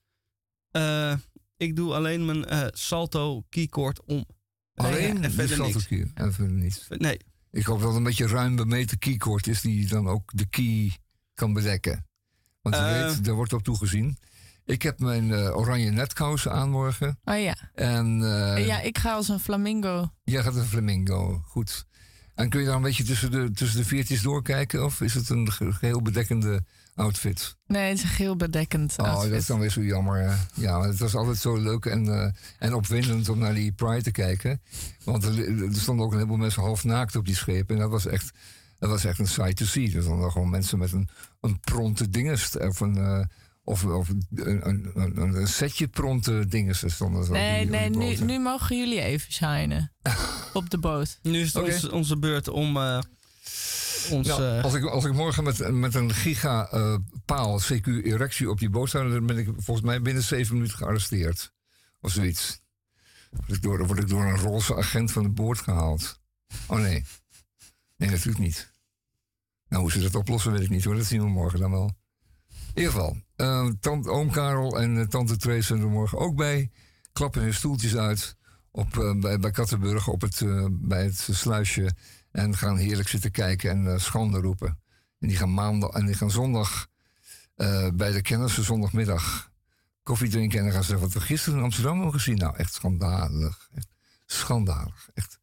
[1.63, 4.25] Ik doe alleen mijn eh, salto keycord om.
[4.75, 5.71] Alleen en die verder niks.
[5.71, 6.85] salto-key, En verder niet.
[6.89, 7.19] Nee.
[7.51, 10.97] Ik hoop dat het een beetje ruim bemeten keycord is die dan ook de key
[11.33, 12.05] kan bedekken.
[12.61, 13.07] Want je Eh.
[13.07, 14.17] weet, daar wordt op toegezien.
[14.65, 17.19] Ik heb mijn eh, oranje netkousen aan morgen.
[17.23, 17.55] Oh ja.
[17.73, 18.21] En
[18.55, 20.13] eh, ja, ik ga als een flamingo.
[20.23, 21.41] jij gaat een flamingo.
[21.45, 21.85] Goed.
[22.35, 24.83] En kun je daar een beetje tussen de, tussen de veertjes doorkijken?
[24.85, 26.63] Of is het een ge- geheel bedekkende
[26.95, 27.55] outfit?
[27.67, 29.29] Nee, het is een geel bedekkend Oh, outfit.
[29.31, 30.17] dat is dan weer zo jammer.
[30.29, 30.35] hè.
[30.61, 34.11] Ja, het was altijd zo leuk en, eh, en opwindend om naar die Pride te
[34.11, 34.61] kijken.
[35.03, 37.75] Want er, er stonden ook een heleboel mensen half naakt op die schepen.
[37.75, 38.31] En dat was echt,
[38.79, 39.95] dat was echt een sight to see.
[39.95, 41.09] Er stonden gewoon mensen met een,
[41.41, 42.59] een pronte dingest.
[42.59, 43.25] Of een, eh,
[43.63, 46.83] of, of een, een, een, setje pronte dinges.
[46.83, 49.91] Er stonden zo Nee, die- nee, nu, nu mogen jullie even shinen.
[50.53, 51.19] op de boot.
[51.21, 52.99] Nu is het ons- onze beurt om eh,
[54.09, 54.27] ons...
[54.27, 58.49] Ja, eh, als, ik, als ik morgen met, met een giga eh, paal CQ erectie
[58.49, 61.53] op die boot sta, dan ben ik volgens mij binnen zeven minuten gearresteerd.
[62.01, 62.61] Of zoiets.
[63.31, 66.19] Word ik door, dan word ik door een roze agent van de boord gehaald.
[66.67, 67.05] Oh nee.
[67.97, 68.71] Nee, natuurlijk niet.
[69.67, 70.95] Nou, hoe ze dat oplossen, weet ik niet hoor.
[70.95, 71.95] Dat zien we morgen dan wel.
[72.49, 76.71] In ieder geval, eh, tant, oom Karel en tante Trace zijn er morgen ook bij.
[77.11, 78.35] Klappen hun stoeltjes uit
[78.71, 81.95] op, bij, bij Kattenburg op het, bij het sluisje.
[82.33, 84.79] En gaan heerlijk zitten kijken en eh, schande roepen.
[85.19, 86.87] En die gaan maandag en die gaan zondag
[87.55, 89.51] eh, bij de kennissen zondagmiddag
[90.03, 90.57] koffie drinken.
[90.57, 92.37] En dan gaan ze zeggen wat we gisteren in Amsterdam hebben gezien.
[92.37, 93.69] Nou, echt schandalig.
[93.75, 93.87] Echt
[94.25, 95.09] schandalig.
[95.13, 95.39] Echt,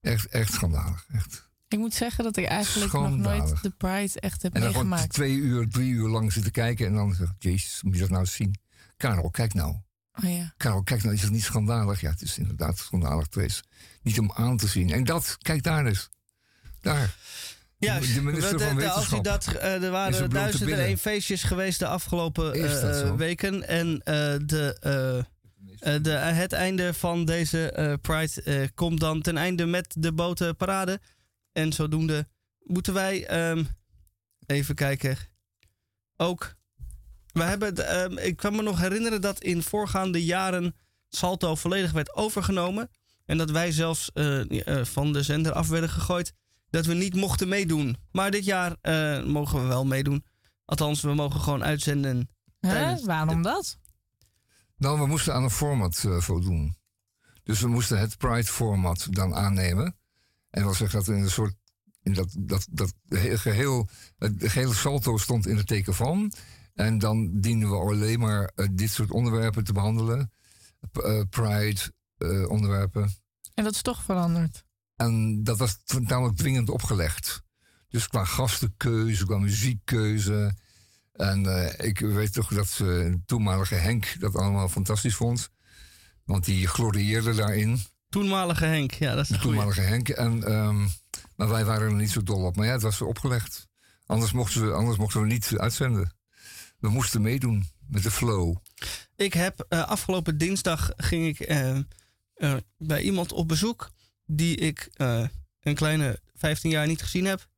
[0.00, 1.06] echt, echt schandalig.
[1.12, 1.48] Echt.
[1.68, 4.88] Ik moet zeggen dat ik eigenlijk nog nooit de Pride echt heb En dan gewoon
[4.88, 5.14] meegemaakt.
[5.14, 6.86] twee uur, drie uur lang zitten kijken.
[6.86, 8.58] En dan zeg ik, jezus, moet je dat nou eens zien?
[8.96, 9.76] Karel, kijk nou.
[10.22, 10.54] Oh ja.
[10.56, 12.00] Karel, kijk nou, is dat niet schandalig?
[12.00, 13.62] Ja, het is inderdaad schandalig, Trace.
[14.02, 14.90] Niet om aan te zien.
[14.90, 16.10] En dat, kijk daar eens.
[16.84, 17.14] Daar.
[17.78, 20.84] Ja, de minister van als dat, eh, er waren duizenden en billen.
[20.84, 23.68] één feestjes geweest de afgelopen eh, weken.
[23.68, 24.14] En eh,
[24.46, 25.24] de,
[26.02, 31.00] de, het einde van deze Pride komt dan ten einde met de botenparade.
[31.52, 32.26] En zodoende
[32.58, 33.64] moeten wij ehm,
[34.46, 35.16] even kijken.
[36.16, 36.54] Ook.
[37.32, 40.74] We hebben, ehm, ik kan me nog herinneren dat in voorgaande jaren
[41.08, 42.90] Salto volledig werd overgenomen.
[43.26, 44.10] En dat wij zelfs
[44.82, 46.32] van de zender af werden gegooid.
[46.74, 47.96] Dat we niet mochten meedoen.
[48.12, 50.24] Maar dit jaar eh, mogen we wel meedoen.
[50.64, 52.28] Althans, we mogen gewoon uitzenden.
[53.04, 53.78] Waarom dat?
[54.76, 56.76] Nou, we moesten aan een format eh, voldoen.
[57.42, 59.96] Dus we moesten het Pride-format dan aannemen.
[60.50, 61.54] En dat zeggen dat in een soort.
[62.02, 63.88] In dat, dat, dat he- geheel,
[64.18, 66.32] het gehele salto stond in het teken van.
[66.74, 70.32] En dan dienen we alleen maar eh, dit soort onderwerpen te behandelen.
[70.92, 73.14] P- eh, Pride-onderwerpen.
[73.54, 74.64] En dat is toch veranderd.
[74.96, 77.42] En dat was namelijk dwingend opgelegd.
[77.88, 80.54] Dus qua gastenkeuze, qua muziekkeuze.
[81.12, 85.50] En eh, ik weet toch dat eh, toenmalige Henk dat allemaal fantastisch vond.
[86.24, 87.78] Want die glorieerde daarin.
[88.08, 89.42] Toenmalige Henk, ja, dat is goeie.
[89.42, 90.08] toenmalige Henk.
[90.08, 90.86] En, ehm,
[91.36, 92.56] Maar wij waren er niet zo dol op.
[92.56, 93.68] Maar ja, het was opgelegd.
[94.06, 96.16] Anders mochten we, anders mochten we niet uitzenden.
[96.78, 98.56] We moesten meedoen met de flow.
[99.16, 101.48] Ik heb eh, afgelopen dinsdag ging ik
[102.78, 103.90] bij iemand op bezoek
[104.26, 105.26] die ik eh,
[105.60, 107.48] een kleine 15 jaar niet gezien heb.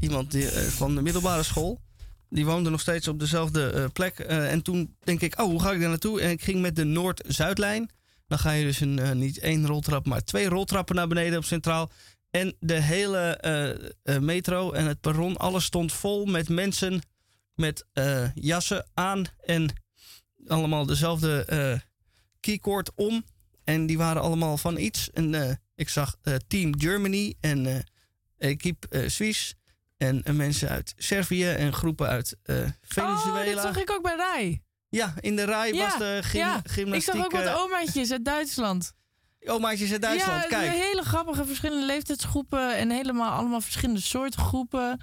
[0.00, 1.82] Iemand die, eh, van de middelbare school.
[2.28, 4.18] Die woonde nog steeds op dezelfde eh, plek.
[4.18, 6.20] En toen denk ik, oh, hoe ga ik daar naartoe?
[6.20, 7.90] En ik ging met de Noord-Zuidlijn.
[8.26, 11.90] Dan ga je dus een, niet één roltrap, maar twee roltrappen naar beneden op Centraal.
[12.30, 13.38] En de hele
[14.20, 17.02] metro en het perron, alles stond vol met mensen
[17.54, 17.86] met
[18.34, 19.82] jassen aan en
[20.46, 21.82] allemaal dezelfde
[22.40, 23.24] keycord om.
[23.64, 25.10] En die waren allemaal van iets.
[25.10, 27.78] En ik zag eh, Team Germany en eh
[28.38, 29.54] Equipe eh, Suisse.
[29.96, 32.36] En mensen uit Servië en groepen uit
[32.82, 33.40] Venezuela.
[33.40, 34.62] Oh, dit zag ik ook bij Rai.
[34.88, 36.60] Ja, in de rij was de gym, ja.
[36.64, 37.14] gymnastiek.
[37.14, 38.92] Ik zag ook wat omaatjes uit Duitsland.
[39.40, 40.72] Omaatjes uit Duitsland, ja, kijk.
[40.72, 45.00] hele grappige verschillende leeftijdsgroepen en helemaal allemaal verschillende soorten groepen.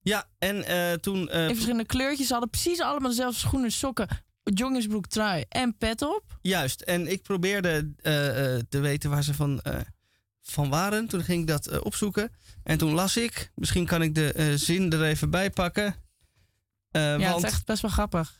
[0.00, 0.64] Ja, en
[1.00, 1.28] toen...
[1.30, 2.26] in verschillende kleurtjes.
[2.26, 4.08] Ze hadden precies allemaal dezelfde schoenen, sokken,
[4.42, 6.24] jongensbroek, trui en pet op.
[6.42, 7.94] Juist, en ik probeerde
[8.68, 9.62] te weten waar ze van,
[10.42, 11.06] van waren.
[11.06, 12.32] Toen ging ik dat eh, opzoeken.
[12.62, 15.94] En toen las ik, misschien kan ik de eh, zin er even bij pakken.
[16.90, 18.38] Eh, ja, want, het is echt best wel grappig.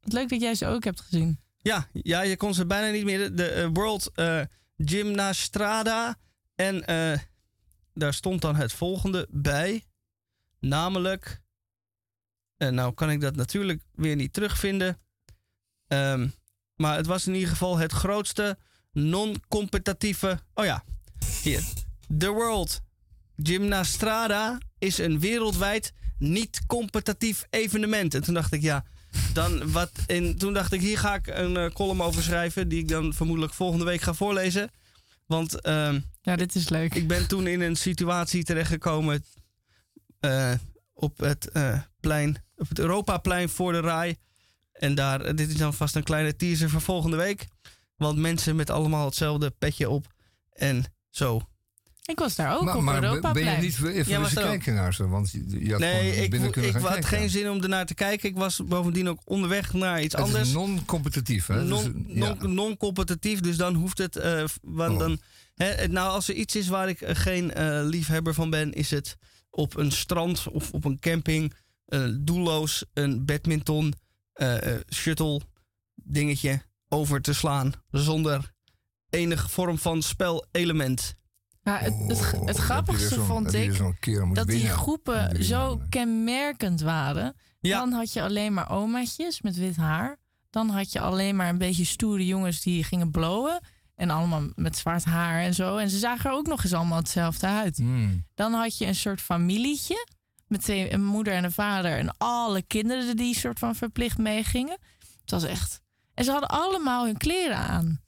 [0.00, 1.40] Wat leuk dat jij ze ook hebt gezien.
[1.56, 3.34] ja, ja, je kon ze bijna niet meer.
[3.36, 4.12] De World
[4.76, 6.16] Gymnastrada.
[6.54, 6.84] En
[7.94, 9.84] daar stond dan het volgende bij.
[10.60, 11.40] Namelijk.
[12.56, 14.98] Nou kan ik dat natuurlijk weer niet terugvinden.
[15.86, 16.28] Ehm,
[16.74, 18.58] maar het was in ieder geval het grootste
[18.92, 20.40] non-competitieve.
[20.54, 20.84] Oh ja,
[21.42, 21.62] hier.
[22.18, 22.80] The World
[23.36, 28.14] Gymnastrada is een wereldwijd niet-competitief evenement.
[28.14, 28.84] En toen dacht ik, ja,
[29.32, 29.90] dan wat.
[30.06, 32.68] En toen dacht ik, hier ga ik een eh, column over schrijven.
[32.68, 34.70] Die ik dan vermoedelijk volgende week ga voorlezen.
[35.26, 35.60] Want.
[35.60, 36.94] ehm, ja, dit is leuk.
[36.94, 39.24] Ik ben toen in een situatie terechtgekomen.
[40.20, 40.52] eh
[41.00, 42.42] op het eh, plein.
[42.56, 44.16] Op het Europaplein voor de Rai.
[44.72, 47.46] En daar, dit is dan vast een kleine teaser voor volgende week.
[47.98, 50.06] Want mensen met allemaal hetzelfde petje op.
[50.52, 51.40] En zo.
[52.04, 54.74] Ik was daar ook maar op maar Europa ben je niet even Ja, eens kijken
[54.74, 55.08] naar ze?
[55.08, 57.18] Want je, had nee, ik, binnen kunnen ik gaan had kijken.
[57.18, 58.28] geen zin om ernaar te kijken.
[58.28, 60.48] Ik was bovendien ook onderweg naar iets Het anders.
[60.48, 61.62] is non-competitief, hè?
[61.64, 62.34] Non- Dus, ja.
[62.34, 64.16] non- Non-competitief, dus dan hoeft het.
[64.16, 64.98] eh, want Oh.
[64.98, 65.20] dan,
[65.54, 68.90] hè, nou, als er iets is waar ik eh, geen eh, liefhebber van ben, is
[68.90, 69.16] het
[69.50, 71.54] op een strand of op een camping
[71.86, 73.94] eh, doelloos een badminton
[74.32, 75.40] eh, eh, shuttle
[75.94, 78.52] dingetje over te slaan zonder
[79.10, 81.14] enige vorm van spelelement.
[81.62, 83.80] Ja, het, het, Oh, het grappigste vond ik
[84.32, 87.34] dat die groepen zo kenmerkend waren.
[87.60, 90.16] Dan had je alleen maar omaatjes met wit haar.
[90.50, 93.60] Dan had je alleen maar een beetje stoere jongens die gingen blowen.
[93.94, 95.76] En allemaal met zwart haar en zo.
[95.76, 97.76] En ze zagen er ook nog eens allemaal hetzelfde uit.
[97.76, 98.24] Hmm.
[98.34, 100.06] Dan had je een soort familietje.
[100.46, 101.98] Met twee, een moeder en een vader.
[101.98, 104.78] En alle kinderen die soort van verplicht meegingen.
[105.20, 105.80] Het was echt...
[106.18, 108.00] En ze hadden allemaal hun kleren aan.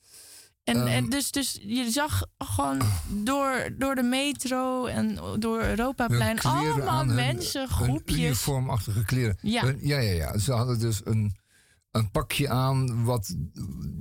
[0.65, 0.87] En, Ehm.
[0.87, 7.15] en dus, dus je zag gewoon door, door de metro en door Europaplein allemaal aan,
[7.15, 8.17] mensen, hun groepjes.
[8.19, 9.39] uniformachtige kleren.
[9.43, 9.63] Ja.
[9.63, 10.39] Hun- ja, ja, ja.
[10.39, 11.37] Ze hadden dus een,
[11.91, 13.35] een pakje aan wat,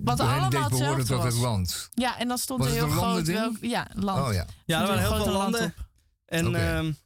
[0.03, 1.89] Wat hen allemaal deed behoren tot het land.
[1.93, 3.57] Ja, en dan stond Was er heel groot welk...
[3.61, 4.27] Ja, land.
[4.27, 4.45] Oh ja.
[4.65, 5.63] Ja, er waren heel een veel landen.
[5.65, 5.87] op.
[6.25, 6.97] En.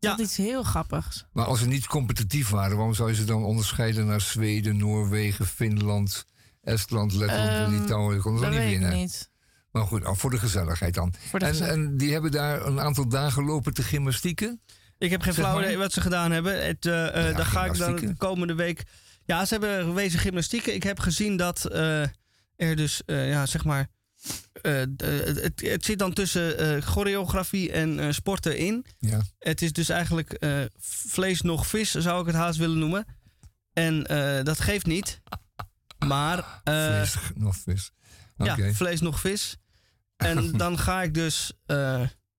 [0.00, 1.26] Ehm, Dat iets heel grappigs.
[1.32, 5.46] Maar als ze niet competitief waren, waarom zou je ze dan onderscheiden naar Zweden, Noorwegen,
[5.46, 6.26] Finland,
[6.62, 8.14] Estland, Letland Ehm, Litouwen?
[8.14, 8.92] Je kon ze dat niet winnen.
[8.92, 9.30] niet.
[9.70, 11.14] Maar goed, nou, voor de gezelligheid dan.
[11.28, 11.86] Voor de en, gezelligheid.
[11.90, 14.60] en die hebben daar een aantal dagen lopen te gymnastieken?
[14.98, 16.66] Ik heb geen Zeg flauw idee wat ze gedaan hebben.
[16.66, 18.82] Het, eh, eh, Ja, daar ga ik dan de komende week.
[19.24, 20.74] Ja, ze hebben gewezen gymnastieken.
[20.74, 22.02] Ik heb gezien dat eh,
[22.56, 23.88] er dus, eh, ja, zeg maar.
[24.62, 24.88] Eh, eh,
[25.42, 28.86] het, het zit dan tussen eh, choreografie en eh, sporten in.
[28.98, 29.20] Ja.
[29.38, 30.44] Het is dus eigenlijk
[31.08, 33.06] vlees nog vis, zou ik het haast willen noemen.
[33.72, 34.02] En
[34.44, 35.20] dat geeft niet.
[36.06, 36.60] Maar.
[36.64, 37.90] Vlees nog vis.
[38.36, 39.56] ja, vlees nog vis.
[40.16, 41.52] En dan ga ik dus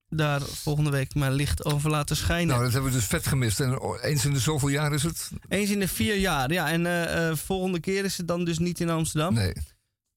[0.08, 2.46] daar volgende week mijn licht over laten schijnen.
[2.46, 3.60] Nou, dat hebben we dus vet gemist.
[3.60, 5.30] En eens in de zoveel jaar is het?
[5.48, 6.70] Eens in de vier jaar, ja.
[6.70, 9.34] En volgende keer is het dan dus niet in Amsterdam.
[9.34, 9.52] Nee.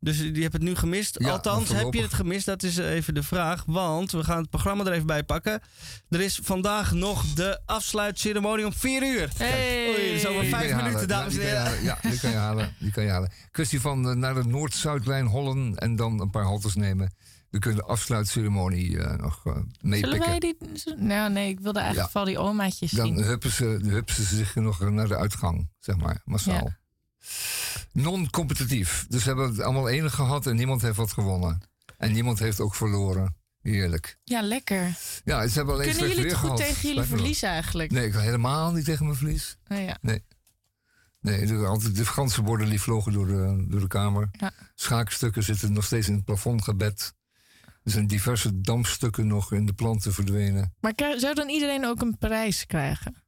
[0.05, 1.15] Dus die hebt het nu gemist.
[1.19, 2.45] Ja, Althans, heb je het gemist?
[2.45, 3.63] Dat is even de vraag.
[3.67, 5.61] Want we gaan het programma er even bij pakken.
[6.09, 9.29] Er is vandaag nog de afsluitceremonie om vier uur.
[9.37, 9.87] Hey.
[9.87, 11.63] Oei, dat is over vijf minuten, dames en Die kan je heren.
[11.65, 11.83] halen.
[11.83, 12.75] Ja, die kan je halen.
[12.79, 13.31] Die kan je halen.
[13.51, 17.13] Kwestie van eh, naar de Noord-Zuidlijn hollen en dan een paar haltes nemen.
[17.49, 20.19] We kunnen de afsluitceremonie eh, nog eh Zullen meepikken.
[20.19, 20.57] wij die...
[20.97, 22.19] Nou, nee, ik wilde eigenlijk Ja.
[22.19, 23.17] vooral die omaatjes Dan zien.
[23.23, 26.73] huppen ze, huppen ze zich nog naar de uitgang, zeg maar, massaal.
[27.91, 29.05] Non-competitief.
[29.09, 31.61] Dus we hebben het allemaal enig gehad en niemand heeft wat gewonnen.
[31.97, 33.35] En niemand heeft ook verloren.
[33.61, 34.17] Heerlijk.
[34.23, 34.97] Ja, lekker.
[35.23, 36.57] Ja, ze hebben alleen Kunnen jullie het goed gehad.
[36.57, 37.91] tegen jullie verlies eigenlijk?
[37.91, 39.57] Nee, ik kan helemaal niet tegen mijn verlies.
[39.67, 39.97] Oh, ja.
[40.01, 40.23] Nee.
[41.21, 41.95] Nee, de, altijd
[42.35, 44.29] de borden die vlogen door de, door de kamer.
[44.31, 44.51] Ja.
[44.75, 47.13] Schaakstukken zitten nog steeds in het plafond gebed.
[47.83, 50.73] Er zijn diverse dampstukken nog in de planten verdwenen.
[50.79, 53.24] Maar zou dan iedereen ook een prijs krijgen?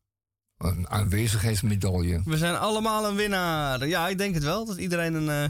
[0.58, 2.22] Een aanwezigheidsmedaille.
[2.26, 3.88] We zijn allemaal een winnaar.
[3.88, 4.66] Ja, ik denk het wel.
[4.66, 5.50] Dat iedereen een eh,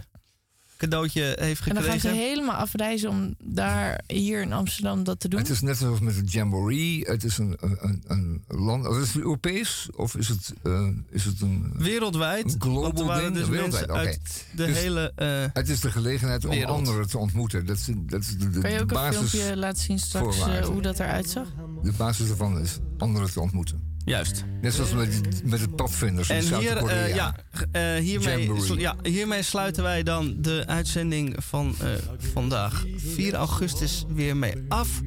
[0.77, 2.17] cadeautje heeft En dan gaan gekregen.
[2.17, 5.39] ze helemaal afreizen om daar hier in Amsterdam dat te doen?
[5.39, 7.01] Het is net zoals met het Jamboree.
[7.05, 8.85] Het is een, een, een, land.
[8.85, 11.73] Is het Europees of is het, eh, is het een.
[11.77, 12.53] Wereldwijd.
[12.53, 13.35] Een global want er waren ding?
[13.35, 14.17] dus Wereldwijd, mensen oké.
[14.17, 15.11] uit de Dus hele...
[15.15, 16.77] eh, het is de gelegenheid om wereld.
[16.77, 17.65] anderen te ontmoeten.
[17.65, 20.37] Dat is, dat is de, de, Kan je ook de een filmpje laten zien straks
[20.65, 21.47] hoe dat eruit zag?
[21.83, 23.95] De basis ervan is anderen te ontmoeten.
[24.07, 24.43] Juist.
[24.61, 27.35] Net zoals met, met het padvinders in En hier, eh, ja,
[27.71, 31.89] eh, hiermee, ja, hiermee sluiten wij dan de uitzending van eh,
[32.33, 35.01] vandaag 4 augustus weer mee af.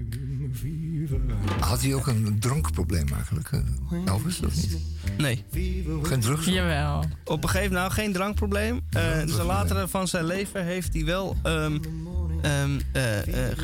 [1.61, 3.51] Had hij ook een drankprobleem eigenlijk?
[3.53, 3.61] eh,
[4.05, 4.79] Elvis, of niet?
[5.19, 5.45] Nee.
[6.03, 6.47] Geen drugs?
[6.47, 7.05] Jawel.
[7.25, 8.81] Op een gegeven nou geen drankprobleem.
[8.91, 11.79] Eh zijn latere van zijn leven heeft hij wel ehm,
[12.43, 13.57] ehm, eh, eh, eh,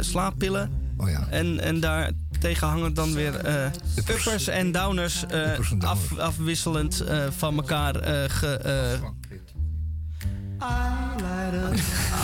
[0.00, 0.70] slaappillen.
[0.96, 1.26] Oh ja.
[1.30, 2.10] En, en daar
[2.40, 8.24] tegen hangen dan weer eh, uppers en downers eh, af, afwisselend eh, van elkaar eh,
[8.30, 9.02] ge, eh,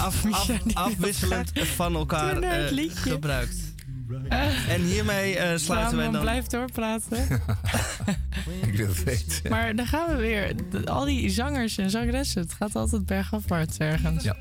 [0.03, 3.71] af, af, afwisselend van elkaar eh, gebruikt.
[4.69, 6.21] En hiermee eh, sluiten wij dan.
[6.21, 7.19] blijf doorpraten.
[8.67, 9.51] Ik wil het weten.
[9.51, 10.55] maar dan gaan we weer.
[10.71, 14.25] De- Al die zangers en zangeressen, het gaat altijd bergafwaarts ergens.
[14.25, 14.37] Ja,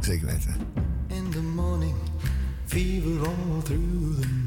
[0.00, 0.56] zeker weten.
[1.08, 1.94] In the morning,
[2.66, 4.37] fever all through the night.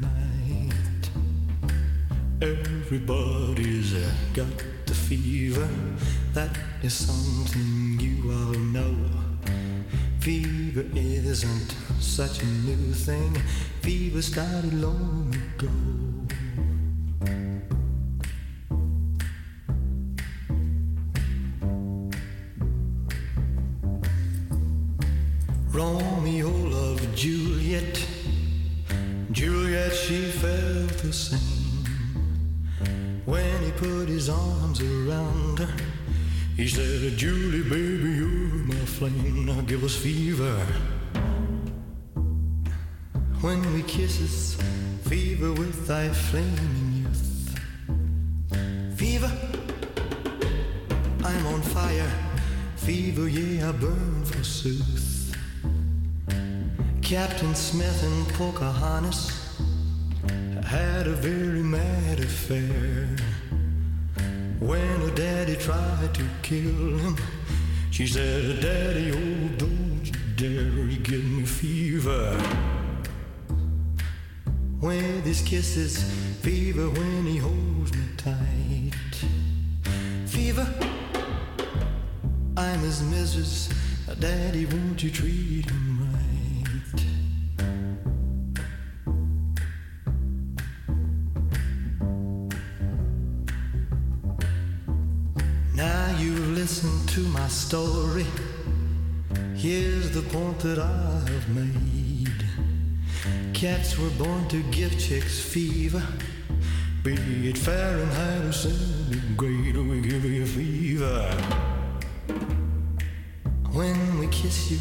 [2.42, 3.92] Everybody's
[4.34, 5.68] got the fever.
[6.34, 6.50] That
[6.82, 8.96] is something you all know.
[10.18, 13.32] Fever isn't such a new thing.
[13.82, 15.70] Fever started long ago.
[25.70, 28.04] Romeo loved Juliet.
[29.30, 31.51] Juliet, she felt the same.
[33.32, 35.74] When he put his arms around her,
[36.54, 39.46] he said, Julie, baby, you're my flame.
[39.46, 40.54] Now give us fever.
[43.40, 44.58] When we kiss, kisses,
[45.08, 47.58] fever with thy flaming youth.
[48.98, 49.32] Fever,
[51.24, 52.12] I'm on fire.
[52.76, 55.34] Fever, yeah, I burn forsooth.
[57.00, 59.41] Captain Smith and Pocahontas
[60.64, 63.08] had a very mad affair.
[64.60, 67.16] When her daddy tried to kill him,
[67.90, 72.36] she said, Daddy, oh, don't you dare, give me fever.
[74.80, 76.02] With his kisses,
[76.40, 78.92] fever when he holds me tight.
[80.26, 80.66] Fever,
[82.56, 83.68] I'm his missus.
[84.18, 85.91] Daddy, won't you treat him
[96.62, 98.24] listened to my story.
[99.56, 102.40] Here's the point that I have made.
[103.52, 106.00] Cats were born to give chicks fever.
[107.02, 107.14] Be
[107.48, 111.22] it Fahrenheit or centigrade, we give you fever.
[113.72, 114.78] When we kiss you,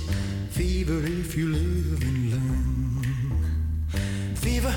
[0.51, 3.85] fever if you live and learn.
[4.35, 4.75] Fever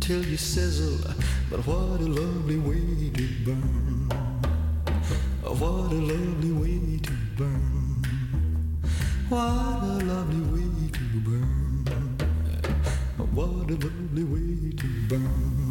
[0.00, 1.12] till you sizzle,
[1.50, 3.99] but what a lovely way to burn.
[5.42, 8.04] What a lovely way to burn.
[9.30, 11.84] What a lovely way to burn.
[13.32, 15.69] What a lovely way to burn.